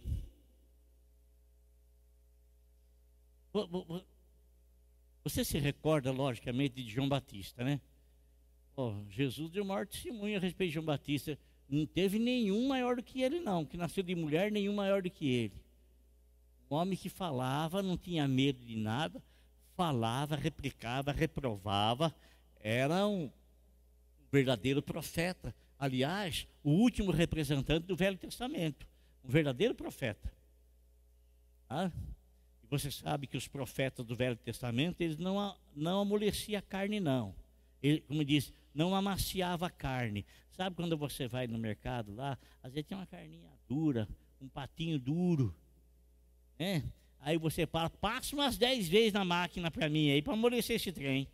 Você 5.22 5.44
se 5.44 5.58
recorda, 5.58 6.10
logicamente, 6.10 6.82
de 6.82 6.90
João 6.90 7.08
Batista, 7.08 7.62
né? 7.62 7.80
Oh, 8.74 8.94
Jesus 9.10 9.50
deu 9.50 9.64
maior 9.64 9.86
testemunho 9.86 10.36
a 10.36 10.40
respeito 10.40 10.70
de 10.70 10.74
João 10.74 10.86
Batista. 10.86 11.38
Não 11.68 11.86
teve 11.86 12.18
nenhum 12.18 12.66
maior 12.66 12.96
do 12.96 13.02
que 13.02 13.22
ele, 13.22 13.38
não. 13.40 13.64
Que 13.64 13.76
nasceu 13.76 14.02
de 14.02 14.14
mulher, 14.14 14.50
nenhum 14.50 14.74
maior 14.74 15.02
do 15.02 15.10
que 15.10 15.28
ele. 15.28 15.69
Um 16.70 16.76
homem 16.76 16.96
que 16.96 17.08
falava, 17.08 17.82
não 17.82 17.96
tinha 17.96 18.28
medo 18.28 18.64
de 18.64 18.76
nada, 18.76 19.20
falava, 19.74 20.36
replicava, 20.36 21.10
reprovava. 21.10 22.14
Era 22.60 23.06
um, 23.06 23.30
verdadeiro 24.30 24.80
profeta. 24.80 25.54
Aliás, 25.78 26.46
o 26.62 26.70
último 26.70 27.10
representante 27.10 27.86
do 27.86 27.96
Velho 27.96 28.16
Testamento. 28.16 28.86
Um 29.24 29.28
verdadeiro 29.28 29.74
profeta. 29.74 30.32
Ah? 31.68 31.90
E 32.62 32.66
você 32.66 32.90
sabe 32.90 33.26
que 33.26 33.36
os 33.36 33.48
profetas 33.48 34.06
do 34.06 34.14
Velho 34.14 34.36
Testamento, 34.36 35.00
eles 35.00 35.16
não, 35.16 35.56
não 35.74 36.02
amoleciam 36.02 36.58
a 36.58 36.62
carne, 36.62 37.00
não. 37.00 37.34
Ele, 37.82 38.00
como 38.02 38.24
diz, 38.24 38.52
não 38.74 38.94
amaciava 38.94 39.66
a 39.66 39.70
carne. 39.70 40.24
Sabe 40.52 40.76
quando 40.76 40.96
você 40.96 41.26
vai 41.26 41.46
no 41.46 41.58
mercado 41.58 42.14
lá, 42.14 42.38
às 42.62 42.72
vezes 42.72 42.88
tem 42.88 42.96
uma 42.96 43.06
carninha 43.06 43.50
dura, 43.66 44.06
um 44.40 44.48
patinho 44.48 44.98
duro, 44.98 45.54
né? 46.60 46.84
Aí 47.20 47.38
você 47.38 47.66
fala, 47.66 47.88
passa 47.88 48.36
umas 48.36 48.58
dez 48.58 48.86
vezes 48.86 49.14
na 49.14 49.24
máquina 49.24 49.70
para 49.70 49.88
mim 49.88 50.10
aí, 50.10 50.20
para 50.20 50.34
amolecer 50.34 50.76
esse 50.76 50.92
trem. 50.92 51.26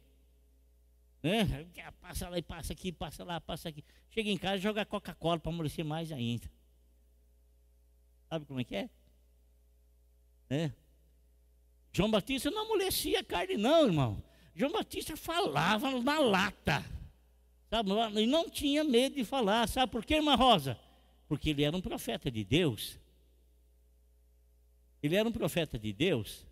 Né? 1.22 1.66
Passa 2.01 2.29
lá 2.29 2.39
e 2.39 2.43
passa 2.43 2.72
aqui, 2.72 2.93
passa 2.93 3.24
lá, 3.24 3.41
passa 3.41 3.68
aqui. 3.68 3.85
Chega 4.11 4.31
em 4.31 4.39
casa 4.39 4.57
e 4.57 4.61
joga 4.61 4.87
Coca-Cola 4.87 5.41
para 5.41 5.51
amolecer 5.51 5.85
mais 5.85 6.12
ainda. 6.12 6.49
Sabe 8.29 8.47
como 8.47 8.61
é 8.61 8.64
que 8.64 8.77
é? 8.77 8.91
Né? 10.49 10.72
João 11.93 12.11
Batista 12.11 12.51
não 12.51 12.66
amolecia 12.66 13.20
a 13.20 13.24
carne, 13.24 13.57
não, 13.57 13.87
irmão. 13.87 14.22
João 14.55 14.70
Batista 14.70 15.16
falava 15.16 16.01
na 16.03 16.20
lata. 16.20 16.85
Sabe? 17.68 17.91
E 18.20 18.27
não 18.27 18.49
tinha 18.49 18.85
medo 18.85 19.16
de 19.16 19.24
falar. 19.24 19.68
Sabe 19.68 19.91
por 19.91 20.05
quê, 20.05 20.14
irmã 20.14 20.37
Rosa? 20.37 20.79
Porque 21.29 21.51
ele 21.51 21.64
era 21.64 21.77
um 21.77 21.81
profeta 21.81 22.31
de 22.31 22.45
Deus. 22.45 22.99
Ele 25.03 25.16
era 25.16 25.28
um 25.28 25.32
profeta 25.32 25.78
de 25.78 25.92
Deus. 25.92 26.47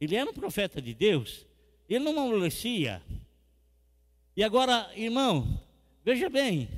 Ele 0.00 0.16
era 0.16 0.28
um 0.28 0.34
profeta 0.34 0.80
de 0.82 0.94
Deus. 0.94 1.46
Ele 1.88 2.04
não 2.04 2.18
amolecia. 2.18 3.02
E 4.36 4.42
agora, 4.42 4.90
irmão, 4.96 5.62
veja 6.04 6.28
bem. 6.28 6.68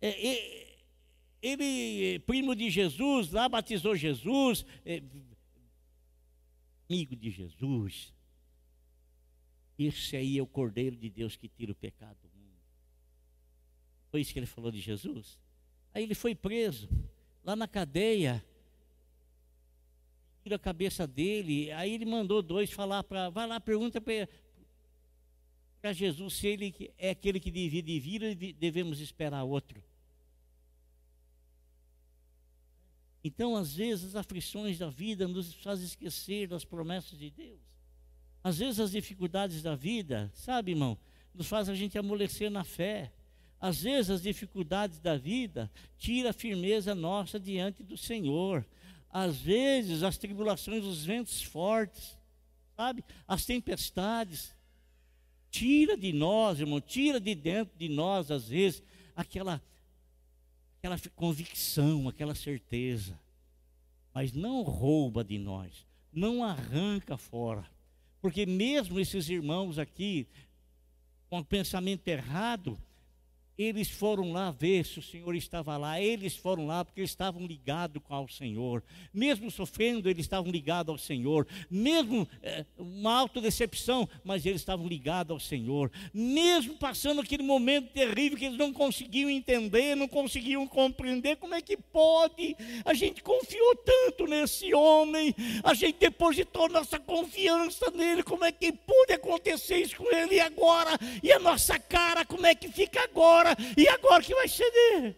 É, 0.00 0.76
ele, 1.42 2.18
primo 2.20 2.54
de 2.54 2.70
Jesus, 2.70 3.30
lá 3.30 3.48
batizou 3.48 3.94
Jesus, 3.94 4.64
é, 4.84 5.02
amigo 6.88 7.16
de 7.16 7.30
Jesus. 7.30 8.12
Esse 9.78 10.16
aí 10.16 10.38
é 10.38 10.42
o 10.42 10.46
Cordeiro 10.46 10.96
de 10.96 11.08
Deus 11.08 11.36
que 11.36 11.48
tira 11.48 11.72
o 11.72 11.74
pecado 11.74 12.16
do 12.22 12.28
mundo. 12.28 12.58
Foi 14.10 14.20
isso 14.20 14.32
que 14.32 14.38
ele 14.38 14.46
falou 14.46 14.70
de 14.70 14.80
Jesus. 14.80 15.38
Aí 15.94 16.02
ele 16.02 16.14
foi 16.14 16.34
preso, 16.34 16.88
lá 17.42 17.56
na 17.56 17.66
cadeia, 17.66 18.44
tira 20.42 20.56
a 20.56 20.58
cabeça 20.58 21.06
dele. 21.06 21.70
Aí 21.72 21.92
ele 21.94 22.04
mandou 22.04 22.42
dois 22.42 22.70
falar 22.70 23.02
para, 23.04 23.30
vai 23.30 23.46
lá, 23.46 23.60
pergunta 23.60 24.00
para 24.00 25.92
Jesus 25.92 26.34
se 26.34 26.46
ele 26.46 26.92
é 26.98 27.10
aquele 27.10 27.40
que 27.40 27.50
divide 27.50 27.92
e 27.92 28.00
vira, 28.00 28.34
devemos 28.34 29.00
esperar 29.00 29.44
outro. 29.44 29.82
Então, 33.22 33.54
às 33.54 33.74
vezes, 33.74 34.06
as 34.06 34.16
aflições 34.16 34.78
da 34.78 34.88
vida 34.88 35.28
nos 35.28 35.54
fazem 35.54 35.84
esquecer 35.84 36.48
das 36.48 36.64
promessas 36.64 37.18
de 37.18 37.30
Deus. 37.30 37.60
Às 38.42 38.58
vezes, 38.58 38.80
as 38.80 38.92
dificuldades 38.92 39.62
da 39.62 39.76
vida, 39.76 40.30
sabe, 40.34 40.72
irmão, 40.72 40.96
nos 41.34 41.46
fazem 41.46 41.74
a 41.74 41.76
gente 41.76 41.98
amolecer 41.98 42.50
na 42.50 42.64
fé. 42.64 43.12
Às 43.60 43.82
vezes, 43.82 44.10
as 44.10 44.22
dificuldades 44.22 44.98
da 44.98 45.18
vida 45.18 45.70
tira 45.98 46.30
a 46.30 46.32
firmeza 46.32 46.94
nossa 46.94 47.38
diante 47.38 47.82
do 47.82 47.96
Senhor. 47.96 48.66
Às 49.12 49.38
vezes, 49.40 50.02
as 50.02 50.16
tribulações, 50.16 50.84
os 50.84 51.04
ventos 51.04 51.42
fortes, 51.42 52.16
sabe, 52.76 53.04
as 53.26 53.44
tempestades, 53.44 54.54
tira 55.50 55.96
de 55.96 56.12
nós, 56.12 56.60
irmão, 56.60 56.80
tira 56.80 57.20
de 57.20 57.34
dentro 57.34 57.76
de 57.76 57.88
nós, 57.88 58.30
às 58.30 58.48
vezes, 58.48 58.82
aquela 59.16 59.60
aquela 60.78 60.98
convicção, 61.14 62.08
aquela 62.08 62.34
certeza, 62.34 63.18
mas 64.14 64.32
não 64.32 64.62
rouba 64.62 65.22
de 65.22 65.38
nós, 65.38 65.86
não 66.10 66.42
arranca 66.42 67.18
fora, 67.18 67.70
porque 68.20 68.46
mesmo 68.46 68.98
esses 68.98 69.28
irmãos 69.28 69.78
aqui, 69.78 70.26
com 71.28 71.40
o 71.40 71.44
pensamento 71.44 72.08
errado, 72.08 72.80
eles 73.58 73.90
foram 73.90 74.32
lá 74.32 74.50
ver 74.50 74.84
se 74.86 74.98
o 74.98 75.02
Senhor 75.02 75.34
estava 75.34 75.76
lá. 75.76 76.00
Eles 76.00 76.36
foram 76.36 76.66
lá 76.66 76.84
porque 76.84 77.00
eles 77.00 77.10
estavam 77.10 77.46
ligados 77.46 78.02
ao 78.08 78.26
Senhor. 78.28 78.82
Mesmo 79.12 79.50
sofrendo, 79.50 80.08
eles 80.08 80.24
estavam 80.24 80.50
ligados 80.50 80.90
ao 80.90 80.98
Senhor. 80.98 81.46
Mesmo 81.70 82.26
é, 82.42 82.64
uma 82.78 83.18
autodecepção, 83.18 84.08
mas 84.24 84.46
eles 84.46 84.60
estavam 84.60 84.86
ligados 84.86 85.32
ao 85.32 85.40
Senhor. 85.40 85.90
Mesmo 86.12 86.74
passando 86.76 87.20
aquele 87.20 87.42
momento 87.42 87.92
terrível 87.92 88.38
que 88.38 88.46
eles 88.46 88.58
não 88.58 88.72
conseguiam 88.72 89.28
entender, 89.28 89.94
não 89.94 90.08
conseguiam 90.08 90.66
compreender, 90.66 91.36
como 91.36 91.54
é 91.54 91.60
que 91.60 91.76
pode? 91.76 92.56
A 92.84 92.94
gente 92.94 93.22
confiou 93.22 93.76
tanto 93.76 94.26
nesse 94.26 94.72
homem, 94.72 95.34
a 95.62 95.74
gente 95.74 95.98
depositou 95.98 96.68
nossa 96.68 96.98
confiança 96.98 97.90
nele. 97.90 98.22
Como 98.22 98.44
é 98.44 98.52
que 98.52 98.72
pode 98.72 99.12
acontecer 99.12 99.76
isso 99.76 99.96
com 99.96 100.10
ele 100.14 100.40
agora? 100.40 100.98
E 101.22 101.30
a 101.32 101.38
nossa 101.38 101.78
cara, 101.78 102.24
como 102.24 102.46
é 102.46 102.54
que 102.54 102.68
fica 102.68 103.02
agora? 103.02 103.49
Agora, 103.50 103.74
e 103.76 103.88
agora 103.88 104.22
que 104.22 104.34
vai 104.34 104.48
ceder? 104.48 105.16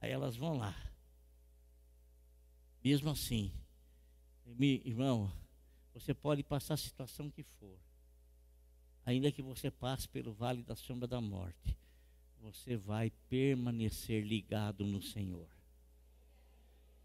Aí 0.00 0.10
elas 0.10 0.36
vão 0.36 0.58
lá. 0.58 0.74
Mesmo 2.82 3.10
assim, 3.10 3.52
irmão, 4.84 5.32
você 5.92 6.14
pode 6.14 6.42
passar 6.42 6.74
a 6.74 6.76
situação 6.76 7.30
que 7.30 7.42
for, 7.42 7.78
ainda 9.04 9.32
que 9.32 9.42
você 9.42 9.70
passe 9.70 10.08
pelo 10.08 10.32
vale 10.32 10.62
da 10.62 10.76
sombra 10.76 11.08
da 11.08 11.20
morte, 11.20 11.76
você 12.40 12.76
vai 12.76 13.10
permanecer 13.28 14.24
ligado 14.24 14.86
no 14.86 15.02
Senhor. 15.02 15.48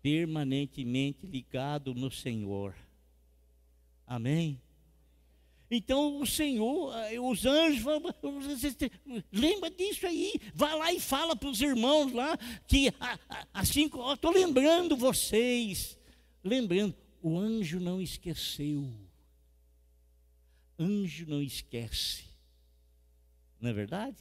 Permanentemente 0.01 1.25
ligado 1.25 1.95
no 1.95 2.11
Senhor. 2.11 2.75
Amém? 4.05 4.61
Então 5.73 6.19
o 6.19 6.27
Senhor, 6.27 6.93
eh, 7.05 7.17
os 7.17 7.45
anjos, 7.45 7.81
lembra 9.31 9.71
disso 9.71 10.05
aí, 10.05 10.33
vai 10.53 10.77
lá 10.77 10.91
e 10.91 10.99
fala 10.99 11.33
para 11.33 11.47
os 11.47 11.61
irmãos 11.61 12.11
lá, 12.11 12.37
que 12.67 12.93
assim, 13.53 13.85
estou 13.85 14.31
lembrando 14.33 14.97
vocês, 14.97 15.97
lembrando, 16.43 16.93
o 17.21 17.39
anjo 17.39 17.79
não 17.79 18.01
esqueceu, 18.01 18.93
anjo 20.77 21.25
não 21.25 21.41
esquece, 21.41 22.25
não 23.57 23.69
é 23.69 23.73
verdade? 23.73 24.17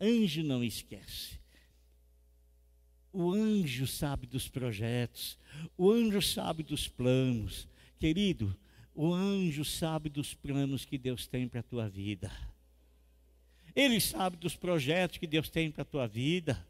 Anjo 0.00 0.42
não 0.42 0.64
esquece. 0.64 1.38
O 3.12 3.32
anjo 3.32 3.86
sabe 3.86 4.26
dos 4.26 4.48
projetos, 4.48 5.38
o 5.76 5.90
anjo 5.90 6.22
sabe 6.22 6.62
dos 6.62 6.88
planos. 6.88 7.68
Querido, 7.98 8.54
o 8.96 9.12
anjo 9.12 9.62
sabe 9.62 10.08
dos 10.08 10.32
planos 10.32 10.86
que 10.86 10.96
Deus 10.96 11.26
tem 11.26 11.46
para 11.46 11.60
a 11.60 11.62
tua 11.62 11.86
vida. 11.86 12.32
Ele 13.74 14.00
sabe 14.00 14.38
dos 14.38 14.56
projetos 14.56 15.18
que 15.18 15.26
Deus 15.26 15.50
tem 15.50 15.70
para 15.70 15.82
a 15.82 15.84
tua 15.84 16.08
vida. 16.08 16.66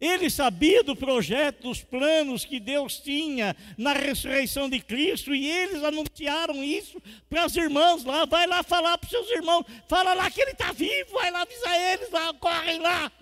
Ele 0.00 0.28
sabia 0.28 0.82
do 0.82 0.96
projeto, 0.96 1.62
dos 1.62 1.80
planos 1.80 2.44
que 2.44 2.58
Deus 2.58 2.98
tinha 2.98 3.54
na 3.78 3.92
ressurreição 3.92 4.68
de 4.68 4.80
Cristo, 4.80 5.32
e 5.32 5.46
eles 5.46 5.84
anunciaram 5.84 6.60
isso 6.64 7.00
para 7.30 7.46
os 7.46 7.54
irmãos 7.54 8.02
lá. 8.02 8.26
Vai 8.26 8.48
lá 8.48 8.64
falar 8.64 8.98
para 8.98 9.06
os 9.06 9.10
seus 9.10 9.30
irmãos, 9.30 9.64
fala 9.88 10.12
lá 10.14 10.28
que 10.28 10.40
ele 10.40 10.50
está 10.50 10.72
vivo, 10.72 11.12
vai 11.12 11.30
lá 11.30 11.42
avisar 11.42 11.92
eles 11.92 12.10
lá, 12.10 12.34
correm 12.34 12.80
lá. 12.80 13.12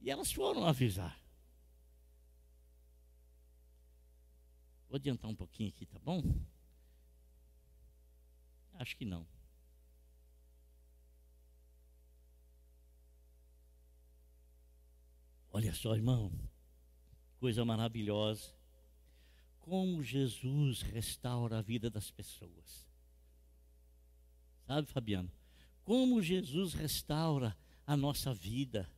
E 0.00 0.08
elas 0.08 0.30
foram 0.30 0.64
avisar. 0.64 1.20
Vou 4.88 4.94
adiantar 4.94 5.28
um 5.28 5.34
pouquinho 5.34 5.70
aqui, 5.70 5.84
tá 5.84 5.98
bom? 5.98 6.22
Acho 8.80 8.96
que 8.96 9.04
não. 9.04 9.26
Olha 15.52 15.74
só, 15.74 15.94
irmão, 15.94 16.32
coisa 17.38 17.62
maravilhosa. 17.62 18.54
Como 19.58 20.02
Jesus 20.02 20.80
restaura 20.80 21.58
a 21.58 21.62
vida 21.62 21.90
das 21.90 22.10
pessoas. 22.10 22.88
Sabe, 24.66 24.90
Fabiano? 24.90 25.30
Como 25.84 26.22
Jesus 26.22 26.72
restaura 26.72 27.54
a 27.86 27.94
nossa 27.98 28.32
vida. 28.32 28.90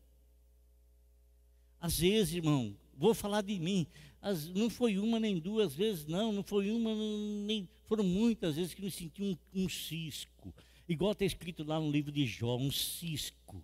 Às 1.80 1.98
vezes, 1.98 2.34
irmão, 2.34 2.78
vou 2.94 3.14
falar 3.14 3.42
de 3.42 3.58
mim. 3.58 3.88
As, 4.20 4.46
não 4.46 4.70
foi 4.70 4.96
uma 4.96 5.18
nem 5.18 5.40
duas 5.40 5.74
vezes, 5.74 6.06
não. 6.06 6.30
Não 6.30 6.44
foi 6.44 6.70
uma 6.70 6.94
nem. 6.94 7.68
Foram 7.93 8.05
muitas 8.05 8.57
vezes 8.57 8.72
que 8.72 8.80
me 8.80 8.90
senti 8.90 9.22
um, 9.22 9.36
um 9.55 9.68
cisco. 9.68 10.55
Igual 10.88 11.12
está 11.12 11.26
escrito 11.26 11.62
lá 11.62 11.78
no 11.78 11.90
livro 11.90 12.11
de 12.11 12.24
Jó, 12.24 12.57
um 12.57 12.72
cisco. 12.72 13.62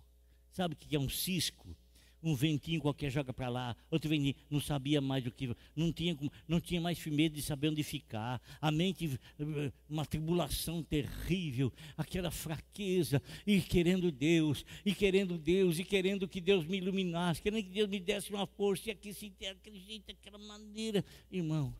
Sabe 0.51 0.75
o 0.75 0.77
que 0.77 0.95
é 0.95 0.99
um 0.99 1.09
cisco? 1.09 1.75
um 2.21 2.35
ventinho 2.35 2.79
qualquer 2.79 3.09
joga 3.09 3.33
para 3.33 3.47
lá, 3.47 3.75
outro 3.89 4.09
ventinho, 4.09 4.35
não 4.49 4.59
sabia 4.59 4.99
mais 4.99 5.25
o 5.25 5.31
que, 5.31 5.55
não 5.73 5.91
tinha, 5.91 6.15
não 6.47 6.59
tinha 6.59 6.79
mais 6.79 6.99
firmeza 6.99 7.29
de 7.29 7.41
saber 7.41 7.69
onde 7.69 7.81
ficar, 7.81 8.41
a 8.59 8.69
mente, 8.69 9.17
eh, 9.39 9.71
uma 9.89 10.05
tribulação 10.05 10.83
terrível, 10.83 11.71
aquela 11.97 12.29
fraqueza, 12.29 13.23
e 13.47 13.61
querendo 13.61 14.11
Deus, 14.11 14.65
e 14.85 14.93
querendo 14.93 15.37
Deus, 15.37 15.79
e 15.79 15.85
querendo 15.85 16.27
que 16.27 16.41
Deus 16.41 16.65
me 16.65 16.77
iluminasse, 16.77 17.41
querendo 17.41 17.63
que 17.63 17.71
Deus 17.71 17.89
me 17.89 18.01
desse 18.01 18.29
uma 18.31 18.45
força, 18.45 18.89
e 18.89 18.91
aqui 18.91 19.13
se 19.13 19.31
aquele 19.49 19.79
jeito, 19.79 20.11
aquela 20.11 20.37
maneira, 20.37 21.05
irmão, 21.31 21.73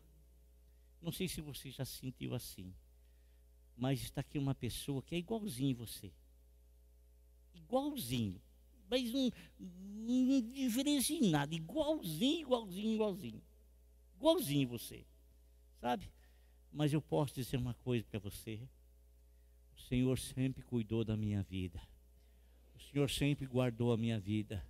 não 1.02 1.10
sei 1.10 1.28
se 1.28 1.40
você 1.40 1.70
já 1.70 1.84
se 1.84 1.98
sentiu 1.98 2.34
assim, 2.34 2.74
mas 3.76 4.02
está 4.02 4.20
aqui 4.20 4.38
uma 4.38 4.54
pessoa 4.54 5.02
que 5.02 5.14
é 5.14 5.18
igualzinho 5.18 5.76
você, 5.76 6.12
igualzinho, 7.54 8.40
mas 8.88 9.10
não, 9.12 9.30
não 9.58 10.50
em 11.10 11.30
nada, 11.30 11.54
igualzinho, 11.54 12.40
igualzinho, 12.40 12.94
igualzinho. 12.94 13.42
Igualzinho 14.16 14.68
você, 14.68 15.06
sabe? 15.80 16.10
Mas 16.70 16.92
eu 16.92 17.00
posso 17.00 17.34
dizer 17.34 17.56
uma 17.56 17.72
coisa 17.72 18.04
para 18.10 18.18
você: 18.18 18.60
o 19.74 19.80
Senhor 19.80 20.18
sempre 20.18 20.62
cuidou 20.62 21.04
da 21.04 21.16
minha 21.16 21.42
vida, 21.42 21.80
o 22.74 22.80
Senhor 22.80 23.08
sempre 23.08 23.46
guardou 23.46 23.92
a 23.92 23.96
minha 23.96 24.20
vida, 24.20 24.62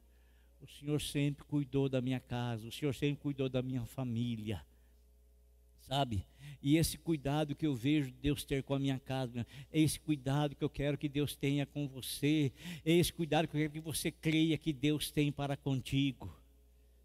o 0.61 0.69
Senhor 0.69 1.01
sempre 1.01 1.45
cuidou 1.45 1.89
da 1.89 2.01
minha 2.01 2.21
casa, 2.21 2.69
o 2.69 2.71
Senhor 2.71 2.95
sempre 2.95 3.21
cuidou 3.21 3.49
da 3.49 3.61
minha 3.61 3.85
família 3.85 4.65
sabe? 5.81 6.27
E 6.63 6.77
esse 6.77 6.99
cuidado 6.99 7.55
que 7.55 7.67
eu 7.67 7.75
vejo 7.75 8.13
Deus 8.21 8.45
ter 8.45 8.63
com 8.63 8.75
a 8.75 8.79
minha 8.79 8.99
casa, 8.99 9.47
é 9.73 9.81
esse 9.81 9.99
cuidado 9.99 10.55
que 10.55 10.63
eu 10.63 10.69
quero 10.69 10.99
que 10.99 11.09
Deus 11.09 11.35
tenha 11.35 11.65
com 11.65 11.89
você, 11.89 12.53
é 12.85 12.93
esse 12.93 13.13
cuidado 13.13 13.49
que 13.49 13.57
eu 13.57 13.61
quero 13.61 13.73
que 13.73 13.81
você 13.81 14.11
creia 14.11 14.59
que 14.59 14.73
Deus 14.73 15.11
tem 15.11 15.33
para 15.33 15.57
contigo. 15.57 16.35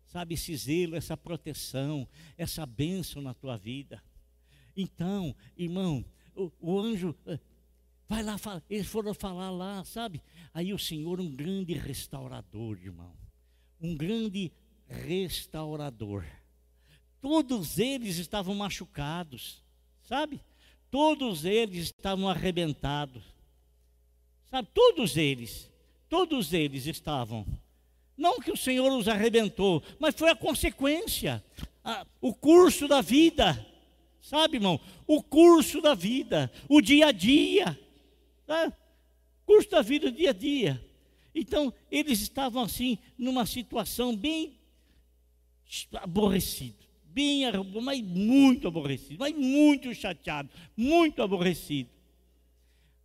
Sabe, 0.08 0.36
esse 0.36 0.56
zelo, 0.56 0.96
essa 0.96 1.18
proteção, 1.18 2.08
essa 2.38 2.66
bênção 2.66 3.22
na 3.22 3.34
tua 3.34 3.58
vida. 3.58 4.02
Então, 4.76 5.36
irmão, 5.58 6.06
o, 6.36 6.52
o 6.60 6.80
anjo 6.80 7.16
eh, 7.26 7.40
vai 8.08 8.24
lá, 8.24 8.38
fala, 8.38 8.64
eles 8.70 8.88
foram 8.88 9.14
falar 9.14 9.50
lá, 9.52 9.84
sabe? 9.84 10.22
Aí 10.54 10.74
o 10.74 10.80
Senhor, 10.80 11.20
um 11.20 11.34
grande 11.34 11.74
restaurador, 11.74 12.78
irmão, 12.78 13.14
um 13.82 13.96
grande 13.96 14.52
restaurador 14.88 16.26
Todos 17.26 17.80
eles 17.80 18.18
estavam 18.18 18.54
machucados, 18.54 19.64
sabe? 20.04 20.40
Todos 20.92 21.44
eles 21.44 21.86
estavam 21.86 22.30
arrebentados, 22.30 23.24
sabe? 24.46 24.68
Todos 24.72 25.18
eles, 25.18 25.68
todos 26.08 26.54
eles 26.54 26.86
estavam. 26.86 27.44
Não 28.16 28.40
que 28.40 28.52
o 28.52 28.56
Senhor 28.56 28.96
os 28.96 29.08
arrebentou, 29.08 29.82
mas 29.98 30.14
foi 30.14 30.30
a 30.30 30.36
consequência, 30.36 31.44
a, 31.84 32.06
o 32.22 32.32
curso 32.32 32.88
da 32.88 33.02
vida, 33.02 33.66
sabe, 34.22 34.58
irmão? 34.58 34.80
O 35.08 35.24
curso 35.24 35.82
da 35.82 35.96
vida, 35.96 36.52
o 36.70 36.80
dia 36.80 37.08
a 37.08 37.12
dia, 37.12 37.76
tá? 38.46 38.72
curso 39.48 39.72
da 39.72 39.82
vida, 39.82 40.12
dia 40.12 40.30
a 40.30 40.34
dia. 40.34 40.80
Então, 41.34 41.74
eles 41.90 42.22
estavam 42.22 42.62
assim, 42.62 43.00
numa 43.18 43.48
situação 43.48 44.16
bem 44.16 44.60
aborrecida 46.04 46.85
bem, 47.16 47.43
mas 47.82 48.01
muito 48.01 48.68
aborrecido, 48.68 49.18
mas 49.20 49.34
muito 49.34 49.95
chateado, 49.95 50.49
muito 50.76 51.22
aborrecido. 51.22 51.89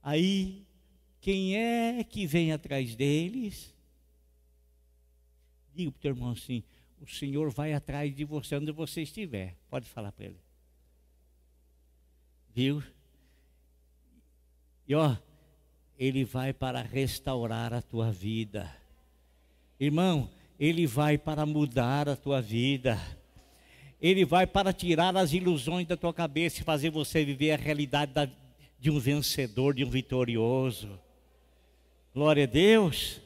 Aí, 0.03 0.67
quem 1.21 1.57
é 1.57 2.03
que 2.03 2.27
vem 2.27 2.51
atrás 2.51 2.97
deles? 2.97 3.73
Diga 5.73 5.93
para 5.93 5.99
o 5.99 6.01
teu 6.01 6.11
irmão 6.11 6.31
assim: 6.33 6.65
o 7.01 7.07
Senhor 7.07 7.49
vai 7.51 7.73
atrás 7.73 8.15
de 8.15 8.25
você 8.25 8.57
onde 8.57 8.73
você 8.73 9.03
estiver. 9.03 9.57
Pode 9.71 9.89
falar 9.89 10.11
para 10.11 10.27
ele. 10.27 10.41
Viu? 12.53 12.83
E 14.89 14.95
ó, 14.95 15.17
ele 15.97 16.25
vai 16.25 16.53
para 16.53 16.83
restaurar 16.83 17.73
a 17.73 17.81
tua 17.81 18.11
vida. 18.11 18.75
Irmão, 19.79 20.29
ele 20.59 20.85
vai 20.85 21.17
para 21.17 21.47
mudar 21.47 22.09
a 22.09 22.17
tua 22.17 22.43
vida. 22.43 22.99
Ele 24.01 24.25
vai 24.25 24.47
para 24.47 24.73
tirar 24.73 25.17
as 25.17 25.33
ilusões 25.33 25.87
da 25.87 25.97
tua 25.97 26.15
cabeça 26.15 26.61
e 26.61 26.65
fazer 26.65 26.91
você 26.91 27.25
viver 27.25 27.53
a 27.53 27.57
realidade 27.57 28.13
da, 28.13 28.29
de 28.79 28.91
um 28.91 28.99
vencedor, 28.99 29.75
de 29.75 29.85
um 29.85 29.91
vitorioso. 29.91 30.99
Glória 32.15 32.45
a 32.45 32.47
Deus. 32.47 33.21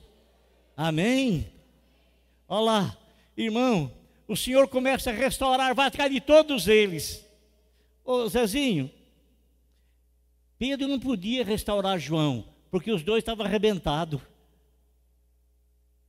Amém. 0.77 1.47
Olha 2.49 2.65
lá, 2.65 2.99
irmão, 3.37 3.91
o 4.27 4.37
Senhor 4.37 4.69
começa 4.69 5.11
a 5.11 5.15
restaurar, 5.15 5.75
vai 5.75 5.87
atrás 5.87 6.11
de 6.11 6.21
todos 6.21 6.67
eles. 6.67 7.25
Ô 8.05 8.29
Zezinho, 8.29 8.91
Pedro 10.59 10.89
não 10.89 10.99
podia 10.99 11.45
restaurar 11.45 11.99
João, 11.99 12.45
porque 12.71 12.91
os 12.91 13.03
dois 13.03 13.23
estavam 13.23 13.47
arrebentados. 13.47 14.21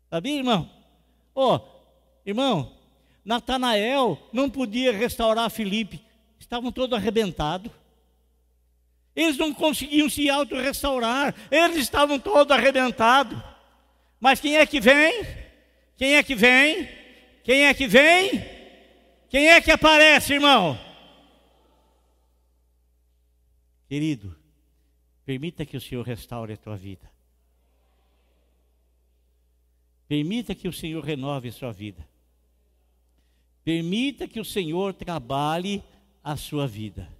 Sabia, 0.09 0.37
irmão? 0.37 0.69
Ô, 1.33 1.59
irmão, 2.25 2.71
Natanael 3.25 4.21
não 4.31 4.47
podia 4.47 4.95
restaurar 4.95 5.49
Filipe, 5.49 6.05
estavam 6.39 6.71
todos 6.71 6.95
arrebentados. 6.95 7.71
Eles 9.15 9.37
não 9.37 9.51
conseguiam 9.51 10.09
se 10.09 10.29
auto-restaurar, 10.29 11.33
eles 11.49 11.77
estavam 11.77 12.19
todos 12.19 12.55
arrebentados. 12.55 13.41
Mas 14.19 14.39
quem 14.39 14.57
é 14.57 14.65
que 14.65 14.79
vem? 14.79 15.25
Quem 15.97 16.15
é 16.15 16.23
que 16.23 16.35
vem? 16.35 16.87
Quem 17.43 17.65
é 17.65 17.73
que 17.73 17.87
vem? 17.87 18.45
Quem 19.29 19.47
é 19.47 19.59
que 19.59 19.71
aparece, 19.71 20.33
irmão? 20.33 20.79
Querido, 23.87 24.35
permita 25.25 25.65
que 25.65 25.77
o 25.77 25.81
Senhor 25.81 26.05
restaure 26.05 26.53
a 26.53 26.57
tua 26.57 26.75
vida. 26.75 27.09
Permita 30.07 30.53
que 30.53 30.67
o 30.67 30.73
Senhor 30.73 31.03
renove 31.03 31.49
a 31.49 31.53
sua 31.53 31.71
vida. 31.71 32.05
Permita 33.65 34.27
que 34.27 34.39
o 34.39 34.45
Senhor 34.45 34.93
trabalhe 34.93 35.83
a 36.23 36.37
sua 36.37 36.67
vida. 36.67 37.11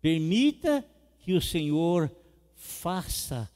Permita 0.00 0.86
que 1.18 1.32
o 1.32 1.40
Senhor 1.40 2.08
faça, 2.54 3.50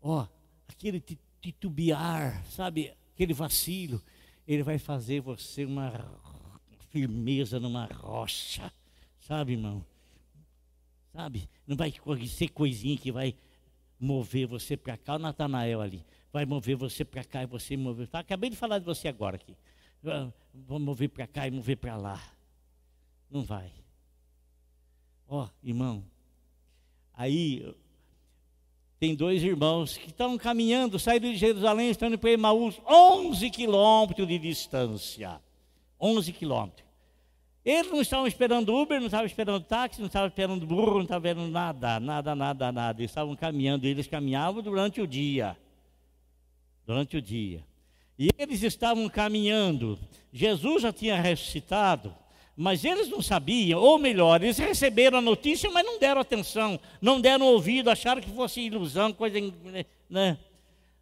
ó, 0.00 0.26
aquele 0.66 0.98
titubear, 1.42 2.42
sabe, 2.46 2.90
aquele 3.14 3.34
vacilo. 3.34 4.02
Ele 4.48 4.62
vai 4.62 4.78
fazer 4.78 5.20
você 5.20 5.66
uma 5.66 5.92
firmeza 6.88 7.60
numa 7.60 7.84
rocha, 7.84 8.72
sabe, 9.20 9.52
irmão? 9.52 9.84
Sabe? 11.12 11.50
Não 11.66 11.76
vai 11.76 11.92
ser 12.26 12.48
coisinha 12.48 12.96
que 12.96 13.12
vai 13.12 13.34
mover 14.00 14.46
você 14.46 14.74
para 14.74 14.96
cá, 14.96 15.16
o 15.16 15.18
Natanael 15.18 15.82
ali. 15.82 16.02
Vai 16.32 16.46
mover 16.46 16.76
você 16.76 17.04
para 17.04 17.22
cá 17.24 17.42
e 17.42 17.46
você 17.46 17.76
mover. 17.76 18.08
Tá? 18.08 18.20
Acabei 18.20 18.48
de 18.48 18.56
falar 18.56 18.78
de 18.78 18.86
você 18.86 19.06
agora 19.06 19.36
aqui 19.36 19.54
vamos 20.02 20.82
mover 20.82 21.08
para 21.08 21.26
cá 21.26 21.46
e 21.46 21.50
mover 21.50 21.76
para 21.76 21.96
lá. 21.96 22.22
Não 23.30 23.42
vai. 23.42 23.72
Ó, 25.28 25.44
oh, 25.44 25.48
irmão, 25.66 26.04
aí 27.14 27.74
tem 28.98 29.14
dois 29.14 29.42
irmãos 29.42 29.96
que 29.96 30.10
estão 30.10 30.36
caminhando, 30.36 30.98
saíram 30.98 31.32
de 31.32 31.36
Jerusalém, 31.36 31.90
estão 31.90 32.08
indo 32.08 32.18
para 32.18 32.30
Emaús, 32.30 32.80
11 32.86 33.50
quilômetros 33.50 34.28
de 34.28 34.38
distância. 34.38 35.40
11 36.00 36.32
quilômetros. 36.32 36.86
Eles 37.64 37.90
não 37.90 38.00
estavam 38.00 38.26
esperando 38.26 38.74
Uber, 38.74 38.98
não 38.98 39.06
estavam 39.06 39.26
esperando 39.26 39.64
táxi, 39.64 40.00
não 40.00 40.08
estavam 40.08 40.28
esperando 40.28 40.66
burro, 40.66 40.94
não 40.94 41.02
estavam 41.02 41.28
esperando 41.28 41.50
nada, 41.50 42.00
nada, 42.00 42.34
nada, 42.34 42.72
nada. 42.72 43.00
Eles 43.00 43.10
estavam 43.10 43.36
caminhando, 43.36 43.86
eles 43.86 44.08
caminhavam 44.08 44.62
durante 44.62 45.00
o 45.00 45.06
dia. 45.06 45.56
Durante 46.84 47.16
o 47.16 47.22
dia. 47.22 47.64
E 48.18 48.28
eles 48.38 48.62
estavam 48.62 49.08
caminhando. 49.08 49.98
Jesus 50.32 50.82
já 50.82 50.92
tinha 50.92 51.20
ressuscitado, 51.20 52.14
mas 52.56 52.84
eles 52.84 53.08
não 53.08 53.22
sabiam, 53.22 53.80
ou 53.80 53.98
melhor, 53.98 54.42
eles 54.42 54.58
receberam 54.58 55.18
a 55.18 55.22
notícia, 55.22 55.70
mas 55.70 55.84
não 55.84 55.98
deram 55.98 56.20
atenção, 56.20 56.78
não 57.00 57.20
deram 57.20 57.46
ouvido, 57.46 57.90
acharam 57.90 58.20
que 58.20 58.30
fosse 58.30 58.60
ilusão, 58.60 59.12
coisa. 59.12 59.38
Né? 60.08 60.38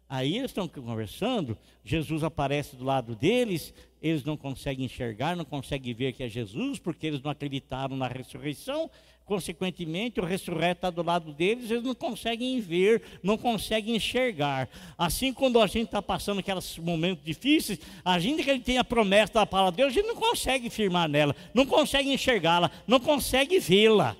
Aí 0.09 0.37
eles 0.37 0.51
estão 0.51 0.67
conversando, 0.67 1.57
Jesus 1.83 2.23
aparece 2.23 2.75
do 2.75 2.83
lado 2.83 3.15
deles, 3.15 3.73
eles 4.01 4.23
não 4.23 4.35
conseguem 4.35 4.85
enxergar, 4.85 5.35
não 5.35 5.45
conseguem 5.45 5.93
ver 5.93 6.13
que 6.13 6.23
é 6.23 6.27
Jesus, 6.27 6.79
porque 6.79 7.07
eles 7.07 7.21
não 7.21 7.31
acreditaram 7.31 7.95
na 7.95 8.07
ressurreição, 8.07 8.89
Consequentemente, 9.31 10.19
o 10.19 10.25
ressurreto 10.25 10.79
está 10.79 10.89
do 10.89 11.01
lado 11.01 11.31
deles, 11.31 11.71
eles 11.71 11.85
não 11.85 11.95
conseguem 11.95 12.59
ver, 12.59 13.01
não 13.23 13.37
conseguem 13.37 13.95
enxergar. 13.95 14.67
Assim, 14.97 15.31
quando 15.31 15.57
a 15.61 15.67
gente 15.67 15.85
está 15.85 16.01
passando 16.01 16.39
aqueles 16.39 16.77
momentos 16.77 17.23
difíceis, 17.23 17.79
a 18.03 18.19
gente 18.19 18.43
que 18.43 18.59
tem 18.59 18.77
a 18.77 18.83
promessa 18.83 19.31
da 19.31 19.45
palavra 19.45 19.71
de 19.71 19.77
Deus, 19.77 19.91
a 19.91 19.93
gente 19.93 20.05
não 20.05 20.17
consegue 20.17 20.69
firmar 20.69 21.07
nela, 21.07 21.33
não 21.53 21.65
consegue 21.65 22.11
enxergá-la, 22.11 22.69
não 22.85 22.99
consegue 22.99 23.57
vê-la, 23.57 24.17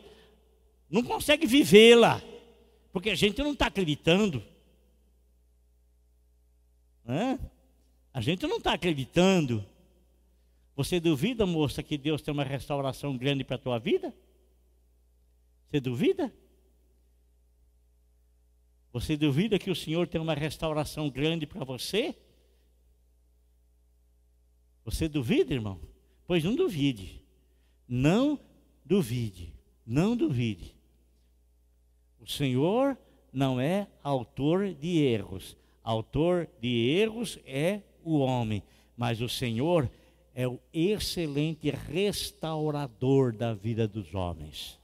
não 0.89 1.03
consegue 1.03 1.45
vivê-la, 1.45 2.21
porque 2.93 3.09
a 3.09 3.15
gente 3.15 3.37
não 3.39 3.51
está 3.51 3.65
acreditando. 3.65 4.41
A 8.13 8.21
gente 8.21 8.47
não 8.47 8.59
está 8.59 8.71
acreditando. 8.71 9.65
Você 10.73 11.01
duvida, 11.01 11.45
moça, 11.45 11.83
que 11.83 11.97
Deus 11.97 12.21
tem 12.21 12.33
uma 12.33 12.45
restauração 12.45 13.17
grande 13.17 13.43
para 13.43 13.57
a 13.57 13.59
tua 13.59 13.77
vida? 13.77 14.15
Você 15.71 15.79
duvida? 15.79 16.33
Você 18.91 19.15
duvida 19.15 19.57
que 19.57 19.71
o 19.71 19.75
Senhor 19.75 20.05
tem 20.05 20.19
uma 20.19 20.33
restauração 20.33 21.09
grande 21.09 21.47
para 21.47 21.63
você? 21.63 22.13
Você 24.83 25.07
duvida, 25.07 25.53
irmão? 25.53 25.79
Pois 26.27 26.43
não 26.43 26.55
duvide. 26.57 27.23
Não 27.87 28.37
duvide. 28.83 29.53
Não 29.85 30.17
duvide. 30.17 30.75
O 32.19 32.27
Senhor 32.27 32.97
não 33.31 33.57
é 33.57 33.87
autor 34.03 34.73
de 34.73 34.97
erros. 34.97 35.55
Autor 35.81 36.49
de 36.59 36.89
erros 36.89 37.39
é 37.45 37.81
o 38.03 38.19
homem, 38.19 38.61
mas 38.97 39.21
o 39.21 39.29
Senhor 39.29 39.89
é 40.35 40.45
o 40.45 40.59
excelente 40.73 41.69
restaurador 41.69 43.33
da 43.33 43.53
vida 43.53 43.87
dos 43.87 44.13
homens. 44.13 44.80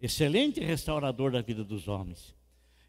Excelente 0.00 0.60
restaurador 0.60 1.32
da 1.32 1.40
vida 1.40 1.64
dos 1.64 1.88
homens. 1.88 2.35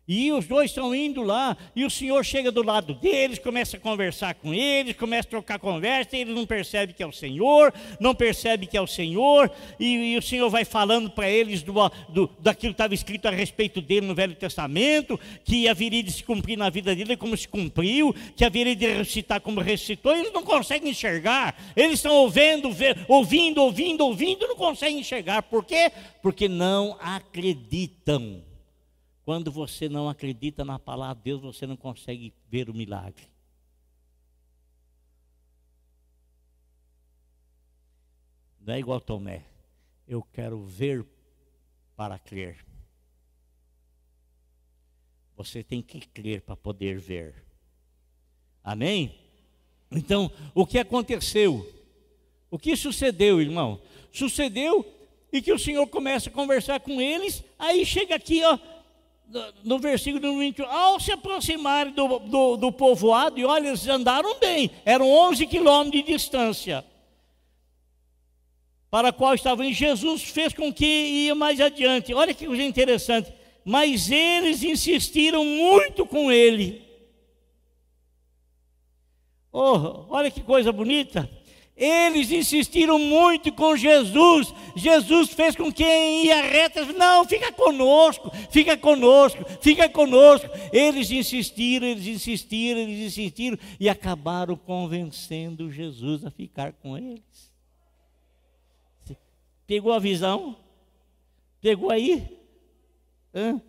E 0.07 0.31
os 0.31 0.47
dois 0.47 0.71
estão 0.71 0.95
indo 0.95 1.21
lá, 1.21 1.57
e 1.75 1.83
o 1.83 1.89
Senhor 1.89 2.23
chega 2.23 2.49
do 2.49 2.63
lado 2.63 2.93
deles, 2.93 3.39
começa 3.39 3.75
a 3.75 3.79
conversar 3.79 4.35
com 4.35 4.53
eles, 4.53 4.95
começa 4.95 5.27
a 5.27 5.31
trocar 5.31 5.59
conversa, 5.59 6.15
e 6.15 6.21
eles 6.21 6.33
não 6.33 6.45
percebem 6.45 6.95
que 6.95 7.03
é 7.03 7.05
o 7.05 7.11
Senhor, 7.11 7.73
não 7.99 8.15
percebem 8.15 8.69
que 8.69 8.77
é 8.77 8.81
o 8.81 8.87
Senhor, 8.87 9.51
e, 9.77 10.13
e 10.13 10.17
o 10.17 10.21
Senhor 10.21 10.49
vai 10.49 10.63
falando 10.63 11.09
para 11.09 11.29
eles 11.29 11.61
do, 11.61 11.73
do, 12.07 12.29
daquilo 12.39 12.73
que 12.73 12.75
estava 12.75 12.93
escrito 12.93 13.27
a 13.27 13.31
respeito 13.31 13.81
dele 13.81 14.07
no 14.07 14.15
Velho 14.15 14.33
Testamento, 14.33 15.19
que 15.43 15.67
haveria 15.67 16.01
de 16.01 16.11
se 16.13 16.23
cumprir 16.23 16.57
na 16.57 16.69
vida 16.69 16.95
dele 16.95 17.17
como 17.17 17.35
se 17.35 17.47
cumpriu, 17.47 18.15
que 18.33 18.45
haveria 18.45 18.77
de 18.77 18.87
ressuscitar 18.87 19.41
como 19.41 19.59
ressuscitou, 19.59 20.15
eles 20.15 20.31
não 20.31 20.43
conseguem 20.43 20.91
enxergar, 20.91 21.53
eles 21.75 21.95
estão 21.95 22.15
ouvindo, 22.15 22.69
ouvindo, 23.09 23.61
ouvindo, 23.61 24.05
ouvindo, 24.05 24.47
não 24.47 24.55
conseguem 24.55 24.99
enxergar, 24.99 25.41
por 25.41 25.65
quê? 25.65 25.91
Porque 26.21 26.47
não 26.47 26.95
acreditam. 27.01 28.46
Quando 29.27 29.51
você 29.51 29.89
não 29.89 30.07
acredita 30.07 30.63
na 30.63 30.79
palavra 30.79 31.15
de 31.15 31.23
Deus, 31.23 31.41
você 31.41 31.67
não 31.67 31.75
consegue 31.75 32.33
ver 32.49 32.69
o 32.69 32.73
milagre. 32.73 33.27
Não 38.61 38.73
é 38.73 38.79
igual 38.79 39.01
Tomé. 39.01 39.43
Eu 40.07 40.23
quero 40.23 40.63
ver 40.63 41.05
para 41.93 42.17
crer. 42.17 42.65
Você 45.35 45.61
tem 45.61 45.81
que 45.81 45.99
crer 46.07 46.41
para 46.43 46.55
poder 46.55 46.97
ver. 46.97 47.35
Amém? 48.63 49.13
Então, 49.91 50.31
o 50.55 50.65
que 50.65 50.79
aconteceu? 50.79 51.69
O 52.49 52.57
que 52.57 52.77
sucedeu, 52.77 53.41
irmão? 53.41 53.81
Sucedeu 54.09 54.85
e 55.33 55.41
que 55.41 55.51
o 55.51 55.59
Senhor 55.59 55.85
começa 55.87 56.29
a 56.29 56.33
conversar 56.33 56.79
com 56.79 57.01
eles, 57.01 57.43
aí 57.59 57.85
chega 57.85 58.15
aqui, 58.15 58.41
ó, 58.45 58.57
no 59.63 59.77
versículo 59.79 60.39
21, 60.39 60.65
ao 60.65 60.99
se 60.99 61.11
aproximarem 61.11 61.93
do, 61.93 62.19
do, 62.19 62.57
do, 62.57 62.71
povoado, 62.71 63.39
e 63.39 63.45
olha, 63.45 63.67
eles 63.67 63.87
andaram 63.87 64.39
bem, 64.39 64.71
eram 64.85 65.09
11 65.09 65.45
quilômetros 65.47 66.03
de 66.03 66.13
distância, 66.13 66.85
para 68.89 69.09
a 69.09 69.13
qual 69.13 69.35
estavam, 69.35 69.65
e 69.65 69.73
Jesus 69.73 70.23
fez 70.23 70.53
com 70.53 70.73
que 70.73 70.85
ia 70.85 71.35
mais 71.35 71.59
adiante. 71.59 72.13
Olha 72.13 72.33
que 72.33 72.47
coisa 72.47 72.63
interessante, 72.63 73.33
mas 73.65 74.09
eles 74.09 74.63
insistiram 74.63 75.43
muito 75.43 76.05
com 76.05 76.31
ele. 76.31 76.81
Oh, 79.51 80.05
olha 80.09 80.31
que 80.31 80.41
coisa 80.41 80.71
bonita. 80.71 81.29
Eles 81.77 82.31
insistiram 82.31 82.97
muito 82.97 83.53
com 83.53 83.77
Jesus. 83.77 84.51
Jesus 84.75 85.29
fez 85.29 85.55
com 85.55 85.71
quem 85.71 86.25
ia 86.25 86.41
reto, 86.41 86.91
não, 86.93 87.23
fica 87.23 87.51
conosco, 87.51 88.31
fica 88.49 88.75
conosco, 88.75 89.45
fica 89.61 89.87
conosco. 89.87 90.49
Eles 90.73 91.11
insistiram, 91.11 91.85
eles 91.85 92.07
insistiram, 92.07 92.79
eles 92.79 93.05
insistiram 93.05 93.59
e 93.79 93.87
acabaram 93.87 94.55
convencendo 94.55 95.71
Jesus 95.71 96.25
a 96.25 96.31
ficar 96.31 96.73
com 96.73 96.97
eles. 96.97 97.51
Pegou 99.67 99.93
a 99.93 99.99
visão? 99.99 100.57
Pegou 101.61 101.91
aí? 101.91 102.25
Hã? 103.35 103.61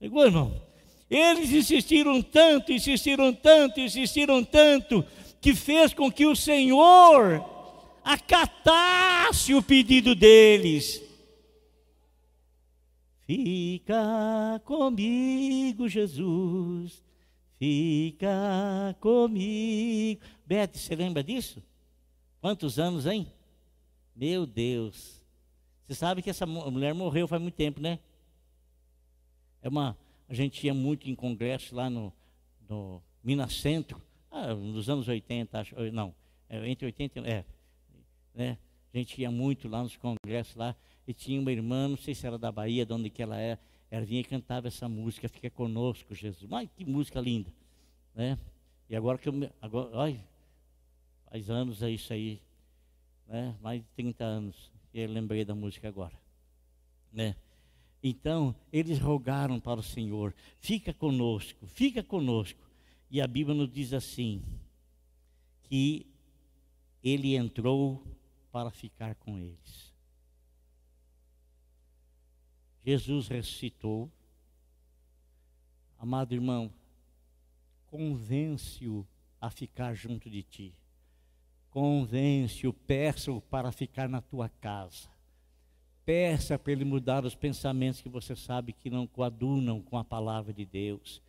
Pegou, 0.00 0.24
irmão? 0.24 0.62
Eles 1.10 1.52
insistiram 1.52 2.22
tanto, 2.22 2.72
insistiram 2.72 3.32
tanto, 3.32 3.78
insistiram 3.78 4.42
tanto 4.42 5.04
que 5.46 5.54
fez 5.54 5.94
com 5.94 6.10
que 6.10 6.26
o 6.26 6.34
Senhor 6.34 7.40
acatasse 8.02 9.54
o 9.54 9.62
pedido 9.62 10.12
deles. 10.12 11.00
Fica 13.24 14.60
comigo, 14.64 15.88
Jesus. 15.88 17.00
Fica 17.60 18.96
comigo. 18.98 20.20
Bete, 20.44 20.80
você 20.80 20.96
lembra 20.96 21.22
disso? 21.22 21.62
Quantos 22.40 22.80
anos, 22.80 23.06
hein? 23.06 23.30
Meu 24.16 24.46
Deus. 24.46 25.22
Você 25.86 25.94
sabe 25.94 26.22
que 26.22 26.30
essa 26.30 26.44
mulher 26.44 26.92
morreu 26.92 27.28
faz 27.28 27.40
muito 27.40 27.54
tempo, 27.54 27.80
né? 27.80 28.00
É 29.62 29.68
uma, 29.68 29.96
a 30.28 30.34
gente 30.34 30.66
ia 30.66 30.74
muito 30.74 31.08
em 31.08 31.14
congresso 31.14 31.72
lá 31.72 31.88
no, 31.88 32.12
no 32.68 33.00
Minas 33.22 33.54
Centro 33.54 34.02
ah, 34.36 34.54
nos 34.54 34.88
anos 34.88 35.08
80, 35.08 35.58
acho, 35.58 35.74
não, 35.92 36.14
é, 36.48 36.68
entre 36.68 36.86
80 36.86 37.20
é, 37.20 37.44
né? 38.34 38.58
A 38.92 38.98
gente 38.98 39.20
ia 39.20 39.30
muito 39.30 39.68
lá 39.68 39.82
nos 39.82 39.96
congressos 39.96 40.54
lá, 40.56 40.74
e 41.06 41.14
tinha 41.14 41.40
uma 41.40 41.52
irmã, 41.52 41.88
não 41.88 41.96
sei 41.96 42.14
se 42.14 42.26
era 42.26 42.38
da 42.38 42.50
Bahia, 42.50 42.84
de 42.84 42.92
onde 42.92 43.10
que 43.10 43.22
ela 43.22 43.40
é, 43.40 43.58
ela 43.90 44.04
vinha 44.04 44.20
e 44.20 44.24
cantava 44.24 44.68
essa 44.68 44.88
música, 44.88 45.28
Fica 45.28 45.50
Conosco, 45.50 46.14
Jesus. 46.14 46.48
Mas 46.50 46.68
que 46.76 46.84
música 46.84 47.20
linda, 47.20 47.52
né? 48.14 48.38
E 48.88 48.96
agora 48.96 49.18
que 49.18 49.28
eu, 49.28 49.34
agora, 49.60 50.18
faz 51.30 51.50
anos 51.50 51.82
é 51.82 51.90
isso 51.90 52.12
aí, 52.12 52.40
né? 53.26 53.54
Mais 53.60 53.80
de 53.80 53.88
30 53.96 54.24
anos, 54.24 54.72
eu 54.92 55.08
lembrei 55.08 55.44
da 55.44 55.54
música 55.54 55.88
agora, 55.88 56.14
né? 57.12 57.36
Então, 58.02 58.54
eles 58.72 58.98
rogaram 58.98 59.58
para 59.58 59.80
o 59.80 59.82
Senhor, 59.82 60.34
fica 60.58 60.92
conosco, 60.92 61.66
fica 61.66 62.02
conosco. 62.02 62.65
E 63.10 63.20
a 63.20 63.26
Bíblia 63.26 63.54
nos 63.54 63.70
diz 63.70 63.92
assim: 63.92 64.42
que 65.62 66.06
ele 67.02 67.36
entrou 67.36 68.02
para 68.50 68.70
ficar 68.70 69.14
com 69.16 69.38
eles. 69.38 69.94
Jesus 72.84 73.28
ressuscitou. 73.28 74.10
Amado 75.98 76.34
irmão, 76.34 76.72
convence-o 77.86 79.06
a 79.40 79.50
ficar 79.50 79.94
junto 79.94 80.30
de 80.30 80.42
ti. 80.42 80.74
Convence-o, 81.70 82.72
peça-o 82.72 83.40
para 83.40 83.72
ficar 83.72 84.08
na 84.08 84.20
tua 84.20 84.48
casa. 84.48 85.08
Peça 86.04 86.58
para 86.58 86.72
ele 86.72 86.84
mudar 86.84 87.24
os 87.24 87.34
pensamentos 87.34 88.00
que 88.00 88.08
você 88.08 88.36
sabe 88.36 88.72
que 88.72 88.88
não 88.88 89.06
coadunam 89.06 89.82
com 89.82 89.98
a 89.98 90.04
palavra 90.04 90.52
de 90.52 90.64
Deus. 90.64 91.20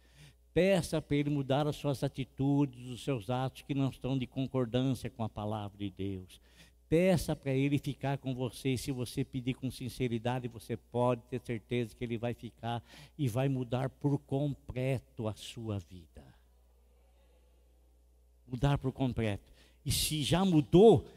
Peça 0.57 0.99
para 0.99 1.15
Ele 1.15 1.29
mudar 1.29 1.67
as 1.67 1.75
suas 1.75 2.03
atitudes, 2.03 2.87
os 2.87 3.03
seus 3.03 3.29
atos 3.29 3.61
que 3.61 3.75
não 3.75 3.89
estão 3.89 4.17
de 4.17 4.25
concordância 4.25 5.07
com 5.07 5.23
a 5.23 5.29
palavra 5.29 5.77
de 5.77 5.91
Deus. 5.91 6.41
Peça 6.89 7.35
para 7.35 7.51
Ele 7.51 7.77
ficar 7.77 8.17
com 8.17 8.33
você. 8.33 8.75
Se 8.75 8.91
você 8.91 9.23
pedir 9.23 9.53
com 9.53 9.69
sinceridade, 9.69 10.47
você 10.47 10.75
pode 10.75 11.21
ter 11.29 11.39
certeza 11.41 11.95
que 11.95 12.03
Ele 12.03 12.17
vai 12.17 12.33
ficar 12.33 12.81
e 13.15 13.27
vai 13.27 13.47
mudar 13.47 13.87
por 13.87 14.17
completo 14.17 15.27
a 15.27 15.35
sua 15.35 15.77
vida. 15.77 16.23
Mudar 18.47 18.79
por 18.79 18.91
completo. 18.91 19.53
E 19.85 19.91
se 19.91 20.23
já 20.23 20.43
mudou, 20.43 21.07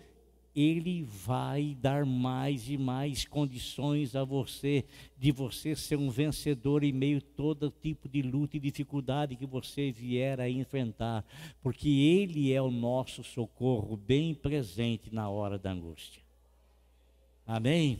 ele 0.54 1.02
vai 1.02 1.76
dar 1.80 2.04
mais 2.04 2.68
e 2.68 2.76
mais 2.76 3.24
condições 3.24 4.16
a 4.16 4.24
você, 4.24 4.84
de 5.18 5.30
você 5.30 5.76
ser 5.76 5.96
um 5.96 6.10
vencedor 6.10 6.82
em 6.82 6.92
meio 6.92 7.18
a 7.18 7.36
todo 7.36 7.72
tipo 7.82 8.08
de 8.08 8.22
luta 8.22 8.56
e 8.56 8.60
dificuldade 8.60 9.36
que 9.36 9.46
você 9.46 9.92
vier 9.92 10.40
a 10.40 10.48
enfrentar, 10.48 11.24
porque 11.62 11.88
Ele 11.88 12.52
é 12.52 12.60
o 12.60 12.70
nosso 12.70 13.22
socorro 13.22 13.96
bem 13.96 14.34
presente 14.34 15.14
na 15.14 15.28
hora 15.28 15.58
da 15.58 15.70
angústia. 15.70 16.22
Amém? 17.46 17.98